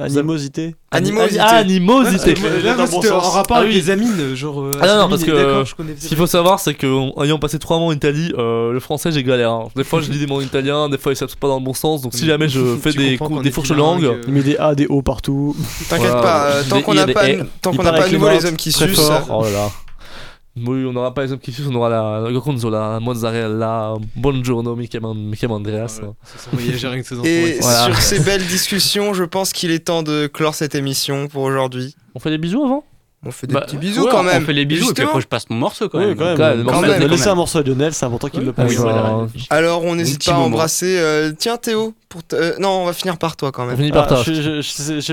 Animosité. 0.00 0.76
Animosité. 0.92 1.40
Ah, 1.40 1.56
animosité. 1.56 2.34
Ouais, 2.40 2.62
Là, 2.62 2.74
bon 2.86 3.00
en 3.10 3.18
rapport 3.30 3.56
Ah 3.56 3.60
avec 3.60 3.72
oui. 3.72 3.80
les 3.80 3.90
amines, 3.90 4.34
genre. 4.36 4.60
euh, 4.62 4.70
Ah 4.80 4.86
non, 4.86 4.96
non, 5.02 5.08
parce 5.08 5.24
que, 5.24 5.74
connais- 5.76 5.96
Ce 5.98 6.06
qu'il 6.06 6.16
faut 6.16 6.28
savoir, 6.28 6.60
c'est 6.60 6.74
que 6.74 6.86
ayant 7.24 7.40
passé 7.40 7.58
trois 7.58 7.78
mois 7.78 7.88
en 7.88 7.92
Italie, 7.92 8.32
euh, 8.38 8.70
le 8.72 8.78
français 8.78 9.10
j'ai 9.10 9.24
galère. 9.24 9.50
hein. 9.50 9.64
Des 9.74 9.82
fois 9.82 10.00
je 10.00 10.08
dis 10.08 10.18
des 10.20 10.28
mots 10.28 10.36
en 10.36 10.40
italien, 10.40 10.88
des 10.88 10.98
fois 10.98 11.12
ils 11.12 11.16
savent 11.16 11.36
pas 11.36 11.48
dans 11.48 11.58
le 11.58 11.64
bon 11.64 11.74
sens. 11.74 12.00
Donc 12.02 12.14
si 12.14 12.26
jamais 12.26 12.48
je 12.48 12.76
fais 12.76 12.92
des, 12.92 13.18
coups- 13.18 13.42
des 13.42 13.50
fourches 13.50 13.72
langues, 13.72 14.04
euh, 14.04 14.22
Il 14.28 14.32
met 14.34 14.42
des 14.42 14.56
A, 14.56 14.76
des 14.76 14.86
O 14.86 15.02
partout. 15.02 15.56
T'inquiète 15.88 16.06
Voilà. 16.10 16.22
pas, 16.22 16.44
euh, 16.46 16.62
tant 16.70 16.80
qu'on 16.80 16.94
n'a 16.94 17.06
pas, 17.08 17.28
haies. 17.28 17.40
tant 17.60 17.72
Il 17.72 17.76
qu'on 17.76 17.82
n'a 17.82 17.90
paraît 17.90 18.00
pas 18.02 18.06
à 18.06 18.08
que 18.08 18.14
nouveau 18.14 18.28
les 18.30 18.46
hommes 18.46 18.56
qui 18.56 18.70
sucent. 18.70 19.10
oh 19.30 19.42
là 19.52 19.70
là. 20.64 20.70
Oui, 20.70 20.84
on 20.84 20.92
n'aura 20.92 21.14
pas 21.14 21.24
les 21.24 21.32
hommes 21.32 21.38
qui 21.38 21.52
sucent, 21.52 21.68
on 21.70 21.74
aura 21.74 21.88
la, 21.88 22.20
la 22.20 22.32
gorgonzola, 22.32 22.92
la 22.92 23.00
mozzarella, 23.00 23.94
buongiorno, 24.16 24.74
mi 24.74 24.88
chiamo, 24.88 25.14
mi 25.14 25.36
chiamo 25.36 25.54
Andreas. 25.54 25.98
Voilà, 25.98 26.14
ça 26.24 26.38
sent 26.38 26.50
voyager 26.52 26.88
rien 26.88 27.00
que 27.00 27.06
ces 27.06 27.14
enfants. 27.14 27.24
Et 27.24 27.60
sur 27.60 27.96
ces 28.02 28.20
belles 28.20 28.46
discussions, 28.46 29.14
je 29.14 29.24
pense 29.24 29.52
qu'il 29.52 29.70
est 29.70 29.80
temps 29.80 30.02
de 30.02 30.26
clore 30.26 30.54
cette 30.54 30.74
émission 30.74 31.28
pour 31.28 31.42
aujourd'hui. 31.42 31.94
On 32.14 32.20
fait 32.20 32.30
des 32.30 32.38
bisous 32.38 32.64
avant? 32.64 32.84
On 33.26 33.32
fait 33.32 33.48
des 33.48 33.54
Bah, 33.54 33.62
petits 33.62 33.76
bisous 33.78 34.04
ouais, 34.04 34.10
quand 34.12 34.22
même. 34.22 34.42
On 34.42 34.46
fait 34.46 34.52
les 34.52 34.64
bisous 34.64 34.78
et 34.90 34.94
puis 34.94 35.02
Justement. 35.02 35.08
après 35.08 35.20
je 35.22 35.26
passe 35.26 35.50
mon 35.50 35.56
morceau 35.56 35.88
quand 35.88 35.98
Oui, 35.98 36.06
même. 36.06 36.16
quand 36.16 36.24
même. 36.24 36.36
Quand 36.36 36.48
même, 36.56 36.64
Quand 36.64 36.72
quand 36.72 36.80
même. 36.82 37.02
Laissez 37.08 37.26
un 37.28 37.34
morceau 37.34 37.58
à 37.58 37.62
Lionel, 37.64 37.92
c'est 37.92 38.06
important 38.06 38.28
qu'il 38.28 38.44
le 38.44 38.52
passe. 38.52 38.70
oui, 38.70 38.76
voilà. 38.76 39.26
Alors 39.50 39.84
on 39.84 39.96
n'hésite 39.96 40.24
pas 40.24 40.34
à 40.34 40.38
embrasser. 40.38 40.96
euh, 40.98 41.32
Tiens 41.36 41.56
Théo, 41.56 41.94
pour 42.08 42.20
euh, 42.34 42.54
non, 42.60 42.68
on 42.82 42.86
va 42.86 42.92
finir 42.92 43.18
par 43.18 43.36
toi 43.36 43.50
quand 43.50 43.64
On 43.64 43.66
même. 43.66 43.76
finit 43.76 43.90
par 43.90 44.04
Ah, 44.04 44.22
toi. 44.22 44.22
j'ai- 44.24 44.32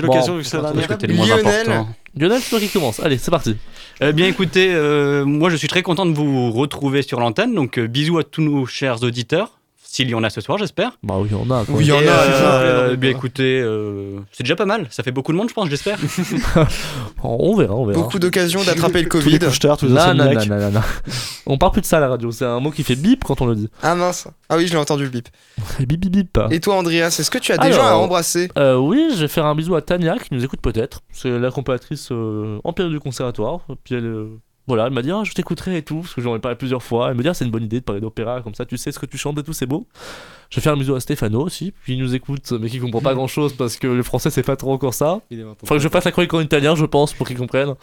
l'occasion 0.02 0.32
Bon, 0.34 0.38
vu 0.38 0.42
que 0.44 0.48
c'est 0.48 0.56
la 0.56 0.72
dernière. 0.72 0.88
Lionel. 1.36 1.84
Lionel, 2.16 2.40
c'est 2.40 2.50
toi 2.50 2.60
qui 2.60 2.68
commence. 2.68 3.00
Allez, 3.00 3.18
c'est 3.18 3.30
parti. 3.32 3.56
Eh 4.00 4.12
bien 4.12 4.26
écoutez, 4.28 4.72
euh, 4.72 5.24
moi 5.24 5.50
je 5.50 5.56
suis 5.56 5.68
très 5.68 5.82
content 5.82 6.06
de 6.06 6.14
vous 6.14 6.52
retrouver 6.52 7.02
sur 7.02 7.18
l'antenne, 7.18 7.54
donc 7.54 7.78
euh, 7.78 7.86
bisous 7.88 8.18
à 8.18 8.24
tous 8.24 8.40
nos 8.42 8.66
chers 8.66 9.02
auditeurs, 9.02 9.55
s'il 9.96 10.10
y 10.10 10.14
en 10.14 10.22
a 10.24 10.30
ce 10.30 10.40
soir 10.40 10.58
j'espère. 10.58 10.92
Bah 11.02 11.14
oui, 11.18 11.30
on 11.32 11.50
a. 11.50 11.64
quoi. 11.64 11.74
Oui, 11.74 11.84
il 11.84 11.88
y 11.88 11.92
en 11.92 11.96
a. 11.96 12.00
euh, 12.00 12.04
il 12.04 12.10
y 12.10 12.44
en 12.44 12.88
a. 12.88 12.92
eh 12.92 12.96
bien 12.96 13.10
écoutez, 13.10 13.60
euh, 13.62 14.18
c'est 14.32 14.42
déjà 14.44 14.56
pas 14.56 14.66
mal, 14.66 14.86
ça 14.90 15.02
fait 15.02 15.12
beaucoup 15.12 15.32
de 15.32 15.36
monde 15.38 15.48
je 15.48 15.54
pense, 15.54 15.68
j'espère. 15.70 15.98
On 17.22 17.56
verra, 17.56 17.74
on 17.74 17.86
verra. 17.86 18.00
Beaucoup 18.00 18.18
d'occasions 18.18 18.62
d'attraper 18.62 19.02
le 19.02 19.08
Tous 19.08 19.18
les 19.18 19.24
Covid. 19.24 19.38
couche-tard, 19.40 19.76
tous 19.76 19.86
les 19.86 19.92
Non, 19.92 20.14
non, 20.14 20.14
non, 20.14 20.22
insomniaques. 20.36 20.48
non, 20.48 20.58
non, 20.58 20.70
non. 20.72 20.80
On 21.46 21.58
parle 21.58 21.72
plus 21.72 21.80
de 21.80 21.86
ça 21.86 21.96
à 21.96 22.00
la 22.00 22.08
radio. 22.08 22.30
C'est 22.30 22.44
un 22.44 22.60
mot 22.60 22.70
qui 22.70 22.84
fait 22.84 22.94
bip 22.96 23.24
quand 23.24 23.40
on 23.40 23.46
le 23.46 23.54
dit. 23.56 23.68
Ah 23.82 23.94
mince. 23.94 24.28
Ah 24.48 24.56
oui, 24.56 24.66
je 24.66 24.72
l'ai 24.72 24.78
entendu 24.78 25.04
le 25.04 25.10
bip. 25.10 25.28
Bip, 25.80 26.00
bip, 26.00 26.12
bip. 26.12 26.38
Et 26.50 26.60
toi, 26.60 26.76
Andreas, 26.76 27.16
est-ce 27.18 27.30
que 27.30 27.38
tu 27.38 27.52
as 27.52 27.58
des 27.58 27.66
Alors, 27.68 27.78
gens 27.80 27.86
à 27.86 27.92
embrasser 27.94 28.48
Euh, 28.58 28.76
oui, 28.76 29.08
je 29.14 29.20
vais 29.22 29.28
faire 29.28 29.46
un 29.46 29.54
bisou 29.54 29.74
à 29.74 29.82
Tania 29.82 30.16
qui 30.18 30.34
nous 30.34 30.44
écoute 30.44 30.60
peut-être. 30.60 31.00
C'est 31.12 31.30
l'accompagnatrice 31.38 32.08
euh, 32.12 32.58
en 32.64 32.72
période 32.72 32.92
du 32.92 33.00
conservatoire. 33.00 33.60
Puis 33.84 33.94
elle, 33.94 34.04
euh, 34.04 34.38
voilà, 34.66 34.86
elle 34.86 34.92
m'a 34.92 35.02
dit 35.02 35.10
ah, 35.10 35.22
je 35.24 35.32
t'écouterai 35.32 35.78
et 35.78 35.82
tout, 35.82 36.00
parce 36.00 36.14
que 36.14 36.20
j'en 36.20 36.34
ai 36.36 36.38
parlé 36.38 36.56
plusieurs 36.56 36.82
fois. 36.82 37.10
Elle 37.10 37.16
me 37.16 37.22
dit 37.22 37.28
ah, 37.28 37.34
c'est 37.34 37.44
une 37.44 37.50
bonne 37.50 37.64
idée 37.64 37.80
de 37.80 37.84
parler 37.84 38.00
d'opéra 38.00 38.42
comme 38.42 38.54
ça, 38.54 38.66
tu 38.66 38.76
sais 38.76 38.92
ce 38.92 38.98
que 38.98 39.06
tu 39.06 39.18
chantes 39.18 39.38
et 39.38 39.42
tout, 39.42 39.52
c'est 39.52 39.66
beau. 39.66 39.86
Je 40.50 40.56
vais 40.56 40.62
faire 40.62 40.72
un 40.74 40.76
bisou 40.76 40.94
à 40.94 41.00
Stéphano 41.00 41.42
aussi, 41.42 41.72
il 41.88 41.98
nous 41.98 42.14
écoute, 42.14 42.52
mais 42.60 42.68
qui 42.68 42.78
comprend 42.78 43.00
pas 43.00 43.14
grand 43.14 43.26
chose 43.26 43.52
parce 43.54 43.76
que 43.76 43.86
le 43.86 44.02
français 44.02 44.30
c'est 44.30 44.42
pas 44.44 44.56
trop 44.56 44.72
encore 44.72 44.94
ça. 44.94 45.20
Il 45.30 45.40
est 45.40 45.42
maintenant. 45.42 45.56
Faudrait 45.64 45.78
que 45.78 45.82
je 45.82 45.88
fasse 45.88 46.04
la 46.04 46.12
chronique 46.12 46.32
en 46.34 46.40
italien, 46.40 46.74
je 46.76 46.84
pense, 46.84 47.12
pour 47.14 47.26
qu'ils 47.26 47.36
comprennent. 47.36 47.74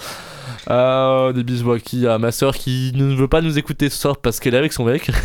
Euh, 0.70 1.34
des 1.34 1.44
bisous 1.44 1.72
à 1.74 1.80
qui? 1.80 2.08
À 2.08 2.18
ma 2.20 2.32
soeur 2.32 2.56
qui 2.56 2.92
ne 2.96 3.14
veut 3.14 3.28
pas 3.28 3.42
nous 3.42 3.58
écouter 3.60 3.90
ce 3.90 3.98
soir 4.00 4.16
parce 4.18 4.40
qu'elle 4.40 4.54
est 4.56 4.58
avec 4.58 4.72
son 4.74 4.86
mec. 4.86 5.12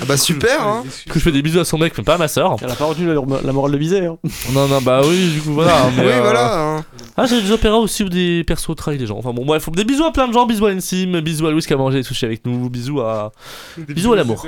Ah 0.00 0.04
bah 0.06 0.16
super, 0.16 0.66
hein. 0.66 0.84
que 1.08 1.14
je 1.18 1.24
fais 1.24 1.32
des 1.32 1.40
bisous 1.40 1.60
à 1.60 1.64
son 1.64 1.78
mec, 1.78 1.94
mais 1.96 2.04
pas 2.04 2.14
à 2.16 2.18
ma 2.18 2.28
soeur. 2.28 2.56
Elle 2.60 2.70
a 2.70 2.74
pas 2.74 2.84
retenu 2.84 3.06
la, 3.06 3.14
la 3.42 3.52
morale 3.52 3.72
de 3.72 3.78
Bizet. 3.78 4.04
Hein. 4.06 4.18
Non, 4.52 4.68
non, 4.68 4.82
bah 4.82 5.00
oui, 5.04 5.30
du 5.32 5.40
coup, 5.40 5.52
voilà. 5.54 5.88
mais, 5.96 6.02
Oui, 6.02 6.08
euh, 6.12 6.20
voilà. 6.20 6.76
hein. 6.76 6.84
Ah, 7.16 7.24
j'ai 7.26 7.40
des 7.40 7.50
opéras 7.52 7.76
aussi 7.78 8.02
où 8.02 8.08
des 8.10 8.44
persos 8.44 8.74
trahissent 8.76 9.00
des 9.00 9.06
gens. 9.06 9.16
Enfin 9.16 9.32
bon, 9.32 9.44
bref, 9.46 9.70
des 9.70 9.84
bisous 9.84 10.04
à 10.04 10.12
plein 10.12 10.28
de 10.28 10.32
gens. 10.34 10.46
Bisous 10.46 10.66
à 10.66 10.72
Ensim, 10.72 11.20
bisous 11.22 11.46
à 11.46 11.50
Louis 11.52 11.62
qui 11.62 11.72
a 11.72 11.76
mangé 11.76 11.98
les 11.98 12.02
sushis 12.02 12.26
avec 12.26 12.44
nous, 12.44 12.68
bisous 12.68 13.00
à. 13.00 13.32
Des 13.78 13.94
Bisous 13.94 14.12
à 14.12 14.16
l'amour. 14.16 14.44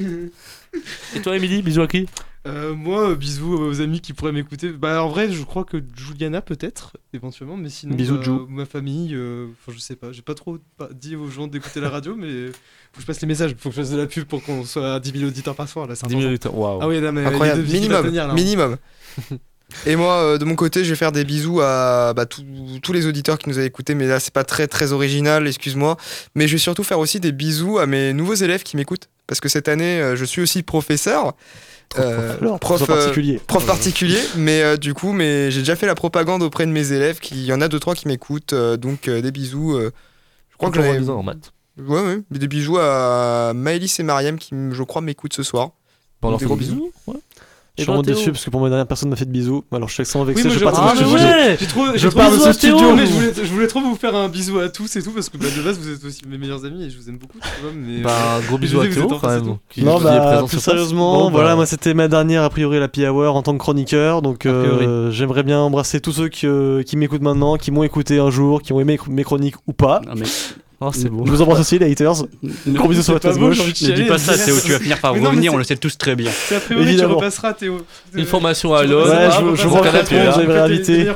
Et 1.14 1.20
toi, 1.20 1.36
Emily, 1.36 1.62
bisous 1.62 1.82
à 1.82 1.86
qui 1.86 2.06
Euh, 2.46 2.74
moi, 2.74 3.10
euh, 3.10 3.14
bisous 3.16 3.54
aux 3.58 3.80
amis 3.80 4.00
qui 4.00 4.12
pourraient 4.12 4.30
m'écouter. 4.32 4.70
Bah, 4.70 5.02
en 5.02 5.08
vrai, 5.08 5.30
je 5.32 5.42
crois 5.42 5.64
que 5.64 5.78
Juliana, 5.96 6.40
peut-être, 6.40 6.96
éventuellement, 7.12 7.56
mais 7.56 7.68
sinon, 7.70 7.96
Bisous, 7.96 8.22
Ju. 8.22 8.30
ma 8.48 8.64
famille, 8.66 9.14
euh, 9.14 9.46
enfin, 9.66 9.76
je 9.76 9.80
sais 9.82 9.96
pas, 9.96 10.12
j'ai 10.12 10.22
pas 10.22 10.34
trop 10.34 10.58
pas 10.76 10.88
dit 10.94 11.16
aux 11.16 11.28
gens 11.28 11.48
d'écouter 11.48 11.80
la 11.80 11.90
radio, 11.90 12.14
mais 12.16 12.46
faut 12.46 12.96
que 12.96 13.00
je 13.00 13.06
passe 13.06 13.20
les 13.20 13.26
messages, 13.26 13.54
faut 13.58 13.70
que 13.70 13.74
je 13.74 13.80
fasse 13.80 13.90
de 13.90 13.96
la 13.98 14.06
pub 14.06 14.24
pour 14.24 14.44
qu'on 14.44 14.64
soit 14.64 14.94
à 14.94 15.00
10 15.00 15.10
000 15.12 15.24
auditeurs 15.24 15.56
par 15.56 15.68
soir, 15.68 15.88
là, 15.88 15.96
c'est 15.96 16.06
10 16.06 16.12
important. 16.14 16.26
minutes. 16.28 16.44
Waouh. 16.52 16.78
Ah 16.82 16.86
oui, 16.88 17.00
non, 17.00 17.10
mais 17.12 17.24
Incroyable. 17.26 17.62
Minimum. 17.62 18.02
tenir, 18.06 18.26
là, 18.28 18.32
hein. 18.32 18.36
minimum. 18.36 18.76
Et 19.84 19.96
moi, 19.96 20.12
euh, 20.22 20.38
de 20.38 20.44
mon 20.44 20.54
côté, 20.54 20.84
je 20.84 20.90
vais 20.90 20.94
faire 20.96 21.10
des 21.10 21.24
bisous 21.24 21.60
à 21.60 22.12
bah, 22.14 22.24
tous- 22.26 22.44
tous 22.80 22.92
les 22.92 23.06
auditeurs 23.06 23.36
qui 23.38 23.48
nous 23.48 23.58
ont 23.58 23.62
écoutés, 23.62 23.96
mais 23.96 24.06
là, 24.06 24.20
c'est 24.20 24.32
pas 24.32 24.44
très 24.44 24.68
très 24.68 24.92
original, 24.92 25.48
excuse-moi. 25.48 25.96
Mais 26.36 26.46
je 26.46 26.52
vais 26.52 26.58
surtout 26.58 26.84
faire 26.84 27.00
aussi 27.00 27.18
des 27.18 27.32
bisous 27.32 27.78
à 27.78 27.86
mes 27.86 28.12
nouveaux 28.12 28.34
élèves 28.34 28.62
qui 28.62 28.76
m'écoutent, 28.76 29.08
parce 29.26 29.40
que 29.40 29.48
cette 29.48 29.68
année, 29.68 30.00
euh, 30.00 30.16
je 30.16 30.24
suis 30.24 30.40
aussi 30.42 30.62
professeur. 30.62 31.34
Euh, 31.98 32.34
prof, 32.58 32.60
prof 32.60 32.82
euh, 32.82 32.86
particulier. 32.86 33.40
prof 33.46 33.64
particulier, 33.64 34.18
mais 34.36 34.60
euh, 34.62 34.76
du 34.76 34.92
coup, 34.92 35.12
mais 35.12 35.50
j'ai 35.52 35.60
déjà 35.60 35.76
fait 35.76 35.86
la 35.86 35.94
propagande 35.94 36.42
auprès 36.42 36.66
de 36.66 36.72
mes 36.72 36.92
élèves, 36.92 37.20
qui 37.20 37.34
il 37.36 37.44
y 37.44 37.52
en 37.52 37.60
a 37.60 37.68
deux 37.68 37.78
trois 37.78 37.94
qui 37.94 38.08
m'écoutent, 38.08 38.52
euh, 38.54 38.76
donc 38.76 39.06
euh, 39.08 39.22
des 39.22 39.30
bisous. 39.30 39.74
euh, 39.76 39.92
je 40.50 40.56
crois 40.56 40.70
que 40.70 40.76
j'en 40.82 40.92
ai- 40.92 41.08
en 41.10 41.22
maths. 41.22 41.52
ouais, 41.78 42.00
ouais, 42.02 42.18
mais 42.30 42.38
des 42.38 42.48
bisous 42.48 42.78
à 42.78 43.52
Maëlys 43.54 44.00
et 44.00 44.02
Mariam 44.02 44.36
qui, 44.38 44.50
je 44.72 44.82
crois, 44.82 45.00
m'écoutent 45.00 45.34
ce 45.34 45.42
soir. 45.44 45.70
Leur 46.22 46.38
Des 46.38 46.44
gros 46.46 46.56
bisous. 46.56 46.90
Ouais. 47.06 47.14
Je 47.78 47.82
suis 47.82 47.86
vraiment 47.88 48.02
déçu 48.02 48.32
parce 48.32 48.44
que 48.44 48.50
pour 48.50 48.60
ma 48.62 48.68
dernière 48.68 48.86
personne 48.86 49.10
m'a 49.10 49.16
fait 49.16 49.26
de 49.26 49.30
bisous. 49.30 49.62
Alors 49.70 49.88
je 49.88 49.94
suis 49.94 50.00
extrêmement 50.00 50.24
vexé, 50.24 50.44
Oui, 50.44 50.50
je 50.54 50.58
je- 50.60 50.64
pars 50.64 50.72
de 50.94 50.98
ce 50.98 51.04
studio. 51.04 51.14
ouais 51.14 51.56
J'ai 51.60 51.66
trop, 51.66 51.84
Je 51.94 52.08
pars 52.08 52.30
de 52.30 52.36
bisous 52.36 52.46
ce 52.46 52.52
studio. 52.52 52.94
mais 52.94 53.06
je 53.06 53.12
voulais, 53.12 53.32
je 53.36 53.52
voulais 53.52 53.66
trop 53.66 53.80
vous 53.80 53.96
faire 53.96 54.14
un 54.16 54.28
bisou 54.28 54.58
à 54.58 54.68
tous 54.70 54.96
et 54.96 55.02
tout 55.02 55.10
parce 55.10 55.28
que 55.28 55.36
bah, 55.36 55.46
de 55.54 55.62
base 55.62 55.78
vous 55.78 55.90
êtes 55.90 56.04
aussi 56.04 56.22
mes 56.26 56.38
meilleurs 56.38 56.64
amis 56.64 56.84
et 56.84 56.90
je 56.90 56.96
vous 56.96 57.08
aime 57.10 57.18
beaucoup. 57.18 57.38
Tu 57.38 57.62
vois, 57.62 57.72
mais, 57.74 58.00
Bah, 58.00 58.36
un 58.36 58.40
gros 58.46 58.56
Je 58.56 58.60
bisou 58.62 58.80
à 58.80 58.86
Théo 58.88 59.08
quand 59.20 59.28
même. 59.28 59.56
Non, 59.76 60.00
bah, 60.00 60.20
présent 60.20 60.46
plus 60.46 60.58
sérieusement, 60.60 61.24
Bon, 61.24 61.30
voilà, 61.30 61.50
bah, 61.50 61.56
moi 61.56 61.66
c'était 61.66 61.92
ma 61.94 62.08
dernière 62.08 62.42
a 62.44 62.50
priori 62.50 62.78
la 62.80 63.12
Hour 63.12 63.36
en 63.36 63.42
tant 63.42 63.52
que 63.52 63.58
chroniqueur, 63.58 64.22
donc 64.22 64.46
euh, 64.46 65.10
j'aimerais 65.10 65.42
bien 65.42 65.60
embrasser 65.60 66.00
tous 66.00 66.12
ceux 66.12 66.28
qui, 66.28 66.46
euh, 66.46 66.82
qui 66.82 66.96
m'écoutent 66.96 67.22
maintenant, 67.22 67.56
qui 67.56 67.70
m'ont 67.70 67.82
écouté 67.82 68.18
un 68.18 68.30
jour, 68.30 68.62
qui 68.62 68.72
ont 68.72 68.80
aimé 68.80 68.98
mes 69.08 69.22
chroniques 69.24 69.56
ou 69.66 69.72
pas. 69.74 70.00
Non, 70.06 70.14
mais 70.16 70.24
Oh, 70.78 70.90
c'est 70.92 71.08
beau. 71.08 71.24
Je 71.24 71.30
vous 71.30 71.40
embrasse 71.42 71.60
aussi 71.60 71.78
les 71.78 71.90
haters. 71.90 72.12
Gros 72.66 72.88
bisous 72.88 73.02
sur 73.02 73.14
face 73.22 73.38
beau, 73.38 73.48
gauche. 73.48 73.58
ne 73.66 73.92
dis 73.96 74.04
pas 74.04 74.18
ça 74.18 74.36
Théo, 74.36 74.56
tu 74.62 74.72
vas 74.72 74.78
finir 74.78 74.98
par 75.00 75.14
revenir, 75.14 75.54
on 75.54 75.56
le 75.56 75.64
sait 75.64 75.76
tous 75.76 75.96
très 75.96 76.14
bien. 76.14 76.30
C'est 76.30 76.56
a 76.56 76.60
priori 76.60 76.84
tu 76.84 76.88
Évidemment. 76.90 77.14
repasseras 77.16 77.54
Théo. 77.54 77.78
Une 78.14 78.26
formation 78.26 78.74
à 78.74 78.84
Ouais, 79.06 79.30
je- 79.30 79.56
bien, 80.16 80.24
là. 80.24 80.30
vous 80.32 80.40
avez 80.40 80.58
invité. 80.58 81.06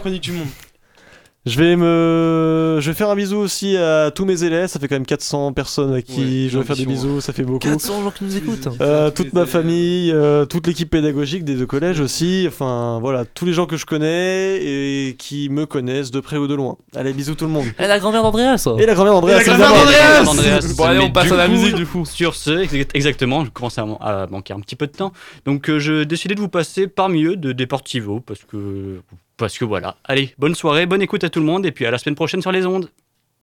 Je 1.47 1.59
vais 1.59 1.75
me, 1.75 2.77
je 2.83 2.91
vais 2.91 2.95
faire 2.95 3.09
un 3.09 3.17
bisou 3.17 3.39
aussi 3.39 3.75
à 3.75 4.11
tous 4.15 4.27
mes 4.27 4.45
élèves. 4.45 4.69
Ça 4.69 4.79
fait 4.79 4.89
quand 4.89 4.97
même 4.97 5.07
400 5.07 5.55
personnes 5.55 5.95
à 5.95 6.03
qui 6.03 6.45
Ouais, 6.45 6.49
je 6.51 6.59
vais 6.59 6.65
faire 6.67 6.77
des 6.77 6.85
bisous. 6.85 7.23
Ça 7.23 7.33
fait 7.33 7.45
beaucoup. 7.45 7.61
400 7.61 8.03
gens 8.03 8.11
qui 8.11 8.25
nous 8.25 8.37
écoutent. 8.37 8.69
Euh, 8.83 9.11
toute 9.11 9.33
ma 9.33 9.47
famille, 9.47 10.13
euh, 10.13 10.45
toute 10.45 10.67
l'équipe 10.67 10.91
pédagogique 10.91 11.45
des 11.45 11.55
deux 11.55 11.65
collèges 11.65 11.99
aussi, 12.01 12.45
enfin 12.47 12.99
voilà, 13.01 13.25
tous 13.25 13.47
les 13.47 13.55
gens 13.55 13.65
que 13.65 13.79
je 13.79 13.87
connais 13.87 14.59
et 14.63 15.17
qui 15.17 15.49
me 15.49 15.65
connaissent 15.65 16.11
de 16.11 16.21
près 16.21 16.37
ou 16.37 16.47
de 16.47 16.55
loin. 16.55 16.77
Allez, 16.95 17.15
bisous 17.15 17.35
tout 17.37 17.47
le 17.47 17.53
monde. 17.53 17.67
Et 17.79 17.87
la 17.87 17.99
grand-mère 17.99 18.23
d'Andreas. 18.23 18.69
Et 18.79 18.85
la 18.85 18.93
grand-mère 18.95 19.15
d'Andreas, 19.15 19.43
grand-mère 19.43 20.25
d'Andreas. 20.25 20.75
Bon, 20.77 20.85
allez, 20.85 21.01
on 21.01 21.11
passe 21.11 21.33
à 21.33 21.37
la 21.37 21.49
musique 21.49 21.75
du 21.75 21.87
coup. 21.87 22.05
Sur 22.05 22.35
ce, 22.35 22.51
ex- 22.61 22.89
exactement, 22.93 23.47
je 23.47 23.51
commence 23.51 23.79
à 23.79 24.27
manquer 24.31 24.53
un 24.53 24.61
petit 24.61 24.77
peu 24.77 24.87
de 24.87 24.93
temps. 24.93 25.13
Donc 25.47 25.71
euh, 25.71 25.79
je 25.79 26.03
décidais 26.05 26.35
de 26.35 26.41
vous 26.41 26.49
passer 26.49 26.87
parmi 26.87 27.25
eux 27.25 27.37
de 27.37 27.53
Deportivo 27.53 28.21
parce 28.21 28.41
que 28.45 29.01
parce 29.41 29.59
que 29.59 29.65
voilà. 29.65 29.97
Allez, 30.05 30.35
bonne 30.39 30.55
soirée, 30.55 30.87
bonne 30.87 31.03
écoute 31.03 31.25
à 31.25 31.31
tout 31.31 31.41
le 31.41 31.47
monde 31.47 31.67
et 31.67 31.73
puis 31.73 31.87
à 31.87 31.91
la 31.91 31.99
semaine 31.99 32.15
prochaine 32.15 32.43
sur 32.43 32.53
les 32.53 32.67
ondes. 32.67 32.91